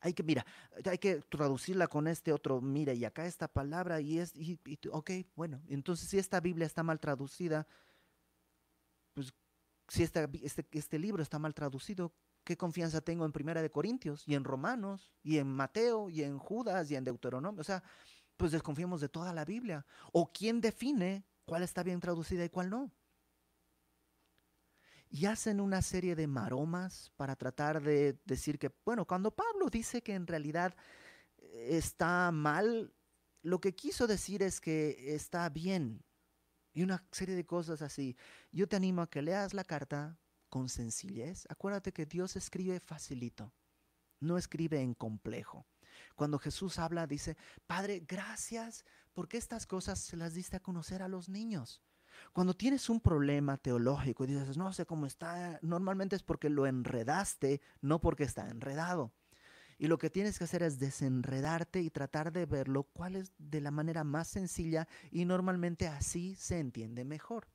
Hay 0.00 0.14
que, 0.14 0.22
mira, 0.22 0.46
hay 0.84 0.98
que 0.98 1.16
traducirla 1.22 1.88
con 1.88 2.06
este 2.06 2.32
otro, 2.32 2.60
mira, 2.60 2.94
y 2.94 3.04
acá 3.04 3.26
esta 3.26 3.48
palabra, 3.48 4.00
y 4.00 4.20
es, 4.20 4.32
y, 4.36 4.58
ok, 4.92 5.10
bueno, 5.34 5.60
entonces 5.66 6.08
si 6.08 6.18
esta 6.18 6.38
Biblia 6.38 6.66
está 6.66 6.84
mal 6.84 7.00
traducida, 7.00 7.66
pues 9.12 9.34
si 9.88 10.04
esta, 10.04 10.28
este, 10.40 10.64
este 10.70 11.00
libro 11.00 11.20
está 11.20 11.40
mal 11.40 11.52
traducido, 11.52 12.12
¿qué 12.44 12.56
confianza 12.56 13.00
tengo 13.00 13.24
en 13.24 13.32
Primera 13.32 13.60
de 13.60 13.70
Corintios, 13.70 14.22
y 14.28 14.36
en 14.36 14.44
Romanos, 14.44 15.12
y 15.24 15.38
en 15.38 15.48
Mateo, 15.48 16.08
y 16.08 16.22
en 16.22 16.38
Judas, 16.38 16.88
y 16.92 16.94
en 16.94 17.02
Deuteronomio? 17.02 17.60
O 17.60 17.64
sea, 17.64 17.82
pues 18.38 18.52
desconfiemos 18.52 19.02
de 19.02 19.10
toda 19.10 19.34
la 19.34 19.44
Biblia. 19.44 19.84
¿O 20.12 20.32
quién 20.32 20.62
define 20.62 21.26
cuál 21.44 21.62
está 21.62 21.82
bien 21.82 22.00
traducida 22.00 22.44
y 22.44 22.48
cuál 22.48 22.70
no? 22.70 22.90
Y 25.10 25.26
hacen 25.26 25.60
una 25.60 25.82
serie 25.82 26.14
de 26.14 26.26
maromas 26.26 27.10
para 27.16 27.34
tratar 27.34 27.82
de 27.82 28.18
decir 28.24 28.58
que, 28.58 28.70
bueno, 28.84 29.06
cuando 29.06 29.34
Pablo 29.34 29.68
dice 29.68 30.02
que 30.02 30.14
en 30.14 30.26
realidad 30.26 30.74
eh, 31.38 31.76
está 31.76 32.30
mal, 32.30 32.94
lo 33.42 33.60
que 33.60 33.74
quiso 33.74 34.06
decir 34.06 34.42
es 34.42 34.60
que 34.60 35.14
está 35.14 35.48
bien. 35.48 36.04
Y 36.72 36.82
una 36.82 37.04
serie 37.10 37.34
de 37.34 37.44
cosas 37.44 37.82
así. 37.82 38.16
Yo 38.52 38.68
te 38.68 38.76
animo 38.76 39.02
a 39.02 39.10
que 39.10 39.20
leas 39.20 39.52
la 39.52 39.64
carta 39.64 40.16
con 40.48 40.68
sencillez. 40.68 41.44
Acuérdate 41.48 41.92
que 41.92 42.06
Dios 42.06 42.36
escribe 42.36 42.78
facilito, 42.78 43.52
no 44.20 44.38
escribe 44.38 44.80
en 44.80 44.94
complejo. 44.94 45.66
Cuando 46.14 46.38
Jesús 46.38 46.78
habla, 46.78 47.06
dice, 47.06 47.36
Padre, 47.66 48.04
gracias 48.06 48.84
porque 49.12 49.36
estas 49.36 49.66
cosas 49.66 49.98
se 49.98 50.16
las 50.16 50.34
diste 50.34 50.56
a 50.56 50.60
conocer 50.60 51.02
a 51.02 51.08
los 51.08 51.28
niños. 51.28 51.82
Cuando 52.32 52.54
tienes 52.54 52.88
un 52.88 53.00
problema 53.00 53.56
teológico 53.56 54.24
y 54.24 54.28
dices, 54.28 54.56
no 54.56 54.72
sé 54.72 54.86
cómo 54.86 55.06
está, 55.06 55.58
normalmente 55.62 56.16
es 56.16 56.22
porque 56.22 56.50
lo 56.50 56.66
enredaste, 56.66 57.60
no 57.80 58.00
porque 58.00 58.24
está 58.24 58.48
enredado. 58.48 59.12
Y 59.78 59.86
lo 59.86 59.98
que 59.98 60.10
tienes 60.10 60.38
que 60.38 60.44
hacer 60.44 60.64
es 60.64 60.80
desenredarte 60.80 61.80
y 61.80 61.90
tratar 61.90 62.32
de 62.32 62.46
verlo 62.46 62.82
cuál 62.82 63.14
es 63.14 63.32
de 63.38 63.60
la 63.60 63.70
manera 63.70 64.02
más 64.02 64.26
sencilla 64.26 64.88
y 65.12 65.24
normalmente 65.24 65.86
así 65.86 66.34
se 66.34 66.58
entiende 66.58 67.04
mejor. 67.04 67.46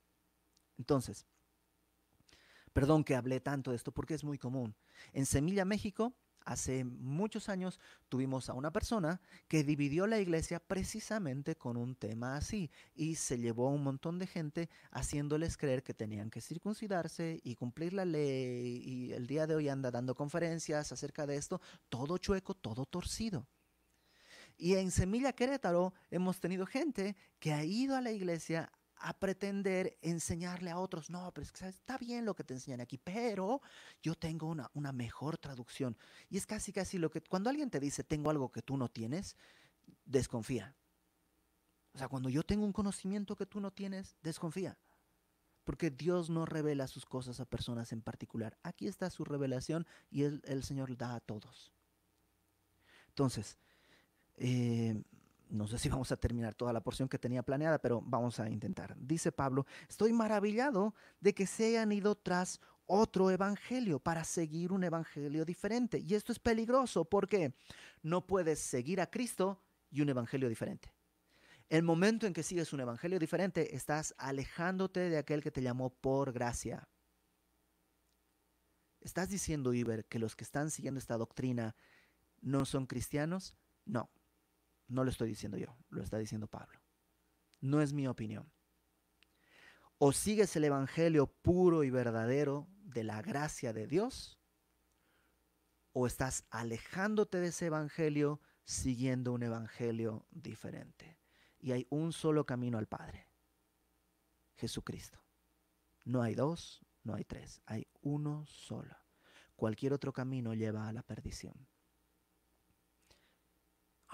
Entonces, 0.78 1.26
perdón 2.72 3.04
que 3.04 3.14
hablé 3.14 3.40
tanto 3.40 3.70
de 3.70 3.76
esto 3.76 3.92
porque 3.92 4.14
es 4.14 4.24
muy 4.24 4.38
común. 4.38 4.74
En 5.12 5.26
Semilla, 5.26 5.66
México, 5.66 6.14
Hace 6.44 6.84
muchos 6.84 7.48
años 7.48 7.80
tuvimos 8.10 8.50
a 8.50 8.52
una 8.52 8.70
persona 8.70 9.20
que 9.48 9.64
dividió 9.64 10.06
la 10.06 10.18
iglesia 10.18 10.60
precisamente 10.60 11.56
con 11.56 11.78
un 11.78 11.94
tema 11.94 12.36
así 12.36 12.70
y 12.94 13.14
se 13.14 13.38
llevó 13.38 13.68
a 13.68 13.72
un 13.72 13.82
montón 13.82 14.18
de 14.18 14.26
gente 14.26 14.68
haciéndoles 14.90 15.56
creer 15.56 15.82
que 15.82 15.94
tenían 15.94 16.30
que 16.30 16.42
circuncidarse 16.42 17.40
y 17.42 17.54
cumplir 17.54 17.94
la 17.94 18.04
ley 18.04 18.82
y 18.84 19.12
el 19.12 19.26
día 19.26 19.46
de 19.46 19.54
hoy 19.54 19.70
anda 19.70 19.90
dando 19.90 20.14
conferencias 20.14 20.92
acerca 20.92 21.26
de 21.26 21.36
esto, 21.36 21.62
todo 21.88 22.18
chueco, 22.18 22.54
todo 22.54 22.84
torcido. 22.84 23.46
Y 24.58 24.74
en 24.74 24.90
Semilla 24.90 25.32
Querétaro 25.32 25.94
hemos 26.10 26.40
tenido 26.40 26.66
gente 26.66 27.16
que 27.38 27.54
ha 27.54 27.64
ido 27.64 27.96
a 27.96 28.02
la 28.02 28.12
iglesia 28.12 28.70
a 28.96 29.18
pretender 29.18 29.98
enseñarle 30.02 30.70
a 30.70 30.78
otros, 30.78 31.10
no, 31.10 31.32
pero 31.32 31.44
es 31.44 31.52
que 31.52 31.66
está 31.66 31.98
bien 31.98 32.24
lo 32.24 32.34
que 32.34 32.44
te 32.44 32.54
enseñan 32.54 32.80
aquí, 32.80 32.98
pero 32.98 33.60
yo 34.02 34.14
tengo 34.14 34.46
una, 34.46 34.70
una 34.74 34.92
mejor 34.92 35.38
traducción. 35.38 35.96
Y 36.30 36.36
es 36.36 36.46
casi, 36.46 36.72
casi 36.72 36.98
lo 36.98 37.10
que, 37.10 37.20
cuando 37.20 37.50
alguien 37.50 37.70
te 37.70 37.80
dice, 37.80 38.04
tengo 38.04 38.30
algo 38.30 38.50
que 38.50 38.62
tú 38.62 38.76
no 38.76 38.88
tienes, 38.88 39.36
desconfía. 40.04 40.74
O 41.94 41.98
sea, 41.98 42.08
cuando 42.08 42.28
yo 42.28 42.42
tengo 42.42 42.64
un 42.64 42.72
conocimiento 42.72 43.36
que 43.36 43.46
tú 43.46 43.60
no 43.60 43.70
tienes, 43.70 44.16
desconfía. 44.22 44.76
Porque 45.64 45.90
Dios 45.90 46.28
no 46.28 46.44
revela 46.44 46.88
sus 46.88 47.06
cosas 47.06 47.40
a 47.40 47.46
personas 47.46 47.92
en 47.92 48.02
particular. 48.02 48.58
Aquí 48.62 48.86
está 48.86 49.08
su 49.10 49.24
revelación 49.24 49.86
y 50.10 50.24
el, 50.24 50.42
el 50.44 50.62
Señor 50.62 50.96
da 50.96 51.14
a 51.14 51.20
todos. 51.20 51.72
Entonces, 53.08 53.56
eh, 54.36 55.02
no 55.48 55.66
sé 55.66 55.78
si 55.78 55.88
vamos 55.88 56.10
a 56.12 56.16
terminar 56.16 56.54
toda 56.54 56.72
la 56.72 56.82
porción 56.82 57.08
que 57.08 57.18
tenía 57.18 57.42
planeada, 57.42 57.78
pero 57.78 58.00
vamos 58.00 58.40
a 58.40 58.48
intentar. 58.48 58.96
Dice 58.98 59.32
Pablo, 59.32 59.66
estoy 59.88 60.12
maravillado 60.12 60.94
de 61.20 61.34
que 61.34 61.46
se 61.46 61.66
hayan 61.66 61.92
ido 61.92 62.14
tras 62.14 62.60
otro 62.86 63.30
evangelio 63.30 63.98
para 63.98 64.24
seguir 64.24 64.72
un 64.72 64.84
evangelio 64.84 65.44
diferente. 65.44 65.98
Y 65.98 66.14
esto 66.14 66.32
es 66.32 66.38
peligroso 66.38 67.04
porque 67.04 67.54
no 68.02 68.26
puedes 68.26 68.58
seguir 68.58 69.00
a 69.00 69.10
Cristo 69.10 69.62
y 69.90 70.00
un 70.00 70.08
evangelio 70.08 70.48
diferente. 70.48 70.92
El 71.68 71.82
momento 71.82 72.26
en 72.26 72.34
que 72.34 72.42
sigues 72.42 72.72
un 72.72 72.80
evangelio 72.80 73.18
diferente, 73.18 73.74
estás 73.74 74.14
alejándote 74.18 75.08
de 75.08 75.18
aquel 75.18 75.42
que 75.42 75.50
te 75.50 75.62
llamó 75.62 75.90
por 75.90 76.32
gracia. 76.32 76.88
¿Estás 79.00 79.28
diciendo, 79.28 79.72
Iber, 79.72 80.04
que 80.06 80.18
los 80.18 80.36
que 80.36 80.44
están 80.44 80.70
siguiendo 80.70 80.98
esta 80.98 81.16
doctrina 81.16 81.74
no 82.40 82.64
son 82.64 82.86
cristianos? 82.86 83.54
No, 83.86 84.10
no 84.88 85.04
lo 85.04 85.10
estoy 85.10 85.28
diciendo 85.28 85.56
yo, 85.56 85.76
lo 85.90 86.02
está 86.02 86.18
diciendo 86.18 86.46
Pablo. 86.46 86.80
No 87.60 87.80
es 87.80 87.92
mi 87.92 88.06
opinión. 88.06 88.52
O 89.98 90.12
sigues 90.12 90.54
el 90.56 90.64
Evangelio 90.64 91.26
puro 91.26 91.84
y 91.84 91.90
verdadero 91.90 92.68
de 92.82 93.04
la 93.04 93.22
gracia 93.22 93.72
de 93.72 93.86
Dios, 93.86 94.38
o 95.92 96.06
estás 96.06 96.44
alejándote 96.50 97.38
de 97.38 97.48
ese 97.48 97.66
Evangelio 97.66 98.40
siguiendo 98.64 99.32
un 99.32 99.42
evangelio 99.42 100.26
diferente. 100.30 101.18
Y 101.58 101.72
hay 101.72 101.86
un 101.90 102.12
solo 102.12 102.44
camino 102.44 102.78
al 102.78 102.86
Padre, 102.86 103.28
Jesucristo. 104.54 105.22
No 106.04 106.22
hay 106.22 106.34
dos, 106.34 106.84
no 107.02 107.14
hay 107.14 107.24
tres, 107.24 107.62
hay 107.66 107.86
uno 108.02 108.44
solo. 108.46 108.96
Cualquier 109.56 109.92
otro 109.92 110.12
camino 110.12 110.52
lleva 110.52 110.88
a 110.88 110.92
la 110.92 111.02
perdición. 111.02 111.68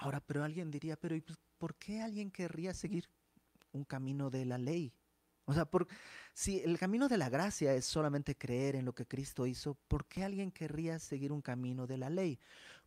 Ahora, 0.01 0.19
pero 0.19 0.43
alguien 0.43 0.71
diría, 0.71 0.99
pero 0.99 1.15
pues, 1.23 1.37
¿por 1.59 1.75
qué 1.75 2.01
alguien 2.01 2.31
querría 2.31 2.73
seguir 2.73 3.07
un 3.71 3.85
camino 3.85 4.31
de 4.31 4.45
la 4.45 4.57
ley? 4.57 4.95
O 5.45 5.53
sea, 5.53 5.65
por, 5.65 5.87
si 6.33 6.59
el 6.61 6.79
camino 6.79 7.07
de 7.07 7.19
la 7.19 7.29
gracia 7.29 7.75
es 7.75 7.85
solamente 7.85 8.35
creer 8.35 8.75
en 8.75 8.83
lo 8.83 8.95
que 8.95 9.05
Cristo 9.05 9.45
hizo, 9.45 9.75
¿por 9.87 10.07
qué 10.07 10.23
alguien 10.23 10.51
querría 10.51 10.97
seguir 10.97 11.31
un 11.31 11.43
camino 11.43 11.85
de 11.85 11.99
la 11.99 12.09
ley? 12.09 12.39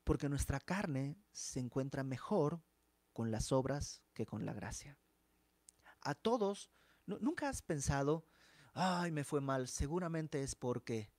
Porque 0.02 0.28
nuestra 0.28 0.58
carne 0.58 1.16
se 1.30 1.60
encuentra 1.60 2.02
mejor 2.02 2.60
con 3.12 3.30
las 3.30 3.52
obras 3.52 4.02
que 4.12 4.26
con 4.26 4.44
la 4.44 4.52
gracia. 4.52 4.98
A 6.00 6.16
todos, 6.16 6.68
¿nunca 7.06 7.48
has 7.48 7.62
pensado, 7.62 8.26
ay, 8.72 9.12
me 9.12 9.22
fue 9.22 9.40
mal, 9.40 9.68
seguramente 9.68 10.42
es 10.42 10.56
porque 10.56 11.12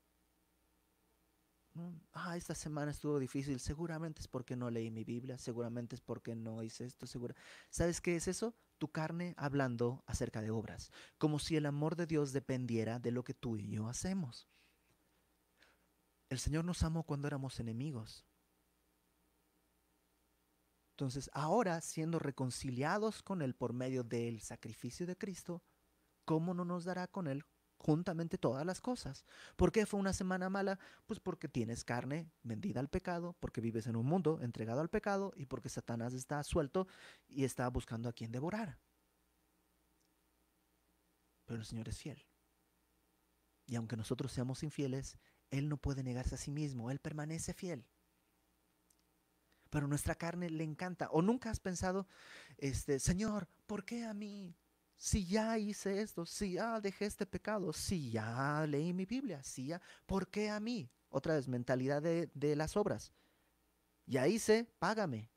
ah, 2.14 2.38
esta 2.38 2.56
semana 2.56 2.92
estuvo 2.92 3.20
difícil, 3.20 3.60
seguramente 3.60 4.22
es 4.22 4.28
porque 4.28 4.56
no 4.56 4.70
leí 4.70 4.92
mi 4.92 5.04
Biblia, 5.04 5.38
seguramente 5.38 5.96
es 5.96 6.02
porque 6.02 6.36
no 6.36 6.64
hice 6.64 6.86
esto, 6.86 7.06
seguro. 7.06 7.36
¿Sabes 7.70 8.02
qué 8.02 8.16
es 8.16 8.28
eso? 8.28 8.56
Tu 8.78 8.90
carne 8.90 9.34
hablando 9.38 10.04
acerca 10.06 10.42
de 10.42 10.52
obras, 10.52 10.92
como 11.18 11.40
si 11.40 11.56
el 11.56 11.66
amor 11.66 11.96
de 11.96 12.06
Dios 12.06 12.34
dependiera 12.34 13.00
de 13.00 13.12
lo 13.12 13.24
que 13.24 13.34
tú 13.34 13.58
y 13.58 13.70
yo 13.70 13.88
hacemos. 13.88 14.48
El 16.30 16.40
Señor 16.40 16.66
nos 16.66 16.84
amó 16.84 17.04
cuando 17.04 17.28
éramos 17.28 17.60
enemigos. 17.60 18.26
Entonces, 20.92 21.30
ahora 21.34 21.82
siendo 21.82 22.20
reconciliados 22.20 23.22
con 23.22 23.42
Él 23.42 23.54
por 23.54 23.74
medio 23.74 24.04
del 24.04 24.40
sacrificio 24.40 25.06
de 25.06 25.18
Cristo, 25.18 25.62
¿cómo 26.24 26.54
no 26.54 26.64
nos 26.64 26.86
dará 26.86 27.08
con 27.08 27.28
Él 27.28 27.46
juntamente 27.78 28.38
todas 28.38 28.66
las 28.66 28.82
cosas. 28.82 29.26
¿Por 29.56 29.72
qué 29.72 29.86
fue 29.86 30.00
una 30.00 30.14
semana 30.14 30.50
mala? 30.50 30.80
Pues 31.06 31.20
porque 31.20 31.48
tienes 31.48 31.84
carne 31.84 32.32
vendida 32.44 32.80
al 32.80 32.90
pecado, 32.90 33.36
porque 33.40 33.62
vives 33.62 33.88
en 33.88 33.96
un 33.96 34.06
mundo 34.06 34.40
entregado 34.42 34.82
al 34.82 34.90
pecado 34.90 35.34
y 35.36 35.46
porque 35.46 35.70
Satanás 35.70 36.14
está 36.14 36.44
suelto 36.44 36.88
y 37.28 37.44
está 37.44 37.68
buscando 37.70 38.10
a 38.10 38.14
quien 38.14 38.32
devorar. 38.32 38.80
Pero 41.46 41.60
el 41.60 41.66
Señor 41.66 41.90
es 41.90 41.98
fiel. 41.98 42.26
Y 43.68 43.76
aunque 43.76 43.98
nosotros 43.98 44.32
seamos 44.32 44.64
infieles, 44.64 45.18
Él 45.50 45.70
no 45.70 45.78
puede 45.78 46.04
negarse 46.04 46.36
a 46.36 46.40
sí 46.40 46.52
mismo, 46.52 46.92
Él 46.92 47.00
permanece 47.00 47.54
fiel. 47.54 47.86
Pero 49.70 49.88
nuestra 49.88 50.16
carne 50.16 50.50
le 50.50 50.64
encanta. 50.64 51.10
¿O 51.12 51.22
nunca 51.22 51.50
has 51.50 51.60
pensado, 51.60 52.08
este, 52.58 53.00
Señor, 53.00 53.48
¿por 53.66 53.84
qué 53.84 54.06
a 54.06 54.14
mí? 54.14 54.56
Si 54.98 55.26
ya 55.26 55.58
hice 55.58 56.02
esto, 56.02 56.26
si 56.26 56.54
ya 56.54 56.80
dejé 56.80 57.06
este 57.06 57.26
pecado, 57.26 57.74
si 57.74 58.12
ya 58.12 58.66
leí 58.68 58.94
mi 58.94 59.06
Biblia, 59.06 59.44
si 59.44 59.68
ya, 59.68 59.82
¿por 60.06 60.30
qué 60.30 60.50
a 60.50 60.60
mí? 60.60 60.90
Otra 61.10 61.36
vez, 61.36 61.48
mentalidad 61.48 62.02
de, 62.02 62.30
de 62.34 62.56
las 62.56 62.78
obras. 62.78 63.14
Ya 64.06 64.28
hice, 64.28 64.66
págame. 64.80 65.30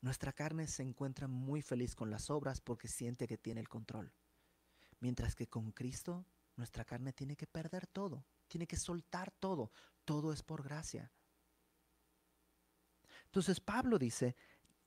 Nuestra 0.00 0.32
carne 0.32 0.66
se 0.66 0.82
encuentra 0.82 1.28
muy 1.28 1.62
feliz 1.62 1.94
con 1.94 2.10
las 2.10 2.30
obras 2.30 2.60
porque 2.60 2.88
siente 2.88 3.26
que 3.26 3.38
tiene 3.38 3.60
el 3.60 3.68
control. 3.68 4.12
Mientras 5.00 5.34
que 5.34 5.46
con 5.46 5.72
Cristo, 5.72 6.26
nuestra 6.56 6.84
carne 6.84 7.12
tiene 7.12 7.36
que 7.36 7.46
perder 7.46 7.86
todo, 7.86 8.24
tiene 8.48 8.66
que 8.66 8.76
soltar 8.76 9.30
todo. 9.32 9.72
Todo 10.04 10.32
es 10.32 10.42
por 10.42 10.62
gracia. 10.62 11.10
Entonces 13.24 13.60
Pablo 13.60 13.98
dice, 13.98 14.36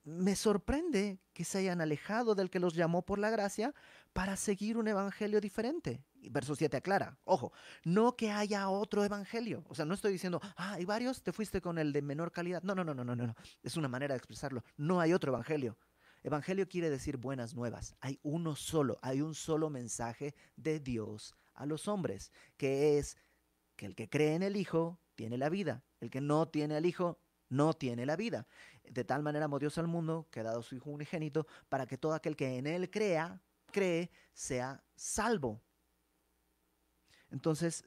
me 0.07 0.37
sorprende 0.37 1.19
que 1.33 1.43
se 1.43 1.57
hayan 1.57 1.81
alejado 1.81 2.33
del 2.33 2.49
que 2.49 2.61
los 2.61 2.75
llamó 2.75 3.01
por 3.01 3.19
la 3.19 3.29
gracia 3.29 3.73
para 4.13 4.37
seguir 4.37 4.77
un 4.77 4.87
evangelio 4.87 5.41
diferente. 5.41 6.01
Verso 6.31 6.55
7 6.55 6.77
aclara, 6.77 7.17
ojo, 7.25 7.51
no 7.83 8.15
que 8.15 8.31
haya 8.31 8.69
otro 8.69 9.03
evangelio. 9.03 9.65
O 9.67 9.75
sea, 9.75 9.83
no 9.83 9.93
estoy 9.93 10.13
diciendo, 10.13 10.39
ah, 10.55 10.73
hay 10.75 10.85
varios, 10.85 11.21
te 11.23 11.33
fuiste 11.33 11.59
con 11.59 11.77
el 11.77 11.91
de 11.91 12.01
menor 12.01 12.31
calidad. 12.31 12.63
No, 12.63 12.73
no, 12.73 12.85
no, 12.85 12.93
no, 12.93 13.03
no, 13.03 13.15
no. 13.17 13.35
Es 13.61 13.75
una 13.75 13.89
manera 13.89 14.13
de 14.13 14.19
expresarlo. 14.19 14.63
No 14.77 15.01
hay 15.01 15.11
otro 15.11 15.33
evangelio. 15.33 15.77
Evangelio 16.23 16.69
quiere 16.69 16.89
decir 16.89 17.17
buenas 17.17 17.53
nuevas. 17.53 17.93
Hay 17.99 18.17
uno 18.23 18.55
solo, 18.55 18.99
hay 19.01 19.19
un 19.19 19.35
solo 19.35 19.69
mensaje 19.69 20.35
de 20.55 20.79
Dios 20.79 21.35
a 21.53 21.65
los 21.65 21.89
hombres, 21.89 22.31
que 22.55 22.97
es 22.97 23.17
que 23.75 23.85
el 23.85 23.93
que 23.93 24.07
cree 24.07 24.35
en 24.35 24.43
el 24.43 24.55
Hijo 24.55 25.01
tiene 25.15 25.37
la 25.37 25.49
vida, 25.49 25.83
el 25.99 26.09
que 26.09 26.21
no 26.21 26.47
tiene 26.47 26.77
al 26.77 26.85
Hijo 26.85 27.19
no 27.49 27.73
tiene 27.73 28.05
la 28.05 28.15
vida. 28.15 28.47
De 28.83 29.03
tal 29.03 29.23
manera 29.23 29.45
amó 29.45 29.59
Dios 29.59 29.77
al 29.77 29.87
mundo 29.87 30.27
que 30.31 30.39
ha 30.39 30.43
dado 30.43 30.61
su 30.61 30.75
Hijo 30.75 30.89
unigénito 30.89 31.47
para 31.69 31.85
que 31.85 31.97
todo 31.97 32.13
aquel 32.13 32.35
que 32.35 32.57
en 32.57 32.67
Él 32.67 32.89
crea, 32.89 33.41
cree, 33.71 34.09
sea 34.33 34.83
salvo. 34.95 35.61
Entonces, 37.29 37.85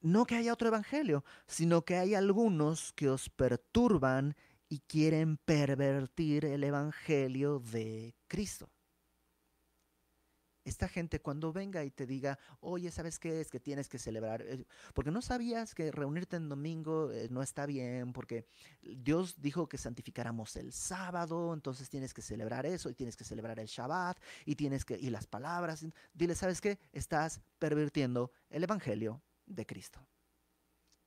no 0.00 0.24
que 0.26 0.36
haya 0.36 0.52
otro 0.52 0.68
evangelio, 0.68 1.24
sino 1.46 1.84
que 1.84 1.96
hay 1.96 2.14
algunos 2.14 2.92
que 2.92 3.10
os 3.10 3.28
perturban 3.28 4.36
y 4.68 4.80
quieren 4.80 5.36
pervertir 5.38 6.44
el 6.44 6.64
evangelio 6.64 7.58
de 7.58 8.14
Cristo 8.28 8.70
esta 10.68 10.88
gente 10.88 11.20
cuando 11.20 11.52
venga 11.52 11.84
y 11.84 11.90
te 11.90 12.06
diga, 12.06 12.38
oye, 12.60 12.90
¿sabes 12.90 13.18
qué 13.18 13.40
es 13.40 13.50
que 13.50 13.60
tienes 13.60 13.88
que 13.88 13.98
celebrar? 13.98 14.42
Eh, 14.42 14.64
porque 14.94 15.10
no 15.10 15.22
sabías 15.22 15.74
que 15.74 15.90
reunirte 15.90 16.36
en 16.36 16.48
domingo 16.48 17.10
eh, 17.10 17.28
no 17.30 17.42
está 17.42 17.66
bien, 17.66 18.12
porque 18.12 18.46
Dios 18.82 19.40
dijo 19.40 19.68
que 19.68 19.78
santificáramos 19.78 20.56
el 20.56 20.72
sábado, 20.72 21.52
entonces 21.54 21.88
tienes 21.88 22.14
que 22.14 22.22
celebrar 22.22 22.66
eso 22.66 22.90
y 22.90 22.94
tienes 22.94 23.16
que 23.16 23.24
celebrar 23.24 23.58
el 23.58 23.66
Shabbat 23.66 24.18
y 24.44 24.54
tienes 24.54 24.84
que, 24.84 24.98
y 24.98 25.10
las 25.10 25.26
palabras. 25.26 25.86
Dile, 26.12 26.34
¿sabes 26.34 26.60
qué? 26.60 26.78
Estás 26.92 27.40
pervirtiendo 27.58 28.32
el 28.50 28.64
Evangelio 28.64 29.22
de 29.46 29.66
Cristo. 29.66 30.06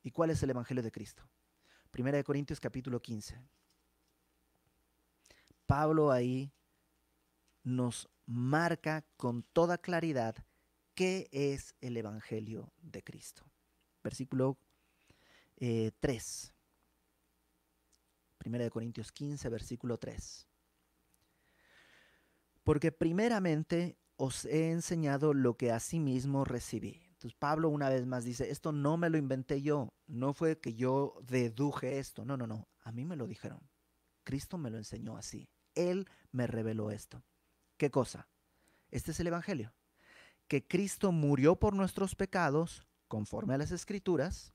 ¿Y 0.04 0.12
cuál 0.12 0.32
es 0.32 0.42
el 0.44 0.50
Evangelio 0.50 0.84
de 0.84 0.92
Cristo? 0.92 1.24
Primera 1.92 2.18
de 2.18 2.24
Corintios 2.24 2.60
capítulo 2.60 3.02
15. 3.02 3.40
Pablo 5.68 6.12
ahí 6.12 6.52
nos 7.64 8.10
marca 8.32 9.06
con 9.18 9.44
toda 9.44 9.78
claridad 9.78 10.36
qué 10.96 11.30
es 11.32 11.76
el 11.82 11.98
Evangelio 11.98 12.72
de 12.82 13.04
Cristo. 13.04 13.44
Versículo 14.04 14.58
3. 15.58 15.60
Eh, 15.60 15.92
Primera 18.38 18.64
de 18.64 18.72
Corintios 18.72 19.12
15, 19.12 19.50
versículo 19.50 19.98
3. 20.00 20.48
Porque 22.64 22.92
primeramente 22.92 23.98
os 24.16 24.46
he 24.46 24.72
enseñado 24.72 25.34
lo 25.34 25.58
que 25.58 25.72
asimismo 25.72 26.44
recibí. 26.44 27.02
Entonces 27.12 27.38
Pablo 27.38 27.70
una 27.70 27.90
vez 27.90 28.08
más 28.08 28.24
dice, 28.24 28.50
esto 28.50 28.72
no 28.72 28.98
me 28.98 29.12
lo 29.12 29.18
inventé 29.18 29.62
yo, 29.62 29.94
no 30.08 30.34
fue 30.34 30.60
que 30.60 30.74
yo 30.74 31.16
deduje 31.22 32.00
esto, 32.00 32.26
no, 32.26 32.36
no, 32.36 32.48
no, 32.48 32.68
a 32.84 32.92
mí 32.92 33.06
me 33.06 33.16
lo 33.16 33.28
dijeron. 33.28 33.60
Cristo 34.24 34.58
me 34.58 34.72
lo 34.72 34.78
enseñó 34.78 35.18
así, 35.18 35.48
Él 35.76 36.08
me 36.32 36.48
reveló 36.48 36.90
esto. 36.90 37.24
¿Qué 37.82 37.90
cosa? 37.90 38.28
Este 38.92 39.10
es 39.10 39.20
el 39.20 39.26
Evangelio. 39.26 39.74
Que 40.48 40.68
Cristo 40.68 41.12
murió 41.12 41.56
por 41.56 41.74
nuestros 41.74 42.14
pecados, 42.14 42.86
conforme 43.08 43.56
a 43.56 43.58
las 43.58 43.72
Escrituras, 43.72 44.54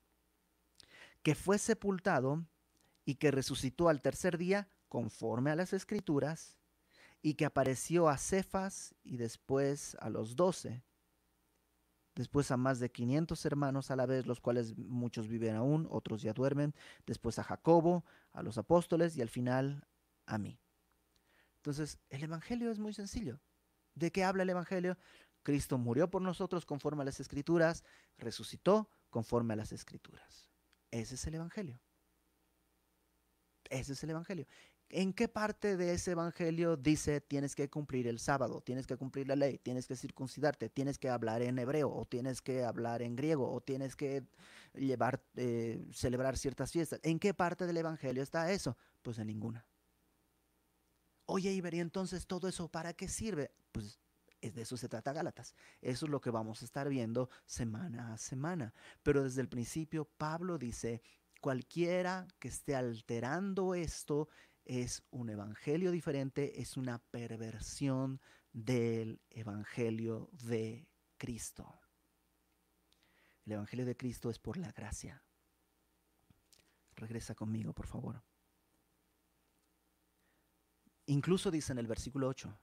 que 1.23 1.35
fue 1.35 1.57
sepultado 1.57 2.45
y 3.03 3.15
que 3.15 3.31
resucitó 3.31 3.89
al 3.89 4.01
tercer 4.01 4.37
día, 4.37 4.69
conforme 4.87 5.51
a 5.51 5.57
las 5.57 5.73
Escrituras, 5.73 6.57
y 7.21 7.33
que 7.33 7.43
apareció 7.43 8.07
a 8.07 8.17
Cefas 8.17 8.95
y 9.03 9.17
después 9.17 9.97
a 9.99 10.09
los 10.09 10.37
doce, 10.37 10.85
después 12.15 12.49
a 12.51 12.55
más 12.55 12.79
de 12.79 12.93
500 12.93 13.45
hermanos 13.45 13.91
a 13.91 13.97
la 13.97 14.05
vez, 14.05 14.25
los 14.25 14.39
cuales 14.39 14.77
muchos 14.77 15.27
viven 15.27 15.57
aún, 15.57 15.85
otros 15.91 16.21
ya 16.21 16.31
duermen, 16.31 16.73
después 17.05 17.39
a 17.39 17.43
Jacobo, 17.43 18.05
a 18.31 18.41
los 18.41 18.57
apóstoles 18.57 19.17
y 19.17 19.21
al 19.21 19.27
final 19.27 19.85
a 20.25 20.37
mí. 20.37 20.61
Entonces, 21.67 21.99
el 22.09 22.23
Evangelio 22.23 22.71
es 22.71 22.79
muy 22.79 22.93
sencillo. 22.93 23.41
¿De 23.93 24.09
qué 24.09 24.23
habla 24.23 24.43
el 24.43 24.49
Evangelio? 24.49 24.97
Cristo 25.43 25.77
murió 25.77 26.09
por 26.09 26.21
nosotros 26.21 26.65
conforme 26.65 27.01
a 27.01 27.05
las 27.05 27.19
Escrituras, 27.19 27.83
resucitó 28.17 28.89
conforme 29.09 29.51
a 29.53 29.57
las 29.57 29.73
Escrituras. 29.73 30.47
Ese 30.91 31.15
es 31.15 31.27
el 31.27 31.35
Evangelio. 31.35 31.81
Ese 33.69 33.91
es 33.91 34.01
el 34.05 34.11
Evangelio. 34.11 34.47
¿En 34.87 35.11
qué 35.11 35.27
parte 35.27 35.75
de 35.75 35.91
ese 35.91 36.11
Evangelio 36.11 36.77
dice 36.77 37.19
tienes 37.19 37.53
que 37.53 37.69
cumplir 37.69 38.07
el 38.07 38.19
sábado, 38.19 38.61
tienes 38.61 38.87
que 38.87 38.95
cumplir 38.95 39.27
la 39.27 39.35
ley, 39.35 39.57
tienes 39.57 39.87
que 39.87 39.97
circuncidarte, 39.97 40.69
tienes 40.69 40.97
que 40.97 41.09
hablar 41.09 41.41
en 41.41 41.59
hebreo 41.59 41.93
o 41.93 42.05
tienes 42.05 42.41
que 42.41 42.63
hablar 42.63 43.01
en 43.01 43.17
griego 43.17 43.51
o 43.51 43.59
tienes 43.59 43.97
que 43.97 44.23
llevar, 44.73 45.21
eh, 45.35 45.85
celebrar 45.91 46.37
ciertas 46.37 46.71
fiestas? 46.71 47.01
¿En 47.03 47.19
qué 47.19 47.33
parte 47.33 47.67
del 47.67 47.75
Evangelio 47.75 48.23
está 48.23 48.53
eso? 48.53 48.77
Pues 49.01 49.19
en 49.19 49.27
ninguna. 49.27 49.67
Oye, 51.27 51.51
Iber, 51.51 51.73
¿y 51.73 51.79
entonces 51.81 52.25
todo 52.25 52.47
eso 52.47 52.69
para 52.69 52.93
qué 52.93 53.07
sirve? 53.07 53.51
Pues 53.71 53.99
de 54.41 54.61
eso 54.61 54.77
se 54.77 54.87
trata 54.87 55.13
Gálatas. 55.13 55.55
Eso 55.81 56.05
es 56.05 56.11
lo 56.11 56.21
que 56.21 56.29
vamos 56.29 56.61
a 56.61 56.65
estar 56.65 56.87
viendo 56.87 57.29
semana 57.45 58.13
a 58.13 58.17
semana. 58.17 58.73
Pero 59.03 59.23
desde 59.23 59.41
el 59.41 59.49
principio 59.49 60.05
Pablo 60.05 60.57
dice, 60.57 61.01
cualquiera 61.41 62.27
que 62.39 62.47
esté 62.47 62.75
alterando 62.75 63.75
esto 63.75 64.29
es 64.63 65.03
un 65.11 65.29
evangelio 65.29 65.91
diferente, 65.91 66.61
es 66.61 66.77
una 66.77 66.99
perversión 66.99 68.21
del 68.53 69.21
evangelio 69.29 70.29
de 70.31 70.87
Cristo. 71.17 71.81
El 73.45 73.53
evangelio 73.53 73.85
de 73.85 73.97
Cristo 73.97 74.29
es 74.29 74.39
por 74.39 74.57
la 74.57 74.71
gracia. 74.71 75.23
Regresa 76.95 77.35
conmigo, 77.35 77.73
por 77.73 77.87
favor. 77.87 78.23
Incluso 81.07 81.49
dice 81.49 81.71
en 81.71 81.79
el 81.79 81.87
versículo 81.87 82.27
8, 82.27 82.55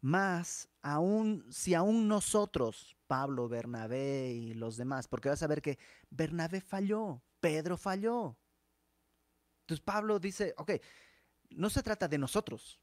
más 0.00 0.68
aún 0.82 1.44
si 1.50 1.74
aún 1.74 2.06
nosotros, 2.06 2.96
Pablo, 3.06 3.48
Bernabé 3.48 4.32
y 4.32 4.54
los 4.54 4.76
demás, 4.76 5.08
porque 5.08 5.28
vas 5.28 5.42
a 5.42 5.46
ver 5.46 5.62
que 5.62 5.78
Bernabé 6.10 6.60
falló, 6.60 7.22
Pedro 7.40 7.76
falló. 7.76 8.36
Entonces 9.62 9.84
Pablo 9.84 10.18
dice, 10.18 10.54
ok, 10.56 10.72
no 11.50 11.70
se 11.70 11.82
trata 11.82 12.08
de 12.08 12.18
nosotros. 12.18 12.80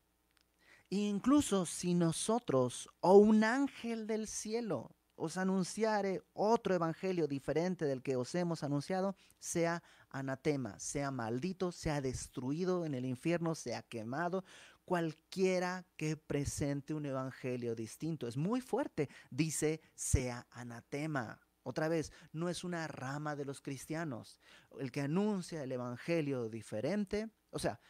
Incluso 0.89 1.65
si 1.65 1.93
nosotros 1.93 2.89
o 2.99 3.15
un 3.15 3.43
ángel 3.43 4.07
del 4.07 4.27
cielo 4.27 4.95
os 5.15 5.37
anunciare 5.37 6.21
otro 6.33 6.75
evangelio 6.75 7.27
diferente 7.27 7.85
del 7.85 8.03
que 8.03 8.15
os 8.15 8.35
hemos 8.35 8.63
anunciado, 8.63 9.15
sea 9.39 9.81
anatema, 10.09 10.77
sea 10.79 11.11
maldito, 11.11 11.71
sea 11.71 12.01
destruido 12.01 12.85
en 12.85 12.93
el 12.93 13.05
infierno, 13.05 13.55
sea 13.55 13.81
quemado, 13.81 14.43
cualquiera 14.85 15.85
que 15.97 16.15
presente 16.15 16.93
un 16.93 17.05
evangelio 17.05 17.75
distinto. 17.75 18.27
Es 18.27 18.37
muy 18.37 18.61
fuerte, 18.61 19.09
dice, 19.31 19.81
sea 19.95 20.47
anatema. 20.51 21.41
Otra 21.63 21.87
vez, 21.87 22.13
no 22.31 22.47
es 22.47 22.63
una 22.63 22.87
rama 22.87 23.35
de 23.35 23.45
los 23.45 23.61
cristianos. 23.61 24.39
El 24.79 24.91
que 24.91 25.01
anuncia 25.01 25.63
el 25.63 25.71
evangelio 25.71 26.47
diferente, 26.47 27.29
o 27.49 27.57
sea, 27.57 27.81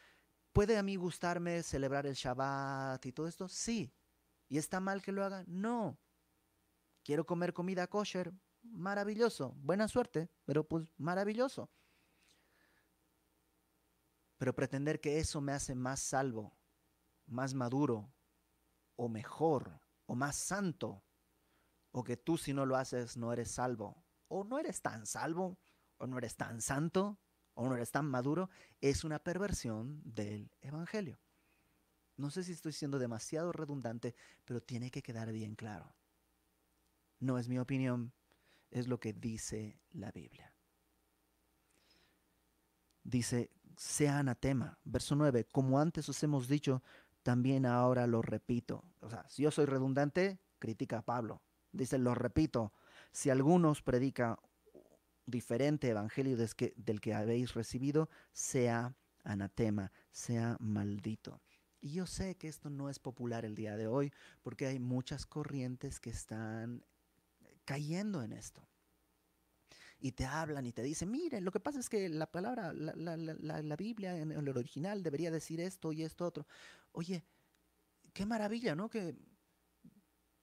¿puede 0.53 0.77
a 0.77 0.83
mí 0.83 0.95
gustarme 0.95 1.61
celebrar 1.61 2.07
el 2.07 2.15
Shabbat 2.15 3.05
y 3.05 3.11
todo 3.11 3.27
esto? 3.27 3.49
Sí. 3.49 3.93
¿Y 4.47 4.57
está 4.57 4.79
mal 4.79 5.01
que 5.01 5.11
lo 5.11 5.25
haga? 5.25 5.43
No. 5.47 5.99
Quiero 7.03 7.25
comer 7.25 7.53
comida 7.53 7.87
kosher, 7.87 8.33
maravilloso, 8.63 9.53
buena 9.57 9.87
suerte, 9.89 10.29
pero 10.45 10.65
pues 10.65 10.87
maravilloso. 10.97 11.69
Pero 14.37 14.55
pretender 14.55 15.01
que 15.01 15.19
eso 15.19 15.41
me 15.41 15.51
hace 15.51 15.75
más 15.75 15.99
salvo 15.99 16.57
más 17.27 17.53
maduro 17.53 18.13
o 18.95 19.09
mejor 19.09 19.81
o 20.05 20.15
más 20.15 20.35
santo, 20.35 21.03
o 21.91 22.03
que 22.03 22.17
tú 22.17 22.37
si 22.37 22.53
no 22.53 22.65
lo 22.65 22.75
haces 22.75 23.17
no 23.17 23.33
eres 23.33 23.51
salvo, 23.51 24.05
o 24.27 24.43
no 24.43 24.59
eres 24.59 24.81
tan 24.81 25.05
salvo, 25.05 25.57
o 25.97 26.07
no 26.07 26.17
eres 26.17 26.35
tan 26.35 26.61
santo, 26.61 27.19
o 27.53 27.67
no 27.67 27.75
eres 27.75 27.91
tan 27.91 28.05
maduro, 28.05 28.49
es 28.81 29.03
una 29.03 29.19
perversión 29.19 30.01
del 30.03 30.51
Evangelio. 30.61 31.19
No 32.17 32.29
sé 32.29 32.43
si 32.43 32.51
estoy 32.51 32.73
siendo 32.73 32.99
demasiado 32.99 33.51
redundante, 33.51 34.15
pero 34.45 34.61
tiene 34.61 34.91
que 34.91 35.01
quedar 35.01 35.31
bien 35.31 35.55
claro. 35.55 35.95
No 37.19 37.37
es 37.37 37.49
mi 37.49 37.59
opinión, 37.59 38.13
es 38.71 38.87
lo 38.87 38.99
que 38.99 39.13
dice 39.13 39.81
la 39.91 40.11
Biblia. 40.11 40.53
Dice, 43.03 43.51
sea 43.77 44.19
anatema. 44.19 44.77
Verso 44.83 45.15
9, 45.15 45.45
como 45.45 45.79
antes 45.79 46.07
os 46.09 46.21
hemos 46.23 46.47
dicho, 46.47 46.83
también 47.25 47.65
ahora 47.65 48.05
lo 48.05 48.21
repito. 48.21 48.83
O 49.01 49.09
sea, 49.09 49.27
si 49.27 49.41
yo 49.41 49.49
soy 49.49 49.65
redundante, 49.65 50.37
critica 50.59 50.99
a 50.99 51.01
Pablo. 51.01 51.41
Dice, 51.71 51.97
lo 51.97 52.13
repito, 52.13 52.71
si 53.11 53.31
algunos 53.31 53.81
predica 53.81 54.37
diferente 55.25 55.89
evangelio 55.89 56.37
del 56.37 57.01
que 57.01 57.13
habéis 57.15 57.55
recibido, 57.55 58.11
sea 58.31 58.95
anatema, 59.23 59.91
sea 60.11 60.55
maldito. 60.59 61.41
Y 61.81 61.93
yo 61.93 62.05
sé 62.05 62.35
que 62.35 62.47
esto 62.47 62.69
no 62.69 62.91
es 62.91 62.99
popular 62.99 63.43
el 63.43 63.55
día 63.55 63.75
de 63.75 63.87
hoy 63.87 64.13
porque 64.43 64.67
hay 64.67 64.77
muchas 64.77 65.25
corrientes 65.25 65.99
que 65.99 66.11
están 66.11 66.85
cayendo 67.65 68.21
en 68.21 68.33
esto. 68.33 68.67
Y 70.05 70.11
te 70.11 70.23
hablan 70.23 70.67
y 70.67 70.71
te 70.71 70.83
dicen, 70.83 71.09
miren, 71.09 71.43
lo 71.43 71.51
que 71.51 71.59
pasa 71.59 71.79
es 71.79 71.89
que 71.89 72.09
la 72.09 72.31
palabra, 72.31 72.71
la, 72.73 72.93
la, 72.95 73.17
la 73.63 73.75
Biblia 73.75 74.15
en 74.15 74.31
el 74.31 74.49
original 74.49 75.01
debería 75.01 75.31
decir 75.31 75.59
esto 75.59 75.91
y 75.91 76.03
esto 76.03 76.27
otro. 76.27 76.45
Oye, 76.91 77.25
qué 78.13 78.23
maravilla, 78.23 78.75
¿no? 78.75 78.87
Que 78.87 79.15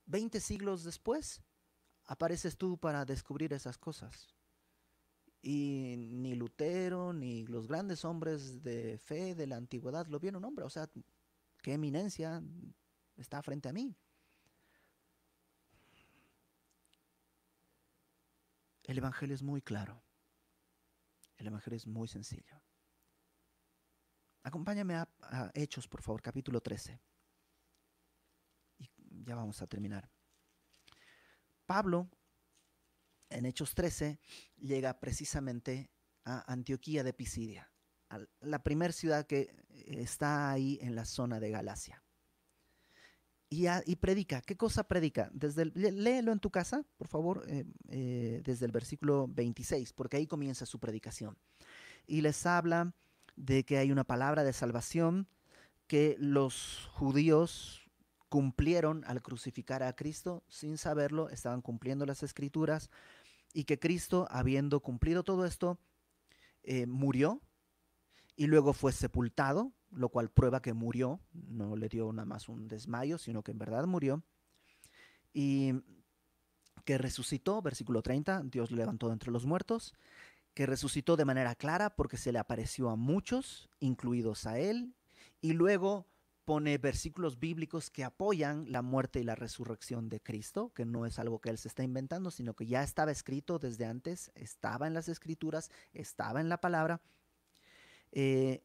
20 0.06 0.40
siglos 0.40 0.82
después 0.82 1.44
apareces 2.06 2.56
tú 2.56 2.76
para 2.76 3.04
descubrir 3.04 3.52
esas 3.52 3.78
cosas. 3.78 4.34
Y 5.40 5.94
ni 5.96 6.34
Lutero, 6.34 7.12
ni 7.12 7.46
los 7.46 7.68
grandes 7.68 8.04
hombres 8.04 8.64
de 8.64 8.98
fe 8.98 9.36
de 9.36 9.46
la 9.46 9.58
antigüedad 9.58 10.08
lo 10.08 10.18
vieron, 10.18 10.44
hombre. 10.44 10.64
O 10.64 10.70
sea, 10.70 10.90
qué 11.62 11.74
eminencia 11.74 12.42
está 13.14 13.40
frente 13.42 13.68
a 13.68 13.72
mí. 13.72 13.96
El 18.92 18.98
Evangelio 18.98 19.34
es 19.34 19.42
muy 19.42 19.62
claro. 19.62 20.04
El 21.38 21.46
Evangelio 21.46 21.78
es 21.78 21.86
muy 21.86 22.08
sencillo. 22.08 22.62
Acompáñame 24.42 24.96
a, 24.96 25.50
Hechos, 25.54 25.88
por 25.88 26.02
favor, 26.02 26.20
capítulo 26.20 26.60
13. 26.60 27.00
Y 28.76 28.90
ya 29.24 29.34
vamos 29.34 29.62
a 29.62 29.66
terminar. 29.66 30.10
Pablo, 31.64 32.10
en 33.30 33.46
Hechos 33.46 33.74
13, 33.74 34.20
llega 34.56 35.00
precisamente 35.00 35.90
a 36.24 36.52
Antioquía 36.52 37.02
de 37.02 37.14
Pisidia, 37.14 37.72
la 38.40 38.62
primera 38.62 38.92
ciudad 38.92 39.26
que 39.26 39.56
está 39.70 40.50
ahí 40.50 40.78
en 40.82 40.94
la 40.94 41.06
zona 41.06 41.40
de 41.40 41.50
Galacia. 41.50 42.04
Y, 43.54 43.96
predica. 43.96 44.40
¿Qué 44.40 44.56
cosa 44.56 44.82
predica? 44.84 45.28
Desde 45.34 45.66
léelo 45.66 46.32
en 46.32 46.40
tu 46.40 46.50
casa, 46.50 46.86
por 46.96 47.06
favor, 47.06 47.44
eh, 47.46 47.66
eh, 47.90 48.40
desde 48.42 48.64
el 48.64 48.72
versículo 48.72 49.28
26, 49.28 49.92
porque 49.92 50.16
ahí 50.16 50.26
comienza 50.26 50.64
su 50.64 50.80
predicación. 50.80 51.36
Y 52.06 52.22
les 52.22 52.46
habla 52.46 52.94
de 53.36 53.64
que 53.64 53.76
hay 53.76 53.92
una 53.92 54.04
palabra 54.04 54.42
de 54.42 54.54
salvación 54.54 55.28
que 55.86 56.16
los 56.18 56.88
judíos 56.94 57.82
cumplieron 58.30 59.04
al 59.04 59.20
crucificar 59.20 59.82
a 59.82 59.94
Cristo 59.94 60.42
sin 60.48 60.78
saberlo, 60.78 61.28
estaban 61.28 61.60
cumpliendo 61.60 62.06
las 62.06 62.22
escrituras 62.22 62.88
y 63.52 63.64
que 63.64 63.78
Cristo, 63.78 64.26
habiendo 64.30 64.80
cumplido 64.80 65.24
todo 65.24 65.44
esto, 65.44 65.78
eh, 66.62 66.86
murió 66.86 67.42
y 68.34 68.46
luego 68.46 68.72
fue 68.72 68.92
sepultado, 68.92 69.74
lo 69.92 70.08
cual 70.08 70.30
prueba 70.30 70.62
que 70.62 70.72
murió, 70.72 71.20
no 71.32 71.76
le 71.76 71.88
dio 71.88 72.12
nada 72.12 72.26
más 72.26 72.48
un 72.48 72.68
desmayo, 72.68 73.18
sino 73.18 73.42
que 73.42 73.52
en 73.52 73.58
verdad 73.58 73.86
murió, 73.86 74.22
y 75.32 75.74
que 76.84 76.98
resucitó, 76.98 77.62
versículo 77.62 78.02
30, 78.02 78.42
Dios 78.44 78.70
lo 78.70 78.78
levantó 78.78 79.12
entre 79.12 79.30
los 79.30 79.46
muertos, 79.46 79.94
que 80.54 80.66
resucitó 80.66 81.16
de 81.16 81.24
manera 81.24 81.54
clara 81.54 81.90
porque 81.96 82.16
se 82.16 82.32
le 82.32 82.38
apareció 82.38 82.90
a 82.90 82.96
muchos, 82.96 83.70
incluidos 83.80 84.46
a 84.46 84.58
él, 84.58 84.94
y 85.40 85.52
luego 85.52 86.06
pone 86.44 86.76
versículos 86.78 87.38
bíblicos 87.38 87.90
que 87.90 88.04
apoyan 88.04 88.70
la 88.70 88.82
muerte 88.82 89.20
y 89.20 89.24
la 89.24 89.34
resurrección 89.34 90.08
de 90.08 90.20
Cristo, 90.20 90.72
que 90.74 90.84
no 90.84 91.06
es 91.06 91.18
algo 91.18 91.40
que 91.40 91.50
él 91.50 91.58
se 91.58 91.68
está 91.68 91.84
inventando, 91.84 92.30
sino 92.30 92.54
que 92.54 92.66
ya 92.66 92.82
estaba 92.82 93.12
escrito 93.12 93.58
desde 93.58 93.86
antes, 93.86 94.32
estaba 94.34 94.86
en 94.86 94.94
las 94.94 95.08
escrituras, 95.08 95.70
estaba 95.92 96.40
en 96.40 96.48
la 96.48 96.60
palabra. 96.60 97.00
Eh, 98.10 98.64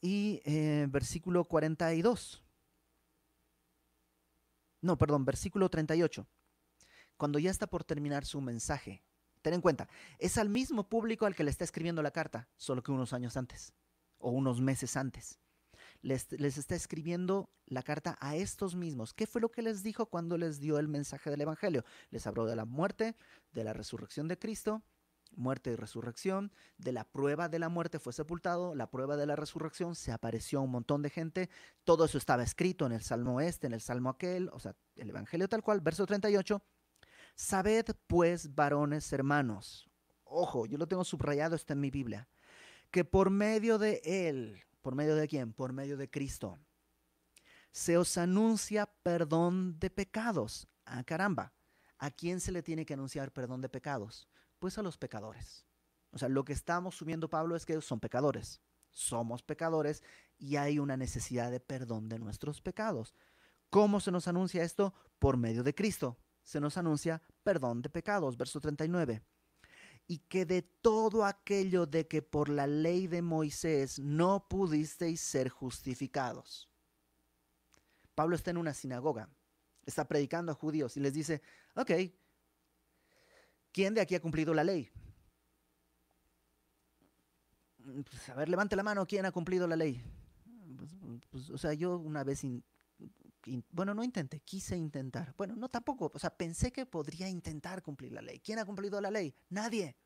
y 0.00 0.40
eh, 0.44 0.86
versículo 0.88 1.44
42. 1.44 2.42
No, 4.82 4.96
perdón, 4.96 5.24
versículo 5.24 5.68
38. 5.68 6.26
Cuando 7.16 7.38
ya 7.38 7.50
está 7.50 7.66
por 7.66 7.84
terminar 7.84 8.24
su 8.24 8.40
mensaje, 8.40 9.04
ten 9.42 9.54
en 9.54 9.60
cuenta, 9.60 9.88
es 10.18 10.38
al 10.38 10.48
mismo 10.48 10.88
público 10.88 11.26
al 11.26 11.34
que 11.34 11.44
le 11.44 11.50
está 11.50 11.64
escribiendo 11.64 12.02
la 12.02 12.12
carta, 12.12 12.48
solo 12.56 12.82
que 12.82 12.92
unos 12.92 13.12
años 13.12 13.36
antes 13.36 13.74
o 14.18 14.30
unos 14.30 14.60
meses 14.60 14.96
antes. 14.96 15.38
Les, 16.02 16.32
les, 16.32 16.56
está 16.56 16.74
escribiendo 16.74 17.50
la 17.66 17.82
carta 17.82 18.16
a 18.20 18.36
estos 18.36 18.74
mismos. 18.74 19.12
¿Qué 19.12 19.26
fue 19.26 19.42
lo 19.42 19.50
que 19.50 19.60
les 19.60 19.82
dijo 19.82 20.06
cuando 20.06 20.38
les 20.38 20.58
dio 20.58 20.78
el 20.78 20.88
mensaje 20.88 21.28
del 21.28 21.42
Evangelio? 21.42 21.84
Les 22.10 22.26
habló 22.26 22.46
de 22.46 22.56
la 22.56 22.64
muerte, 22.64 23.16
de 23.52 23.64
la 23.64 23.74
resurrección 23.74 24.26
de 24.26 24.38
Cristo, 24.38 24.82
muerte 25.36 25.70
y 25.72 25.76
resurrección. 25.76 26.52
De 26.78 26.92
la 26.92 27.04
prueba 27.04 27.48
de 27.48 27.58
la 27.58 27.68
muerte 27.68 27.98
fue 27.98 28.12
sepultado, 28.12 28.74
la 28.74 28.90
prueba 28.90 29.16
de 29.16 29.26
la 29.26 29.36
resurrección 29.36 29.94
se 29.94 30.12
apareció 30.12 30.58
a 30.58 30.62
un 30.62 30.70
montón 30.70 31.02
de 31.02 31.10
gente. 31.10 31.50
Todo 31.84 32.04
eso 32.04 32.18
estaba 32.18 32.42
escrito 32.42 32.86
en 32.86 32.92
el 32.92 33.02
Salmo 33.02 33.40
este, 33.40 33.66
en 33.66 33.72
el 33.72 33.80
Salmo 33.80 34.10
aquel, 34.10 34.48
o 34.52 34.60
sea, 34.60 34.74
el 34.96 35.10
Evangelio 35.10 35.48
tal 35.48 35.62
cual, 35.62 35.80
verso 35.80 36.06
38. 36.06 36.62
Sabed 37.34 37.86
pues, 38.06 38.54
varones 38.54 39.12
hermanos, 39.12 39.88
ojo, 40.24 40.66
yo 40.66 40.78
lo 40.78 40.86
tengo 40.86 41.04
subrayado, 41.04 41.56
está 41.56 41.72
en 41.72 41.80
mi 41.80 41.90
Biblia, 41.90 42.28
que 42.90 43.04
por 43.04 43.30
medio 43.30 43.78
de 43.78 44.00
Él, 44.04 44.62
¿por 44.82 44.94
medio 44.94 45.14
de 45.14 45.28
quién? 45.28 45.52
Por 45.52 45.72
medio 45.72 45.96
de 45.96 46.10
Cristo, 46.10 46.58
se 47.72 47.96
os 47.96 48.18
anuncia 48.18 48.86
perdón 49.02 49.78
de 49.78 49.90
pecados. 49.90 50.68
Ah, 50.84 51.04
caramba, 51.04 51.52
¿a 51.98 52.10
quién 52.10 52.40
se 52.40 52.52
le 52.52 52.62
tiene 52.62 52.84
que 52.84 52.94
anunciar 52.94 53.32
perdón 53.32 53.60
de 53.60 53.68
pecados? 53.68 54.28
Pues 54.60 54.78
a 54.78 54.82
los 54.82 54.98
pecadores. 54.98 55.66
O 56.12 56.18
sea, 56.18 56.28
lo 56.28 56.44
que 56.44 56.52
estamos 56.52 56.94
subiendo 56.94 57.28
Pablo 57.28 57.56
es 57.56 57.66
que 57.66 57.80
son 57.80 57.98
pecadores. 57.98 58.60
Somos 58.92 59.42
pecadores 59.42 60.02
y 60.38 60.56
hay 60.56 60.78
una 60.78 60.96
necesidad 60.96 61.50
de 61.50 61.60
perdón 61.60 62.08
de 62.08 62.18
nuestros 62.18 62.60
pecados. 62.60 63.14
¿Cómo 63.70 64.00
se 64.00 64.10
nos 64.10 64.28
anuncia 64.28 64.62
esto? 64.62 64.92
Por 65.18 65.36
medio 65.36 65.62
de 65.62 65.74
Cristo. 65.74 66.18
Se 66.42 66.60
nos 66.60 66.76
anuncia 66.76 67.22
perdón 67.42 67.80
de 67.80 67.88
pecados, 67.88 68.36
verso 68.36 68.60
39. 68.60 69.22
Y 70.06 70.18
que 70.18 70.44
de 70.44 70.62
todo 70.62 71.24
aquello 71.24 71.86
de 71.86 72.06
que 72.06 72.20
por 72.20 72.48
la 72.50 72.66
ley 72.66 73.06
de 73.06 73.22
Moisés 73.22 73.98
no 73.98 74.46
pudisteis 74.48 75.20
ser 75.20 75.48
justificados. 75.48 76.68
Pablo 78.14 78.36
está 78.36 78.50
en 78.50 78.58
una 78.58 78.74
sinagoga, 78.74 79.30
está 79.86 80.06
predicando 80.06 80.52
a 80.52 80.56
judíos 80.56 80.96
y 80.98 81.00
les 81.00 81.14
dice, 81.14 81.40
ok, 81.76 81.92
¿quién 83.72 83.94
de 83.94 84.00
aquí 84.00 84.14
ha 84.14 84.20
cumplido 84.20 84.54
la 84.54 84.64
ley? 84.64 84.90
Pues, 87.78 88.28
a 88.28 88.34
ver, 88.34 88.48
levante 88.48 88.76
la 88.76 88.82
mano, 88.82 89.06
¿quién 89.06 89.26
ha 89.26 89.32
cumplido 89.32 89.66
la 89.66 89.76
ley? 89.76 90.02
Pues, 90.76 90.90
pues, 91.30 91.50
o 91.50 91.58
sea, 91.58 91.72
yo 91.74 91.98
una 91.98 92.24
vez, 92.24 92.42
bueno, 93.72 93.94
no 93.94 94.04
intenté, 94.04 94.40
quise 94.40 94.76
intentar. 94.76 95.34
Bueno, 95.36 95.56
no 95.56 95.68
tampoco, 95.68 96.10
o 96.14 96.18
sea, 96.18 96.30
pensé 96.30 96.72
que 96.72 96.86
podría 96.86 97.28
intentar 97.28 97.82
cumplir 97.82 98.12
la 98.12 98.22
ley. 98.22 98.40
¿Quién 98.40 98.58
ha 98.58 98.64
cumplido 98.64 99.00
la 99.00 99.10
ley? 99.10 99.34
Nadie. 99.48 99.96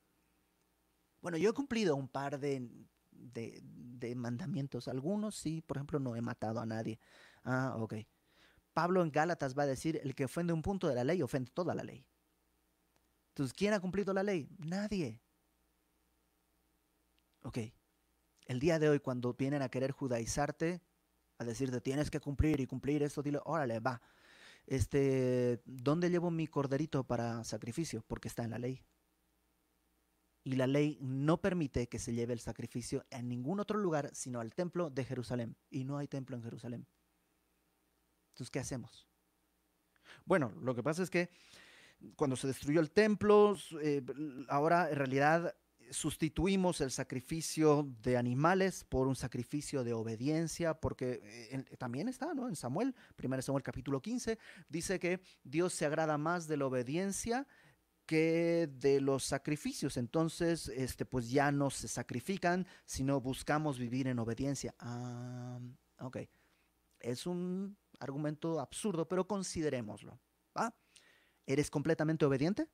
Bueno, 1.20 1.36
yo 1.36 1.50
he 1.50 1.54
cumplido 1.54 1.96
un 1.96 2.08
par 2.08 2.38
de, 2.38 2.68
de, 3.10 3.60
de 3.62 4.14
mandamientos. 4.14 4.88
Algunos 4.88 5.34
sí, 5.34 5.62
por 5.62 5.78
ejemplo, 5.78 5.98
no 5.98 6.16
he 6.16 6.20
matado 6.20 6.60
a 6.60 6.66
nadie. 6.66 6.98
Ah, 7.44 7.76
ok. 7.78 7.94
Pablo 8.72 9.02
en 9.02 9.10
Gálatas 9.10 9.56
va 9.56 9.62
a 9.62 9.66
decir, 9.66 10.00
el 10.02 10.14
que 10.14 10.24
ofende 10.24 10.52
un 10.52 10.62
punto 10.62 10.88
de 10.88 10.94
la 10.94 11.04
ley 11.04 11.22
ofende 11.22 11.50
toda 11.52 11.74
la 11.74 11.84
ley. 11.84 12.04
Entonces, 13.35 13.53
¿quién 13.53 13.74
ha 13.74 13.80
cumplido 13.80 14.14
la 14.14 14.22
ley? 14.22 14.49
Nadie. 14.59 15.20
Ok. 17.43 17.59
El 18.47 18.61
día 18.61 18.78
de 18.78 18.89
hoy, 18.89 19.01
cuando 19.01 19.35
vienen 19.35 19.61
a 19.61 19.68
querer 19.68 19.91
judaizarte, 19.91 20.80
a 21.39 21.45
decirte 21.45 21.80
tienes 21.80 22.12
que 22.12 22.20
cumplir 22.20 22.61
y 22.61 22.66
cumplir 22.68 23.03
esto, 23.03 23.24
dile, 23.24 23.41
órale, 23.45 23.80
va. 23.80 24.01
Este, 24.66 25.61
¿dónde 25.64 26.11
llevo 26.11 26.30
mi 26.30 26.47
corderito 26.47 27.03
para 27.03 27.43
sacrificio? 27.43 28.05
Porque 28.07 28.28
está 28.28 28.45
en 28.45 28.51
la 28.51 28.59
ley. 28.59 28.85
Y 30.45 30.55
la 30.55 30.68
ley 30.68 30.97
no 31.01 31.41
permite 31.41 31.89
que 31.89 31.99
se 31.99 32.14
lleve 32.14 32.35
el 32.35 32.41
sacrificio 32.41 33.05
en 33.11 33.28
ningún 33.28 33.59
otro 33.59 33.80
lugar 33.80 34.11
sino 34.14 34.39
al 34.39 34.55
templo 34.55 34.91
de 34.91 35.05
Jerusalén. 35.05 35.57
Y 35.70 35.82
no 35.82 35.99
hay 35.99 36.07
templo 36.07 36.37
en 36.37 36.45
Jerusalén. 36.45 36.87
Entonces, 38.28 38.53
¿qué 38.53 38.61
hacemos? 38.61 39.09
Bueno, 40.24 40.53
lo 40.61 40.76
que 40.76 40.85
pasa 40.85 41.03
es 41.03 41.11
que 41.11 41.30
cuando 42.16 42.36
se 42.36 42.46
destruyó 42.46 42.80
el 42.80 42.90
templo, 42.90 43.57
eh, 43.82 44.02
ahora 44.48 44.90
en 44.90 44.96
realidad 44.96 45.55
sustituimos 45.90 46.80
el 46.80 46.90
sacrificio 46.90 47.88
de 48.02 48.16
animales 48.16 48.84
por 48.84 49.07
un 49.07 49.16
sacrificio 49.16 49.84
de 49.84 49.92
obediencia, 49.92 50.74
porque 50.74 51.20
eh, 51.22 51.76
también 51.76 52.09
está, 52.09 52.34
¿no? 52.34 52.48
En 52.48 52.57
Samuel, 52.57 52.94
1 53.22 53.42
Samuel 53.42 53.62
capítulo 53.62 54.00
15, 54.00 54.38
dice 54.68 54.98
que 54.98 55.20
Dios 55.42 55.72
se 55.72 55.86
agrada 55.86 56.18
más 56.18 56.48
de 56.48 56.57
la 56.57 56.66
obediencia 56.66 57.46
que 58.07 58.68
de 58.70 59.00
los 59.00 59.24
sacrificios. 59.24 59.96
Entonces, 59.96 60.68
este, 60.68 61.07
pues 61.07 61.30
ya 61.30 61.50
no 61.52 61.70
se 61.70 61.88
sacrifican, 61.88 62.66
sino 62.84 63.20
buscamos 63.20 63.78
vivir 63.78 64.09
en 64.09 64.18
obediencia. 64.18 64.74
Ah, 64.78 65.59
ok. 66.00 66.18
Es 67.00 67.26
un 67.26 67.76
argumento 68.00 68.61
absurdo, 68.61 69.07
pero 69.09 69.26
considerémoslo. 69.26 70.18
¿Eres 71.47 71.70
completamente 71.70 72.24
obediente? 72.24 72.68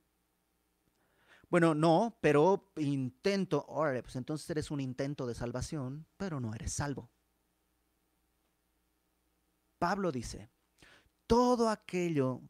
Bueno, 1.49 1.75
no, 1.75 2.17
pero 2.21 2.71
intento, 2.77 3.65
órale, 3.69 4.03
pues 4.03 4.15
entonces 4.15 4.49
eres 4.51 4.71
un 4.71 4.81
intento 4.81 5.27
de 5.27 5.35
salvación, 5.35 6.07
pero 6.17 6.39
no 6.39 6.55
eres 6.55 6.73
salvo. 6.73 7.11
Pablo 9.81 10.13
dice, 10.13 10.49
todo 11.27 11.69
aquello 11.69 12.43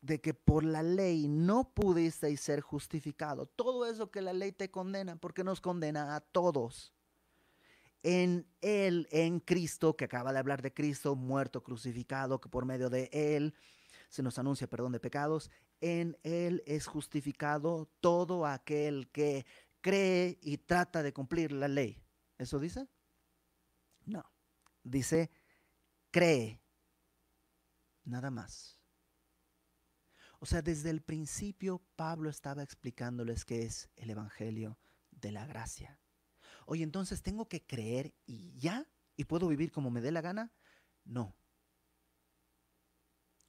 de 0.00 0.20
que 0.20 0.32
por 0.32 0.64
la 0.64 0.82
ley 0.82 1.28
no 1.28 1.74
pudisteis 1.74 2.40
ser 2.40 2.60
justificado, 2.60 3.46
todo 3.46 3.84
eso 3.84 4.10
que 4.10 4.22
la 4.22 4.32
ley 4.32 4.52
te 4.52 4.70
condena, 4.70 5.16
porque 5.16 5.44
nos 5.44 5.60
condena 5.60 6.16
a 6.16 6.20
todos 6.20 6.94
en 8.02 8.46
Él, 8.60 9.08
en 9.10 9.40
Cristo, 9.40 9.96
que 9.96 10.04
acaba 10.04 10.32
de 10.32 10.38
hablar 10.38 10.62
de 10.62 10.72
Cristo, 10.72 11.16
muerto, 11.16 11.62
crucificado, 11.62 12.40
que 12.40 12.48
por 12.48 12.64
medio 12.64 12.88
de 12.88 13.10
Él 13.12 13.54
se 14.08 14.22
nos 14.22 14.38
anuncia 14.38 14.68
perdón 14.68 14.92
de 14.92 15.00
pecados, 15.00 15.50
en 15.80 16.16
Él 16.22 16.62
es 16.66 16.86
justificado 16.86 17.90
todo 18.00 18.46
aquel 18.46 19.10
que 19.10 19.46
cree 19.80 20.38
y 20.42 20.58
trata 20.58 21.02
de 21.02 21.12
cumplir 21.12 21.52
la 21.52 21.68
ley. 21.68 22.02
¿Eso 22.38 22.58
dice? 22.58 22.88
No. 24.04 24.24
Dice, 24.82 25.30
cree. 26.10 26.60
Nada 28.04 28.30
más. 28.30 28.78
O 30.38 30.46
sea, 30.46 30.62
desde 30.62 30.90
el 30.90 31.02
principio 31.02 31.82
Pablo 31.96 32.30
estaba 32.30 32.62
explicándoles 32.62 33.44
qué 33.44 33.62
es 33.62 33.88
el 33.96 34.10
Evangelio 34.10 34.78
de 35.10 35.32
la 35.32 35.46
gracia. 35.46 35.98
Oye, 36.66 36.82
entonces 36.82 37.22
tengo 37.22 37.48
que 37.48 37.64
creer 37.64 38.14
y 38.26 38.56
ya, 38.58 38.86
y 39.16 39.24
puedo 39.24 39.48
vivir 39.48 39.72
como 39.72 39.90
me 39.90 40.00
dé 40.00 40.12
la 40.12 40.20
gana. 40.20 40.52
No. 41.04 41.34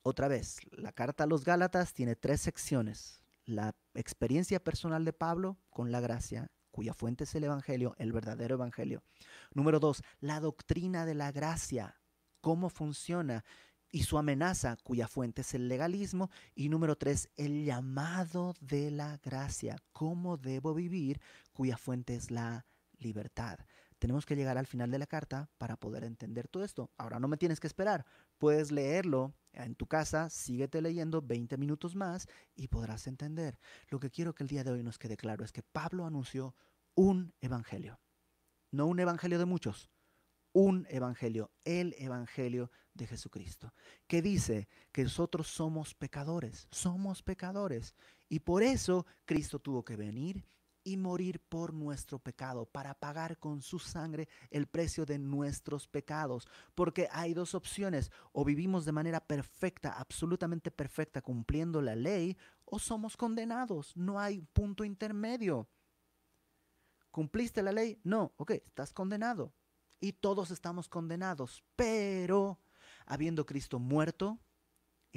Otra 0.09 0.29
vez, 0.29 0.59
la 0.71 0.93
carta 0.93 1.25
a 1.25 1.27
los 1.27 1.43
Gálatas 1.43 1.93
tiene 1.93 2.15
tres 2.15 2.39
secciones. 2.39 3.21
La 3.43 3.75
experiencia 3.93 4.63
personal 4.63 5.03
de 5.03 5.11
Pablo 5.11 5.57
con 5.69 5.91
la 5.91 5.99
gracia, 5.99 6.49
cuya 6.71 6.93
fuente 6.93 7.25
es 7.25 7.35
el 7.35 7.43
Evangelio, 7.43 7.93
el 7.97 8.13
verdadero 8.13 8.55
Evangelio. 8.55 9.03
Número 9.53 9.81
dos, 9.81 10.01
la 10.21 10.39
doctrina 10.39 11.05
de 11.05 11.13
la 11.13 11.33
gracia, 11.33 11.99
cómo 12.39 12.69
funciona 12.69 13.43
y 13.91 14.03
su 14.03 14.17
amenaza, 14.17 14.77
cuya 14.81 15.09
fuente 15.09 15.41
es 15.41 15.53
el 15.53 15.67
legalismo. 15.67 16.29
Y 16.55 16.69
número 16.69 16.95
tres, 16.95 17.29
el 17.35 17.65
llamado 17.65 18.53
de 18.61 18.91
la 18.91 19.17
gracia, 19.17 19.75
cómo 19.91 20.37
debo 20.37 20.73
vivir, 20.73 21.19
cuya 21.51 21.75
fuente 21.75 22.15
es 22.15 22.31
la 22.31 22.65
libertad. 22.97 23.59
Tenemos 23.99 24.25
que 24.25 24.37
llegar 24.37 24.57
al 24.57 24.67
final 24.67 24.89
de 24.89 24.99
la 24.99 25.07
carta 25.07 25.49
para 25.57 25.75
poder 25.75 26.05
entender 26.05 26.47
todo 26.47 26.63
esto. 26.63 26.91
Ahora 26.97 27.19
no 27.19 27.27
me 27.27 27.35
tienes 27.35 27.59
que 27.59 27.67
esperar. 27.67 28.05
Puedes 28.37 28.71
leerlo 28.71 29.33
en 29.65 29.75
tu 29.75 29.87
casa, 29.87 30.29
síguete 30.29 30.81
leyendo 30.81 31.21
20 31.21 31.57
minutos 31.57 31.95
más 31.95 32.27
y 32.55 32.67
podrás 32.67 33.07
entender. 33.07 33.59
Lo 33.89 33.99
que 33.99 34.09
quiero 34.09 34.33
que 34.33 34.43
el 34.43 34.49
día 34.49 34.63
de 34.63 34.71
hoy 34.71 34.83
nos 34.83 34.97
quede 34.99 35.17
claro 35.17 35.43
es 35.43 35.51
que 35.51 35.63
Pablo 35.63 36.05
anunció 36.05 36.55
un 36.95 37.33
evangelio. 37.41 37.99
No 38.71 38.85
un 38.87 38.99
evangelio 38.99 39.39
de 39.39 39.45
muchos, 39.45 39.89
un 40.53 40.87
evangelio, 40.89 41.51
el 41.63 41.95
evangelio 41.97 42.71
de 42.93 43.07
Jesucristo, 43.07 43.73
que 44.07 44.21
dice 44.21 44.67
que 44.91 45.03
nosotros 45.03 45.47
somos 45.47 45.93
pecadores, 45.93 46.67
somos 46.71 47.21
pecadores. 47.21 47.95
Y 48.27 48.39
por 48.39 48.63
eso 48.63 49.05
Cristo 49.25 49.59
tuvo 49.59 49.85
que 49.85 49.95
venir 49.95 50.43
y 50.87 50.95
morir 50.95 51.41
por 51.41 51.73
nuestro 51.73 52.17
pecado, 52.17 52.65
para 52.65 52.93
pagar 52.93 53.37
con 53.39 53.61
su 53.61 53.77
sangre 53.77 54.29
el 54.49 54.67
precio 54.67 55.05
de 55.05 55.19
nuestros 55.19 55.85
pecados. 55.85 56.47
Porque 56.75 57.09
hay 57.11 57.33
dos 57.33 57.55
opciones, 57.55 58.09
o 58.31 58.45
vivimos 58.45 58.85
de 58.85 58.93
manera 58.93 59.19
perfecta, 59.19 59.91
absolutamente 59.99 60.71
perfecta, 60.71 61.21
cumpliendo 61.21 61.81
la 61.81 61.93
ley, 61.93 62.37
o 62.63 62.79
somos 62.79 63.17
condenados. 63.17 63.97
No 63.97 64.17
hay 64.17 64.41
punto 64.53 64.85
intermedio. 64.85 65.67
¿Cumpliste 67.11 67.61
la 67.61 67.73
ley? 67.73 67.99
No, 68.05 68.31
ok, 68.37 68.51
estás 68.51 68.93
condenado. 68.93 69.51
Y 69.99 70.13
todos 70.13 70.51
estamos 70.51 70.87
condenados, 70.87 71.65
pero 71.75 72.61
habiendo 73.05 73.45
Cristo 73.45 73.77
muerto, 73.77 74.39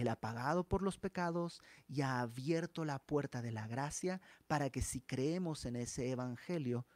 él 0.01 0.09
ha 0.09 0.16
pagado 0.16 0.64
por 0.64 0.82
los 0.82 0.98
pecados 0.98 1.62
y 1.88 2.03
ha 2.03 2.20
abierto 2.20 2.84
la 2.84 2.98
puerta 2.98 3.42
de 3.42 3.53
la 3.53 3.66
gracia 3.66 4.20
para 4.46 4.70
que 4.70 4.82
si 4.82 5.01
creemos 5.01 5.64
en 5.66 5.76
ese 5.76 6.11
Evangelio, 6.11 6.86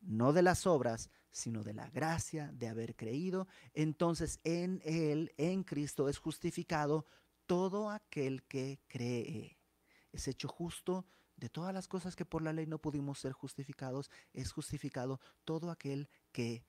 no 0.00 0.32
de 0.32 0.42
las 0.42 0.66
obras, 0.66 1.10
sino 1.30 1.62
de 1.62 1.74
la 1.74 1.88
gracia 1.90 2.50
de 2.52 2.68
haber 2.68 2.96
creído, 2.96 3.46
entonces 3.74 4.40
en 4.44 4.80
Él, 4.84 5.32
en 5.36 5.62
Cristo, 5.62 6.08
es 6.08 6.18
justificado 6.18 7.06
todo 7.46 7.90
aquel 7.90 8.42
que 8.44 8.80
cree. 8.88 9.58
Es 10.12 10.26
hecho 10.26 10.48
justo 10.48 11.06
de 11.36 11.48
todas 11.48 11.72
las 11.72 11.88
cosas 11.88 12.16
que 12.16 12.24
por 12.24 12.42
la 12.42 12.52
ley 12.52 12.66
no 12.66 12.80
pudimos 12.80 13.18
ser 13.18 13.32
justificados, 13.32 14.10
es 14.32 14.52
justificado 14.52 15.20
todo 15.44 15.70
aquel 15.70 16.08
que 16.32 16.64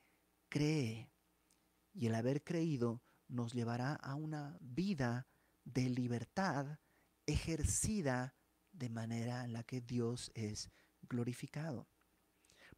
cree. 0.49 1.11
Y 1.93 2.07
el 2.07 2.15
haber 2.15 2.43
creído 2.43 3.01
nos 3.27 3.53
llevará 3.53 3.95
a 3.95 4.15
una 4.15 4.57
vida 4.61 5.27
de 5.63 5.89
libertad 5.89 6.79
ejercida 7.25 8.35
de 8.71 8.89
manera 8.89 9.43
en 9.43 9.53
la 9.53 9.63
que 9.63 9.81
Dios 9.81 10.31
es 10.33 10.69
glorificado. 11.01 11.87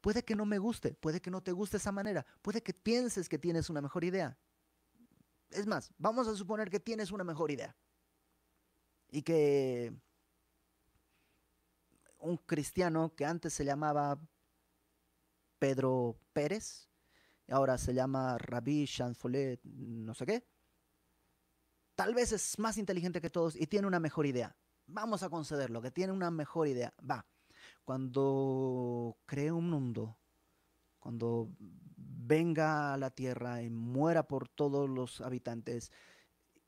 Puede 0.01 0.23
que 0.23 0.35
no 0.35 0.45
me 0.45 0.57
guste, 0.57 0.93
puede 0.93 1.21
que 1.21 1.31
no 1.31 1.41
te 1.41 1.51
guste 1.51 1.77
esa 1.77 1.91
manera, 1.91 2.25
puede 2.41 2.61
que 2.61 2.73
pienses 2.73 3.29
que 3.29 3.39
tienes 3.39 3.69
una 3.69 3.81
mejor 3.81 4.03
idea. 4.03 4.37
Es 5.49 5.65
más, 5.65 5.93
vamos 5.97 6.27
a 6.27 6.35
suponer 6.35 6.69
que 6.69 6.79
tienes 6.79 7.11
una 7.11 7.23
mejor 7.23 7.51
idea 7.51 7.75
y 9.11 9.21
que 9.21 9.93
un 12.17 12.37
cristiano 12.37 13.13
que 13.15 13.25
antes 13.25 13.53
se 13.53 13.63
llamaba 13.63 14.19
Pedro 15.59 16.17
Pérez, 16.33 16.89
ahora 17.47 17.77
se 17.77 17.93
llama 17.93 18.37
Rabbi 18.37 18.85
Chanfolet, 18.87 19.61
no 19.63 20.13
sé 20.15 20.25
qué, 20.25 20.43
tal 21.95 22.13
vez 22.13 22.31
es 22.31 22.59
más 22.59 22.77
inteligente 22.77 23.21
que 23.21 23.29
todos 23.29 23.55
y 23.55 23.67
tiene 23.67 23.87
una 23.87 23.99
mejor 23.99 24.25
idea. 24.25 24.55
Vamos 24.87 25.23
a 25.23 25.29
concederlo, 25.29 25.81
que 25.81 25.91
tiene 25.91 26.13
una 26.13 26.31
mejor 26.31 26.67
idea. 26.67 26.93
Va, 27.09 27.25
cuando 27.83 29.17
cree 29.25 29.51
un 29.51 29.69
mundo, 29.69 30.17
cuando 30.99 31.49
venga 31.59 32.93
a 32.93 32.97
la 32.97 33.11
tierra 33.11 33.61
y 33.61 33.69
muera 33.69 34.27
por 34.27 34.47
todos 34.47 34.89
los 34.89 35.21
habitantes 35.21 35.91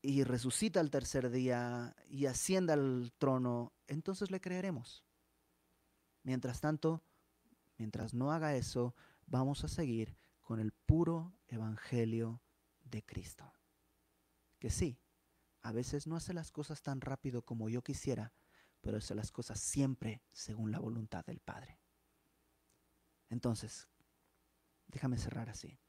y 0.02 0.22
resucita 0.24 0.80
el 0.80 0.90
tercer 0.90 1.30
día 1.30 1.96
y 2.08 2.26
ascienda 2.26 2.74
al 2.74 3.12
trono, 3.18 3.72
entonces 3.86 4.30
le 4.30 4.40
creeremos. 4.40 5.04
Mientras 6.22 6.60
tanto, 6.60 7.02
mientras 7.78 8.14
no 8.14 8.32
haga 8.32 8.54
eso, 8.56 8.94
vamos 9.26 9.64
a 9.64 9.68
seguir 9.68 10.16
con 10.40 10.60
el 10.60 10.72
puro 10.72 11.32
evangelio 11.48 12.40
de 12.84 13.02
Cristo. 13.04 13.52
Que 14.58 14.70
sí, 14.70 14.98
a 15.66 15.72
veces 15.72 16.06
no 16.06 16.14
hace 16.14 16.32
las 16.32 16.52
cosas 16.52 16.80
tan 16.80 17.00
rápido 17.00 17.42
como 17.42 17.68
yo 17.68 17.82
quisiera, 17.82 18.32
pero 18.80 18.98
hace 18.98 19.16
las 19.16 19.32
cosas 19.32 19.58
siempre 19.58 20.22
según 20.30 20.70
la 20.70 20.78
voluntad 20.78 21.24
del 21.26 21.40
Padre. 21.40 21.80
Entonces, 23.30 23.88
déjame 24.86 25.18
cerrar 25.18 25.48
así. 25.48 25.80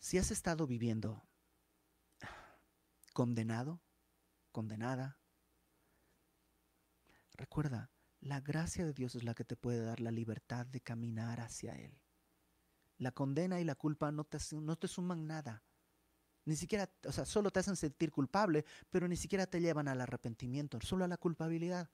Si 0.00 0.18
has 0.18 0.30
estado 0.30 0.66
viviendo 0.66 1.22
condenado, 3.14 3.80
condenada, 4.52 5.18
recuerda, 7.38 7.90
la 8.20 8.42
gracia 8.42 8.84
de 8.84 8.92
Dios 8.92 9.14
es 9.14 9.24
la 9.24 9.34
que 9.34 9.46
te 9.46 9.56
puede 9.56 9.82
dar 9.82 10.00
la 10.00 10.10
libertad 10.10 10.66
de 10.66 10.82
caminar 10.82 11.40
hacia 11.40 11.72
Él. 11.72 12.02
La 12.98 13.12
condena 13.12 13.60
y 13.60 13.64
la 13.64 13.76
culpa 13.76 14.12
no 14.12 14.24
te, 14.24 14.36
no 14.60 14.76
te 14.76 14.88
suman 14.88 15.26
nada. 15.26 15.64
Ni 16.50 16.56
siquiera, 16.56 16.90
o 17.06 17.12
sea, 17.12 17.24
solo 17.24 17.52
te 17.52 17.60
hacen 17.60 17.76
sentir 17.76 18.10
culpable, 18.10 18.64
pero 18.90 19.06
ni 19.06 19.14
siquiera 19.14 19.46
te 19.46 19.60
llevan 19.60 19.86
al 19.86 20.00
arrepentimiento, 20.00 20.80
solo 20.80 21.04
a 21.04 21.08
la 21.08 21.16
culpabilidad. 21.16 21.88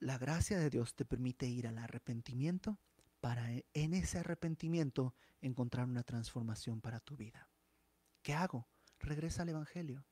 La 0.00 0.18
gracia 0.18 0.58
de 0.58 0.68
Dios 0.68 0.96
te 0.96 1.04
permite 1.04 1.46
ir 1.46 1.68
al 1.68 1.78
arrepentimiento 1.78 2.80
para 3.20 3.52
e, 3.52 3.64
en 3.72 3.94
ese 3.94 4.18
arrepentimiento 4.18 5.14
encontrar 5.40 5.86
una 5.86 6.02
transformación 6.02 6.80
para 6.80 6.98
tu 6.98 7.16
vida. 7.16 7.48
¿Qué 8.22 8.34
hago? 8.34 8.66
Regresa 8.98 9.42
al 9.42 9.50
Evangelio. 9.50 10.04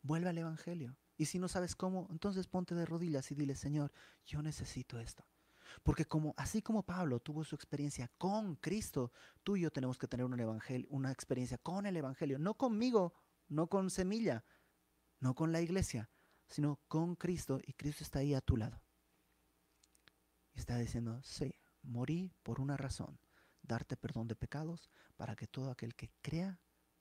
Vuelve 0.00 0.30
al 0.30 0.38
Evangelio. 0.38 0.96
Y 1.18 1.26
si 1.26 1.38
no 1.38 1.48
sabes 1.48 1.76
cómo, 1.76 2.08
entonces 2.10 2.46
ponte 2.46 2.74
de 2.74 2.86
rodillas 2.86 3.30
y 3.30 3.34
dile, 3.34 3.56
Señor, 3.56 3.92
yo 4.24 4.40
necesito 4.40 4.98
esto. 4.98 5.26
Porque 5.82 6.04
como, 6.04 6.34
así 6.36 6.62
como 6.62 6.82
Pablo 6.82 7.20
tuvo 7.20 7.44
su 7.44 7.54
experiencia 7.54 8.10
con 8.18 8.56
Cristo, 8.56 9.12
tú 9.42 9.56
y 9.56 9.62
yo 9.62 9.70
tenemos 9.70 9.98
que 9.98 10.08
tener 10.08 10.24
un 10.24 10.38
evangelio, 10.38 10.86
una 10.90 11.10
experiencia 11.10 11.58
con 11.58 11.86
el 11.86 11.96
Evangelio, 11.96 12.38
no 12.38 12.54
conmigo, 12.54 13.14
no 13.48 13.68
con 13.68 13.90
semilla, 13.90 14.44
no 15.20 15.34
con 15.34 15.52
la 15.52 15.60
iglesia, 15.60 16.10
sino 16.48 16.80
con 16.88 17.16
Cristo 17.16 17.60
y 17.64 17.72
Cristo 17.72 18.04
está 18.04 18.20
ahí 18.20 18.34
a 18.34 18.40
tu 18.40 18.56
lado. 18.56 18.82
Y 20.54 20.60
está 20.60 20.78
diciendo, 20.78 21.20
sí, 21.22 21.54
morí 21.82 22.32
por 22.42 22.60
una 22.60 22.76
razón, 22.76 23.18
darte 23.62 23.96
perdón 23.96 24.28
de 24.28 24.36
pecados 24.36 24.90
para 25.16 25.34
que 25.34 25.46
todo 25.46 25.70
aquel 25.70 25.94
que 25.94 26.12
crea 26.22 26.60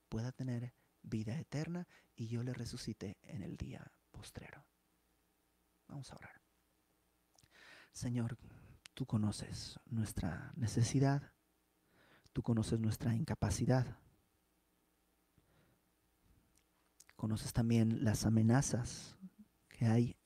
pueda 0.09 0.31
tener 0.31 0.73
vida 1.01 1.37
eterna 1.37 1.87
y 2.15 2.27
yo 2.27 2.43
le 2.43 2.53
resucite 2.53 3.17
en 3.21 3.43
el 3.43 3.57
día 3.57 3.91
postrero. 4.11 4.65
Vamos 5.87 6.11
a 6.11 6.15
orar. 6.15 6.41
Señor, 7.91 8.37
tú 8.93 9.05
conoces 9.05 9.79
nuestra 9.85 10.53
necesidad, 10.55 11.31
tú 12.31 12.41
conoces 12.43 12.79
nuestra 12.79 13.15
incapacidad, 13.15 13.97
conoces 17.15 17.53
también 17.53 18.03
las 18.03 18.25
amenazas 18.25 19.15
que 19.69 19.85
hay 19.85 20.17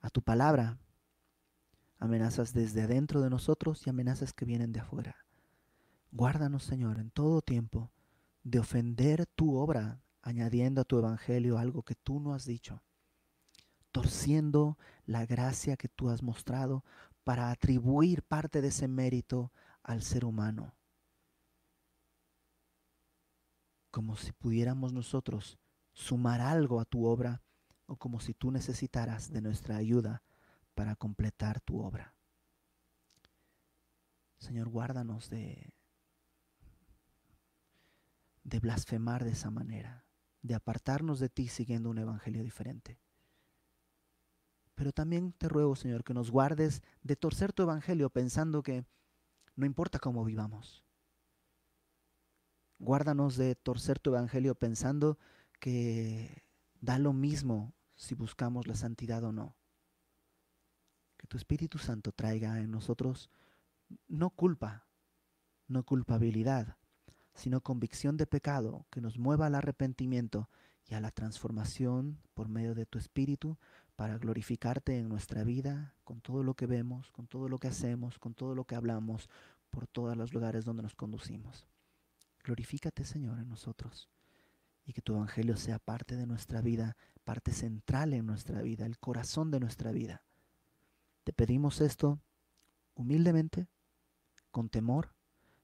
a 0.00 0.10
tu 0.10 0.22
palabra, 0.22 0.78
amenazas 1.98 2.52
desde 2.52 2.82
adentro 2.82 3.20
de 3.20 3.30
nosotros 3.30 3.86
y 3.86 3.90
amenazas 3.90 4.32
que 4.32 4.44
vienen 4.44 4.72
de 4.72 4.80
afuera. 4.80 5.16
Guárdanos, 6.12 6.64
Señor, 6.64 6.98
en 6.98 7.10
todo 7.10 7.42
tiempo 7.42 7.90
de 8.42 8.58
ofender 8.58 9.26
tu 9.26 9.56
obra, 9.56 10.00
añadiendo 10.22 10.80
a 10.80 10.84
tu 10.84 10.98
evangelio 10.98 11.58
algo 11.58 11.82
que 11.82 11.94
tú 11.94 12.20
no 12.20 12.34
has 12.34 12.44
dicho 12.44 12.82
torciendo 13.96 14.76
la 15.06 15.24
gracia 15.24 15.78
que 15.78 15.88
tú 15.88 16.10
has 16.10 16.22
mostrado 16.22 16.84
para 17.26 17.50
atribuir 17.50 18.22
parte 18.22 18.62
de 18.62 18.68
ese 18.68 18.86
mérito 18.86 19.50
al 19.82 20.00
ser 20.04 20.24
humano. 20.24 20.76
Como 23.90 24.14
si 24.16 24.30
pudiéramos 24.30 24.92
nosotros 24.92 25.58
sumar 25.92 26.40
algo 26.40 26.78
a 26.78 26.84
tu 26.84 27.04
obra 27.04 27.42
o 27.86 27.96
como 27.96 28.20
si 28.20 28.32
tú 28.32 28.52
necesitaras 28.52 29.32
de 29.32 29.40
nuestra 29.40 29.74
ayuda 29.74 30.22
para 30.76 30.94
completar 30.94 31.60
tu 31.60 31.80
obra. 31.80 32.14
Señor, 34.38 34.68
guárdanos 34.68 35.28
de, 35.28 35.74
de 38.44 38.60
blasfemar 38.60 39.24
de 39.24 39.32
esa 39.32 39.50
manera, 39.50 40.06
de 40.42 40.54
apartarnos 40.54 41.18
de 41.18 41.28
ti 41.28 41.48
siguiendo 41.48 41.90
un 41.90 41.98
evangelio 41.98 42.44
diferente. 42.44 43.00
Pero 44.76 44.92
también 44.92 45.32
te 45.32 45.48
ruego, 45.48 45.74
Señor, 45.74 46.04
que 46.04 46.14
nos 46.14 46.30
guardes 46.30 46.82
de 47.02 47.16
torcer 47.16 47.52
tu 47.52 47.62
evangelio 47.62 48.10
pensando 48.10 48.62
que 48.62 48.84
no 49.56 49.64
importa 49.66 49.98
cómo 49.98 50.22
vivamos. 50.24 50.84
Guárdanos 52.78 53.36
de 53.36 53.54
torcer 53.54 53.98
tu 53.98 54.10
evangelio 54.10 54.54
pensando 54.54 55.18
que 55.58 56.44
da 56.80 56.98
lo 56.98 57.14
mismo 57.14 57.72
si 57.94 58.14
buscamos 58.14 58.66
la 58.66 58.74
santidad 58.74 59.24
o 59.24 59.32
no. 59.32 59.56
Que 61.16 61.26
tu 61.26 61.38
Espíritu 61.38 61.78
Santo 61.78 62.12
traiga 62.12 62.60
en 62.60 62.70
nosotros 62.70 63.30
no 64.08 64.28
culpa, 64.28 64.86
no 65.68 65.84
culpabilidad, 65.84 66.76
sino 67.34 67.62
convicción 67.62 68.18
de 68.18 68.26
pecado 68.26 68.86
que 68.90 69.00
nos 69.00 69.18
mueva 69.18 69.46
al 69.46 69.54
arrepentimiento 69.54 70.50
y 70.86 70.94
a 70.94 71.00
la 71.00 71.10
transformación 71.10 72.20
por 72.34 72.48
medio 72.48 72.74
de 72.74 72.84
tu 72.84 72.98
Espíritu 72.98 73.58
para 73.96 74.18
glorificarte 74.18 74.98
en 74.98 75.08
nuestra 75.08 75.42
vida, 75.42 75.94
con 76.04 76.20
todo 76.20 76.42
lo 76.42 76.54
que 76.54 76.66
vemos, 76.66 77.10
con 77.10 77.26
todo 77.26 77.48
lo 77.48 77.58
que 77.58 77.68
hacemos, 77.68 78.18
con 78.18 78.34
todo 78.34 78.54
lo 78.54 78.64
que 78.64 78.74
hablamos, 78.74 79.28
por 79.70 79.86
todos 79.86 80.16
los 80.16 80.32
lugares 80.32 80.64
donde 80.64 80.82
nos 80.82 80.94
conducimos. 80.94 81.66
Glorifícate, 82.44 83.04
Señor, 83.04 83.38
en 83.38 83.48
nosotros 83.48 84.08
y 84.86 84.92
que 84.92 85.02
tu 85.02 85.14
Evangelio 85.14 85.56
sea 85.56 85.78
parte 85.78 86.16
de 86.16 86.26
nuestra 86.26 86.60
vida, 86.60 86.96
parte 87.24 87.52
central 87.52 88.12
en 88.12 88.24
nuestra 88.24 88.62
vida, 88.62 88.86
el 88.86 88.98
corazón 88.98 89.50
de 89.50 89.58
nuestra 89.58 89.90
vida. 89.90 90.22
Te 91.24 91.32
pedimos 91.32 91.80
esto 91.80 92.20
humildemente, 92.94 93.66
con 94.52 94.68
temor, 94.68 95.14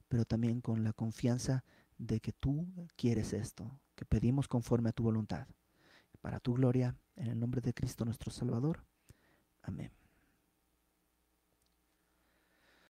pero 0.08 0.24
también 0.24 0.60
con 0.60 0.82
la 0.82 0.92
confianza 0.92 1.64
de 1.98 2.20
que 2.20 2.32
tú 2.32 2.66
quieres 2.96 3.32
esto, 3.32 3.80
que 3.94 4.04
pedimos 4.04 4.48
conforme 4.48 4.88
a 4.88 4.92
tu 4.92 5.04
voluntad. 5.04 5.46
Para 6.22 6.40
tu 6.40 6.54
gloria, 6.54 6.96
en 7.16 7.26
el 7.26 7.38
nombre 7.38 7.60
de 7.60 7.74
Cristo 7.74 8.04
nuestro 8.04 8.30
Salvador. 8.30 8.86
Amén. 9.60 9.92